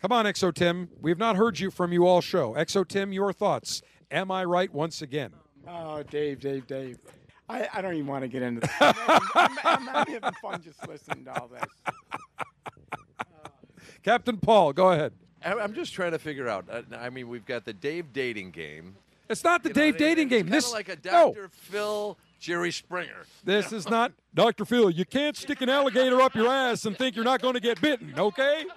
[0.00, 0.88] come on, XO Tim.
[1.00, 2.54] We have not heard you from you all show.
[2.54, 3.82] XO Tim, your thoughts.
[4.10, 5.32] Am I right once again?
[5.66, 6.98] Oh, Dave, Dave, Dave.
[7.48, 8.96] I, I don't even want to get into that.
[9.34, 11.62] I'm, I'm, I'm having fun just listening to all this.
[14.02, 15.12] Captain Paul, go ahead.
[15.44, 16.66] I- I'm just trying to figure out.
[16.70, 18.96] uh, I mean, we've got the Dave dating game.
[19.28, 20.48] It's not the You Dave it- dating game.
[20.48, 21.32] This like a no.
[21.32, 21.48] Dr.
[21.48, 23.24] Phil, Jerry Springer.
[23.44, 24.64] This is not Dr.
[24.64, 24.90] Phil.
[24.90, 27.80] You can't stick an alligator up your ass and think you're not going to get
[27.80, 28.64] bitten, okay?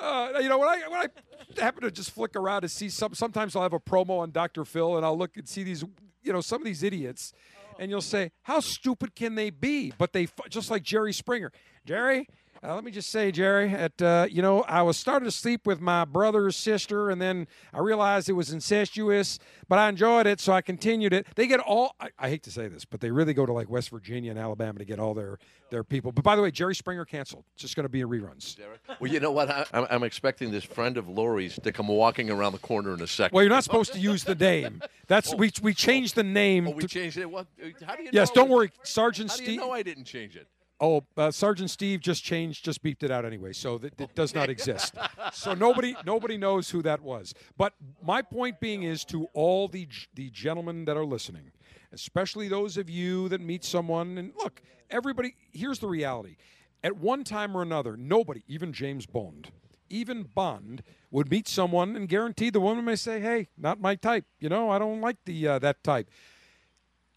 [0.00, 3.14] Uh, you know when I when I happen to just flick around to see some.
[3.14, 4.66] Sometimes I'll have a promo on Dr.
[4.66, 5.82] Phil, and I'll look and see these.
[6.22, 7.32] You know some of these idiots,
[7.78, 11.52] and you'll say, "How stupid can they be?" But they f- just like Jerry Springer.
[11.86, 12.28] Jerry,
[12.64, 15.66] uh, let me just say, Jerry, at uh, you know, I was starting to sleep
[15.66, 19.38] with my brother's sister, and then I realized it was incestuous,
[19.68, 21.26] but I enjoyed it, so I continued it.
[21.34, 21.94] They get all.
[22.00, 24.40] I, I hate to say this, but they really go to like West Virginia and
[24.40, 25.38] Alabama to get all their
[25.70, 26.10] their people.
[26.10, 27.44] But by the way, Jerry Springer canceled.
[27.54, 28.56] It's just going to be in reruns.
[28.98, 29.50] Well, you know what?
[29.50, 33.02] I, I'm, I'm expecting this friend of Lori's to come walking around the corner in
[33.02, 33.34] a second.
[33.34, 34.80] Well, you're not supposed to use the name.
[35.06, 36.66] That's we we changed the name.
[36.68, 37.30] Oh, we to- changed it.
[37.30, 37.46] What?
[37.86, 38.10] How do you?
[38.12, 38.42] yes, know?
[38.42, 39.54] don't worry, Sergeant How do Steve.
[39.54, 40.48] you know I didn't change it?
[40.84, 44.50] Oh, uh, Sergeant Steve just changed, just beeped it out anyway, so it does not
[44.50, 44.94] exist.
[45.32, 47.32] so nobody, nobody knows who that was.
[47.56, 51.52] But my point being is to all the the gentlemen that are listening,
[51.90, 55.36] especially those of you that meet someone, and look, everybody.
[55.52, 56.36] Here's the reality:
[56.82, 59.52] at one time or another, nobody, even James Bond,
[59.88, 64.26] even Bond, would meet someone and guarantee the woman may say, "Hey, not my type.
[64.38, 66.10] You know, I don't like the uh, that type."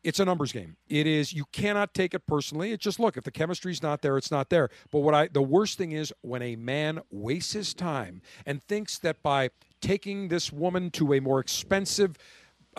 [0.07, 0.77] It's a numbers game.
[0.87, 2.71] It is you cannot take it personally.
[2.71, 4.69] It's just look, if the chemistry's not there, it's not there.
[4.89, 8.97] But what I the worst thing is when a man wastes his time and thinks
[8.99, 9.49] that by
[9.81, 12.17] taking this woman to a more expensive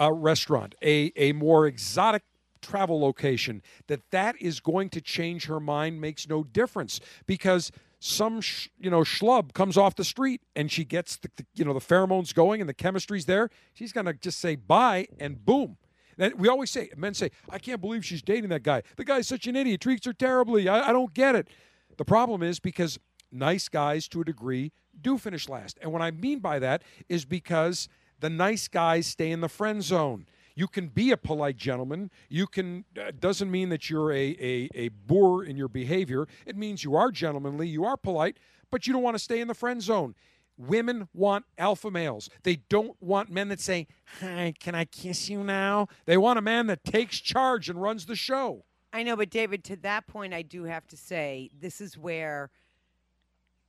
[0.00, 2.22] uh, restaurant, a a more exotic
[2.62, 8.40] travel location, that that is going to change her mind makes no difference because some
[8.40, 11.74] sh- you know schlub comes off the street and she gets the, the you know
[11.74, 13.50] the pheromones going and the chemistry's there.
[13.74, 15.76] She's gonna just say bye and boom.
[16.18, 18.82] That we always say, men say, I can't believe she's dating that guy.
[18.96, 20.68] The guy's such an idiot, treats her terribly.
[20.68, 21.48] I, I don't get it.
[21.96, 22.98] The problem is because
[23.32, 25.78] nice guys to a degree do finish last.
[25.80, 27.88] And what I mean by that is because
[28.20, 30.26] the nice guys stay in the friend zone.
[30.56, 32.10] You can be a polite gentleman.
[32.28, 36.26] You can uh, doesn't mean that you're a, a a boor in your behavior.
[36.46, 38.38] It means you are gentlemanly, you are polite,
[38.72, 40.16] but you don't want to stay in the friend zone.
[40.58, 42.28] Women want alpha males.
[42.42, 43.86] They don't want men that say,
[44.20, 48.06] "Hi, can I kiss you now?" They want a man that takes charge and runs
[48.06, 48.64] the show.
[48.92, 52.50] I know, but David, to that point, I do have to say this is where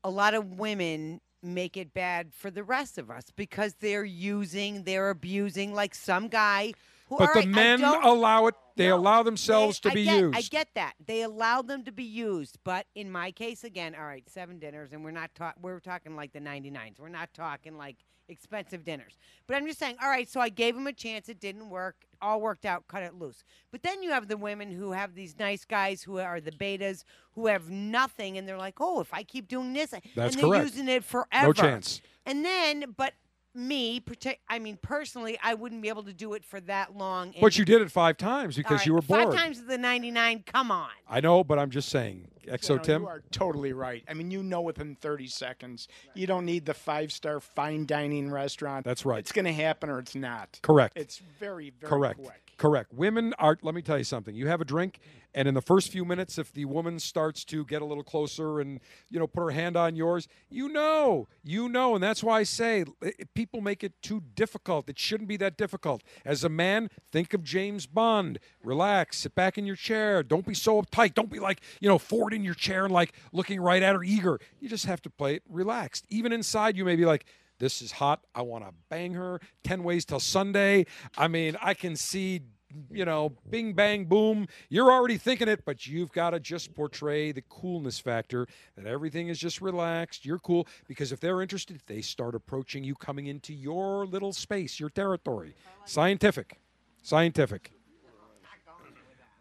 [0.03, 4.83] a lot of women make it bad for the rest of us because they're using,
[4.83, 6.73] they're abusing, like some guy.
[7.17, 8.55] But the right, men allow it.
[8.75, 10.37] They No, allow themselves they- to be get, used.
[10.37, 10.93] I get that.
[11.05, 14.93] They allow them to be used, but in my case, again, all right, seven dinners,
[14.93, 15.61] and we're not talking.
[15.61, 16.99] We're talking like the 99s.
[16.99, 17.97] We're not talking like
[18.29, 19.17] expensive dinners.
[19.47, 21.27] But I'm just saying, all right, so I gave him a chance.
[21.29, 21.95] It didn't work.
[22.21, 22.87] All worked out.
[22.87, 23.43] Cut it loose.
[23.71, 27.03] But then you have the women who have these nice guys who are the betas
[27.33, 30.49] who have nothing, and they're like, oh, if I keep doing this, That's and they're
[30.51, 30.65] correct.
[30.65, 31.47] using it forever.
[31.47, 32.01] No chance.
[32.25, 33.13] And then, but
[33.59, 37.33] me, partic- I mean, personally, I wouldn't be able to do it for that long.
[37.39, 39.25] But you did it five times because right, you were bored.
[39.25, 40.43] Five times the 99.
[40.45, 40.89] Come on.
[41.09, 42.27] I know, but I'm just saying.
[42.47, 43.01] XO You know, Tim.
[43.03, 44.03] You are totally right.
[44.09, 45.87] I mean, you know within 30 seconds.
[46.15, 48.85] You don't need the five star fine dining restaurant.
[48.85, 49.19] That's right.
[49.19, 50.59] It's going to happen or it's not.
[50.61, 50.97] Correct.
[50.97, 52.19] It's very, very Correct.
[52.23, 52.48] quick.
[52.59, 52.93] Correct.
[52.93, 53.57] Women are.
[53.61, 54.35] Let me tell you something.
[54.35, 54.99] You have a drink,
[55.33, 58.59] and in the first few minutes, if the woman starts to get a little closer
[58.59, 62.39] and you know put her hand on yours, you know, you know, and that's why
[62.39, 64.89] I say i- people make it too difficult.
[64.89, 66.03] It shouldn't be that difficult.
[66.25, 68.39] As a man, think of James Bond.
[68.61, 69.19] Relax.
[69.19, 70.21] Sit back in your chair.
[70.21, 71.13] Don't be so uptight.
[71.13, 74.03] Don't be like you know forward in your chair and like looking right at her,
[74.03, 74.37] eager.
[74.59, 76.05] You just have to play it relaxed.
[76.09, 77.25] Even inside, you may be like.
[77.59, 78.25] This is hot.
[78.33, 80.85] I want to bang her 10 ways till Sunday.
[81.17, 82.41] I mean, I can see,
[82.89, 84.47] you know, bing, bang, boom.
[84.69, 89.27] You're already thinking it, but you've got to just portray the coolness factor that everything
[89.27, 90.25] is just relaxed.
[90.25, 90.67] You're cool.
[90.87, 94.89] Because if they're interested, if they start approaching you coming into your little space, your
[94.89, 95.53] territory.
[95.85, 96.59] Scientific.
[97.03, 97.71] Scientific.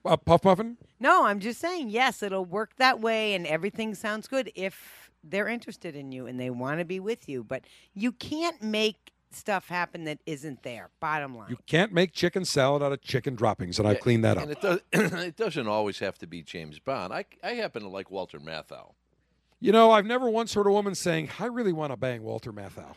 [0.05, 0.77] Uh, Puff Muffin?
[1.01, 5.49] No, I'm just saying, yes, it'll work that way and everything sounds good if they're
[5.49, 7.45] interested in you and they want to be with you.
[7.45, 7.65] But
[7.95, 11.51] you can't make stuff happen that isn't there, bottom line.
[11.51, 14.43] You can't make chicken salad out of chicken droppings, and I Yeah, cleaned that up.
[14.45, 17.13] And it, does, it doesn't always have to be James Bond.
[17.13, 18.93] I, I happen to like Walter Matthau.
[19.61, 22.53] You know, I've never once heard a woman saying, I really want to bang Walter
[22.53, 22.95] Matthau.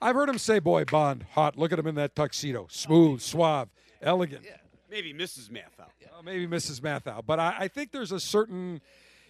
[0.00, 1.58] I've heard him say, boy, Bond, hot.
[1.58, 2.66] Look at him in that tuxedo.
[2.70, 3.68] Smooth, suave,
[4.00, 4.44] elegant.
[4.44, 4.56] Yeah.
[4.90, 5.50] Maybe Mrs.
[5.50, 5.86] Matthau.
[6.16, 6.80] Uh, maybe Mrs.
[6.80, 7.20] Matthau.
[7.26, 8.80] But I, I think there's a certain,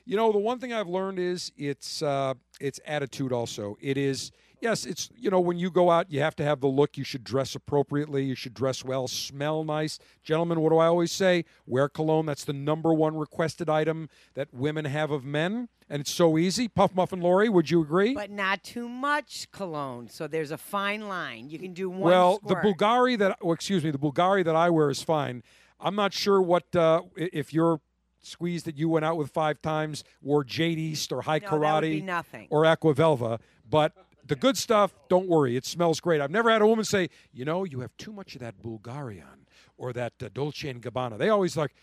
[0.04, 3.76] you know, the one thing I've learned is it's uh, it's attitude also.
[3.80, 6.66] It is, yes, it's, you know, when you go out, you have to have the
[6.66, 6.96] look.
[6.96, 8.24] You should dress appropriately.
[8.24, 9.98] You should dress well, smell nice.
[10.22, 11.44] Gentlemen, what do I always say?
[11.66, 12.26] Wear cologne.
[12.26, 15.68] That's the number one requested item that women have of men.
[15.90, 16.66] And it's so easy.
[16.68, 18.14] Puff Muffin Lori, would you agree?
[18.14, 20.08] but not too much cologne.
[20.08, 21.50] So there's a fine line.
[21.50, 22.62] You can do one Well, squirt.
[22.62, 25.42] the Bulgari that, oh, excuse me, the Bulgari that I wear is fine.
[25.80, 27.80] I'm not sure what uh, if your
[28.26, 31.74] squeeze that you went out with five times wore Jade East or Hai No, that
[31.74, 32.48] would be Karate nothing.
[32.50, 33.92] or Aqua Velva, but
[34.26, 36.20] the good stuff, don't worry, it smells great.
[36.20, 39.46] I've never had a woman say, you know, you have too much of that Bulgarian
[39.76, 41.18] or that uh, Dolce and Gabbana.
[41.18, 41.74] They always like,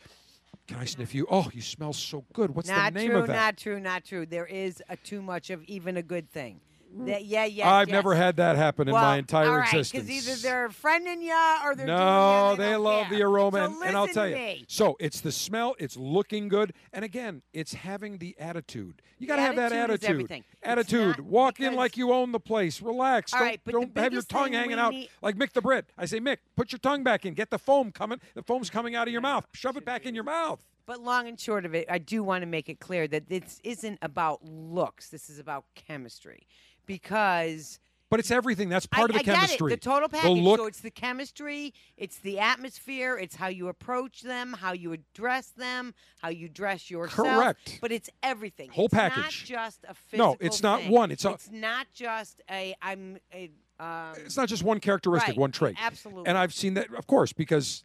[0.68, 1.27] can I sniff you?
[1.30, 2.55] Oh, you smell so good.
[2.55, 3.34] What's not the name true, of that?
[3.34, 4.26] not true, not true.
[4.26, 6.61] There is a too much of even a good thing.
[6.95, 7.05] Mm.
[7.07, 7.72] That, yeah, yeah.
[7.73, 10.05] I've never had that happen in my entire all right, existence.
[10.07, 13.18] Because either they're friending you or they're No, they, don't love care.
[13.18, 14.63] the aroma, So and, and I'll tell you.
[14.68, 19.01] So it's the smell, it's looking good, and again, it's having the attitude.
[19.19, 20.09] You got to have that attitude attitude.
[20.09, 20.43] everything.
[20.53, 21.18] It's Attitude.
[21.19, 22.81] not Walk in like you own the place.
[22.81, 23.34] Relax.
[23.34, 25.85] All don't right, don't have your tongue hanging out need- like Mick the Brit.
[25.97, 27.35] I say, Mick, put your tongue back in.
[27.35, 28.19] Get the foam coming.
[28.34, 29.45] The foam's coming out of your mouth.
[29.53, 30.65] Shove it back in your mouth.
[30.88, 33.61] But long and short of it, I do want to make it clear that this
[33.63, 35.09] isn't about looks.
[35.09, 36.47] This is about chemistry,
[36.85, 37.79] because
[38.09, 38.67] But it's everything.
[38.69, 39.69] That's part I, of the I chemistry.
[39.69, 39.81] Get it.
[39.81, 40.23] The total package.
[40.35, 44.73] The look, so it's the chemistry, it's the atmosphere, it's how you approach them, how
[44.73, 47.27] you address them, how you dress yourself.
[47.27, 47.79] Correct.
[47.81, 48.69] But it's everything.
[48.69, 49.45] Whole it's Not package.
[49.45, 50.31] just a physical.
[50.33, 50.91] No, it's not thing.
[50.91, 51.11] one.
[51.11, 52.75] It's a- It's not just a.
[52.81, 53.49] I'm a.
[53.79, 55.75] Um, it's not just one characteristic, Right, one trait.
[55.81, 56.27] absolutely.
[56.27, 57.83] And I've seen that, of course, because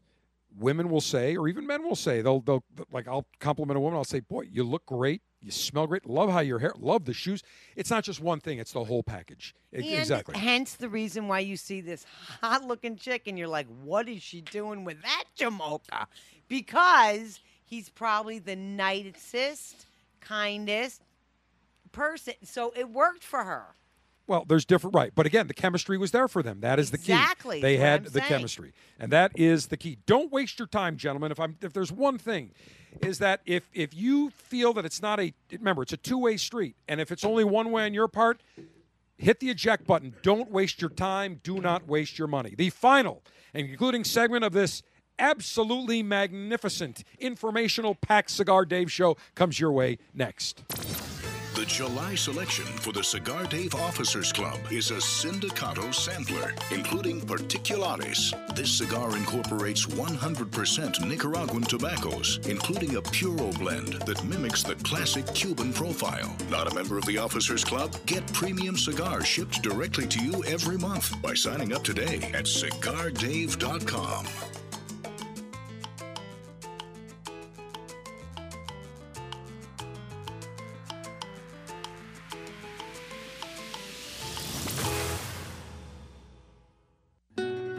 [0.58, 3.96] women will say, or even men will say, they'll they'll like I'll compliment a woman.
[3.96, 5.22] I'll say, "Boy, you look great.
[5.46, 6.06] You smell great.
[6.06, 6.74] Love how your hair.
[6.76, 7.44] Love the shoes."
[7.76, 9.54] It's not just one thing; it's the whole package.
[9.72, 10.36] And exactly.
[10.36, 12.04] Hence the reason why you see this
[12.40, 16.06] hot looking chick and you're like, what is she doing with that Jamocha?
[16.48, 19.86] Because he's probably the nicest,
[20.20, 21.02] kindest
[21.92, 22.34] person.
[22.42, 23.76] So it worked for her.
[24.28, 25.12] Well, there's different, right?
[25.14, 26.60] But again, the chemistry was there for them.
[26.60, 27.12] That is the key.
[27.12, 28.24] Exactly, They had the saying.
[28.24, 29.98] chemistry, and that is the key.
[30.06, 31.30] Don't waste your time, gentlemen.
[31.30, 32.50] If I'm, if there's one thing,
[33.02, 36.36] is that if if you feel that it's not a, remember, it's a two way
[36.36, 38.42] street, and if it's only one way on your part,
[39.16, 40.14] hit the eject button.
[40.22, 41.40] Don't waste your time.
[41.44, 42.54] Do not waste your money.
[42.56, 43.22] The final
[43.54, 44.82] and concluding segment of this
[45.18, 50.62] absolutely magnificent informational packed cigar Dave show comes your way next.
[51.66, 58.32] July selection for the Cigar Dave Officers Club is a Sindicato sampler, including Particulares.
[58.54, 65.72] This cigar incorporates 100% Nicaraguan tobaccos, including a Puro blend that mimics the classic Cuban
[65.72, 66.34] profile.
[66.50, 67.94] Not a member of the Officers Club?
[68.06, 74.26] Get premium cigars shipped directly to you every month by signing up today at cigardave.com.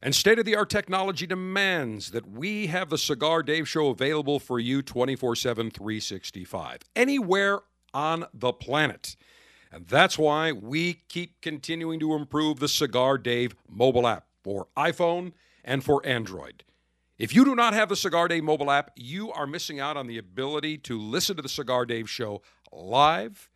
[0.00, 4.38] And state of the art technology demands that we have the Cigar Dave Show available
[4.38, 7.60] for you 24 7, 365, anywhere
[7.92, 9.16] on the planet.
[9.72, 15.32] And that's why we keep continuing to improve the Cigar Dave mobile app for iPhone
[15.64, 16.62] and for Android.
[17.18, 20.06] If you do not have the Cigar Dave mobile app, you are missing out on
[20.06, 23.50] the ability to listen to the Cigar Dave Show live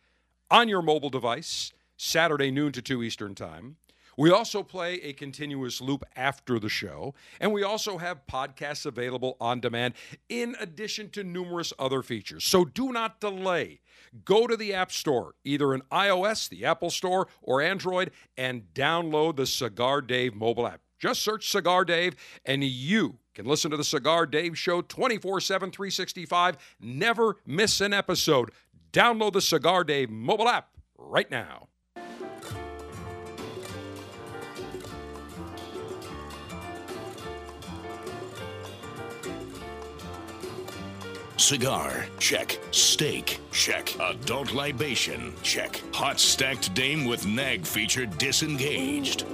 [0.51, 3.77] on your mobile device, Saturday noon to 2 Eastern Time.
[4.17, 9.37] We also play a continuous loop after the show, and we also have podcasts available
[9.39, 9.93] on demand
[10.29, 12.43] in addition to numerous other features.
[12.43, 13.81] So do not delay.
[14.25, 19.37] Go to the App Store, either in iOS, the Apple Store, or Android, and download
[19.37, 20.81] the Cigar Dave mobile app.
[20.99, 22.15] Just search Cigar Dave,
[22.45, 26.57] and you can listen to the Cigar Dave Show 24 7, 365.
[26.79, 28.51] Never miss an episode.
[28.91, 31.67] Download the Cigar Dave mobile app right now.
[41.37, 42.59] Cigar, check.
[42.71, 43.93] Steak, check.
[43.99, 45.81] Adult libation, check.
[45.93, 49.25] Hot stacked dame with nag feature disengaged,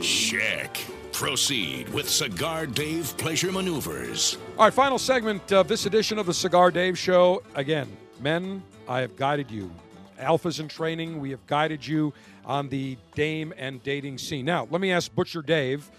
[0.00, 0.78] check.
[1.12, 4.38] Proceed with Cigar Dave pleasure maneuvers.
[4.58, 7.42] All right, final segment of this edition of the Cigar Dave Show.
[7.54, 7.88] Again,
[8.20, 9.70] men, I have guided you.
[10.18, 12.12] Alphas in training, we have guided you
[12.44, 14.44] on the dame and dating scene.
[14.44, 15.90] Now, let me ask Butcher Dave.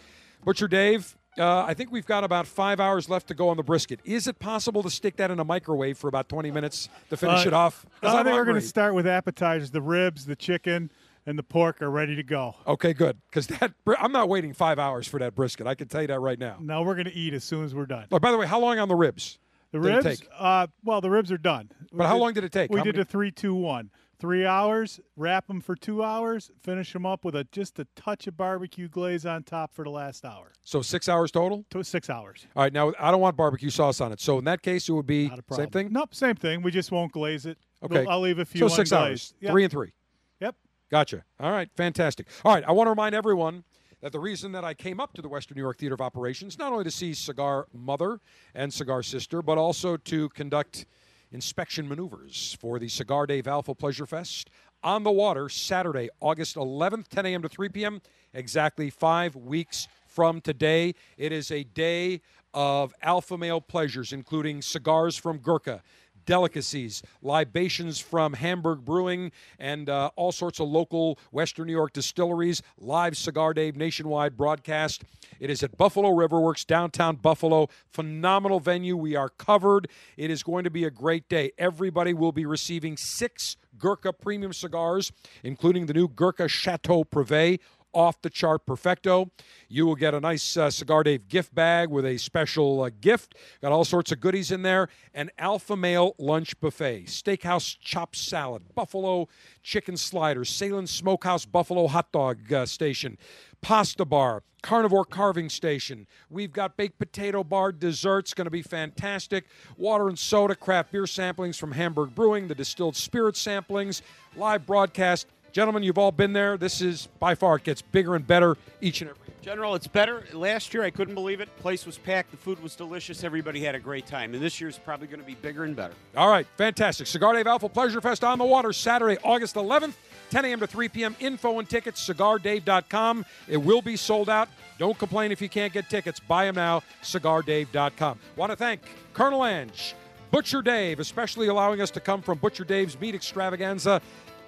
[0.44, 3.64] Butcher Dave, uh, I think we've got about five hours left to go on the
[3.64, 4.00] brisket.
[4.06, 7.46] Is it possible to stick that in a microwave for about 20 minutes to finish
[7.46, 7.86] Uh, it off?
[8.02, 9.72] I think we're going to start with appetizers.
[9.72, 10.92] The ribs, the chicken,
[11.26, 12.56] and the pork are ready to go.
[12.68, 13.18] Okay, good.
[13.30, 15.68] Because that I'm not waiting five hours for that brisket.
[15.68, 16.58] I can tell you that right now.
[16.60, 18.06] Now we're going to eat as soon as we're done.
[18.12, 19.40] Oh, by the way, how long on the ribs?
[19.72, 20.30] The did it ribs, take?
[20.38, 21.70] uh, well, the ribs are done.
[21.92, 22.70] But how long did it take?
[22.72, 23.90] We How did many- a three, two, one.
[24.18, 25.00] Three hours.
[25.18, 26.50] Wrap them for two hours.
[26.64, 29.90] Finish them up with a just a touch of barbecue glaze on top for the
[29.90, 30.54] last hour.
[30.64, 31.66] So six hours total.
[31.72, 32.48] To six hours.
[32.56, 34.22] All right, now I don't want barbecue sauce on it.
[34.22, 35.90] So in that case, it would be same thing.
[35.92, 36.62] Nope, same thing.
[36.62, 37.58] We just won't glaze it.
[37.84, 38.60] Okay, We'll- I'll leave a few.
[38.60, 39.52] So six hours, Yep.
[39.52, 39.92] three and three.
[40.40, 40.56] Yep.
[40.90, 41.24] Gotcha.
[41.40, 42.28] All right, fantastic.
[42.46, 43.64] All right, I want to remind everyone
[44.02, 46.58] that the reason that I came up to the Western New York Theater of Operations,
[46.58, 48.20] not only to see Cigar Mother
[48.54, 50.86] and Cigar Sister, but also to conduct
[51.32, 54.50] inspection maneuvers for the Cigar Dave Alpha Pleasure Fest
[54.84, 57.42] on the water Saturday, August 11th, 10 a.m.
[57.42, 58.02] to 3 p.m.,
[58.34, 60.94] exactly five weeks from today.
[61.18, 62.22] It is a day
[62.54, 65.82] of alpha male pleasures, including cigars from Gurkha,
[66.26, 72.62] delicacies, libations from Hamburg Brewing, and uh, all sorts of local Western New York distilleries.
[72.78, 75.04] Live Cigar Dave nationwide broadcast.
[75.40, 77.70] It is at Buffalo Riverworks, downtown Buffalo.
[77.92, 78.96] Phenomenal venue.
[78.96, 79.88] We are covered.
[80.18, 81.52] It is going to be a great day.
[81.58, 85.12] Everybody will be receiving six Gurkha premium cigars,
[85.44, 87.60] including the new Gurkha Chateau Privé
[87.96, 89.32] off the chart perfecto.
[89.68, 93.34] You will get a nice uh, Cigar Dave gift bag with a special uh, gift.
[93.62, 94.90] Got all sorts of goodies in there.
[95.14, 99.28] An Alpha Male lunch buffet, steakhouse chopped salad, buffalo
[99.64, 103.18] chicken sliders, Sahlen Smokehouse buffalo hot dog uh, station,
[103.62, 106.08] pasta bar, carnivore carving station.
[106.30, 109.46] We've got baked potato bar desserts, going to be fantastic.
[109.78, 114.02] Water and soda, craft beer samplings from Hamburg Brewing, the distilled spirit samplings,
[114.36, 115.28] live broadcast.
[115.56, 116.58] Gentlemen, you've all been there.
[116.58, 119.38] This is by far it gets bigger and better each and every year.
[119.42, 120.26] General, it's better.
[120.34, 121.48] Last year, I couldn't believe it.
[121.60, 122.32] Place was packed.
[122.32, 123.24] The food was delicious.
[123.24, 124.34] Everybody had a great time.
[124.34, 125.94] And this year's probably going to be bigger and better.
[126.18, 127.08] All right, fantastic.
[127.08, 129.94] Cigar Dave Alpha Pleasure Fest on the water Saturday, August 11th,
[130.30, 130.60] 10 a.m.
[130.60, 131.16] to 3 p.m.
[131.22, 133.26] Info and tickets, cigardave.com.
[133.48, 134.50] It will be sold out.
[134.78, 136.20] Don't complain if you can't get tickets.
[136.20, 138.20] Buy them now, cigardave.com.
[138.36, 138.82] Want to thank
[139.14, 139.96] Colonel Ange,
[140.32, 144.02] Butcher Dave, especially allowing us to come from Butcher Dave's Meat Extravaganza.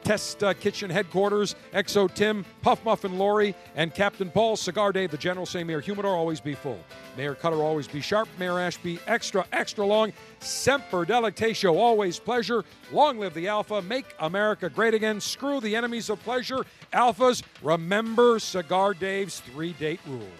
[0.07, 4.55] Test uh, Kitchen Headquarters, XO Tim, Puff Muffin Lori, and Captain Paul.
[4.55, 6.79] Cigar Dave, the General, say Mayor Humidor, always be full.
[7.17, 8.29] Mayor Cutter, always be sharp.
[8.39, 10.13] Mayor Ashby, extra, extra long.
[10.39, 12.63] Semper Delectatio, always pleasure.
[12.93, 13.81] Long live the Alpha.
[13.81, 15.19] Make America great again.
[15.19, 16.65] Screw the enemies of pleasure.
[16.93, 20.31] Alphas, remember Cigar Dave's three date rule.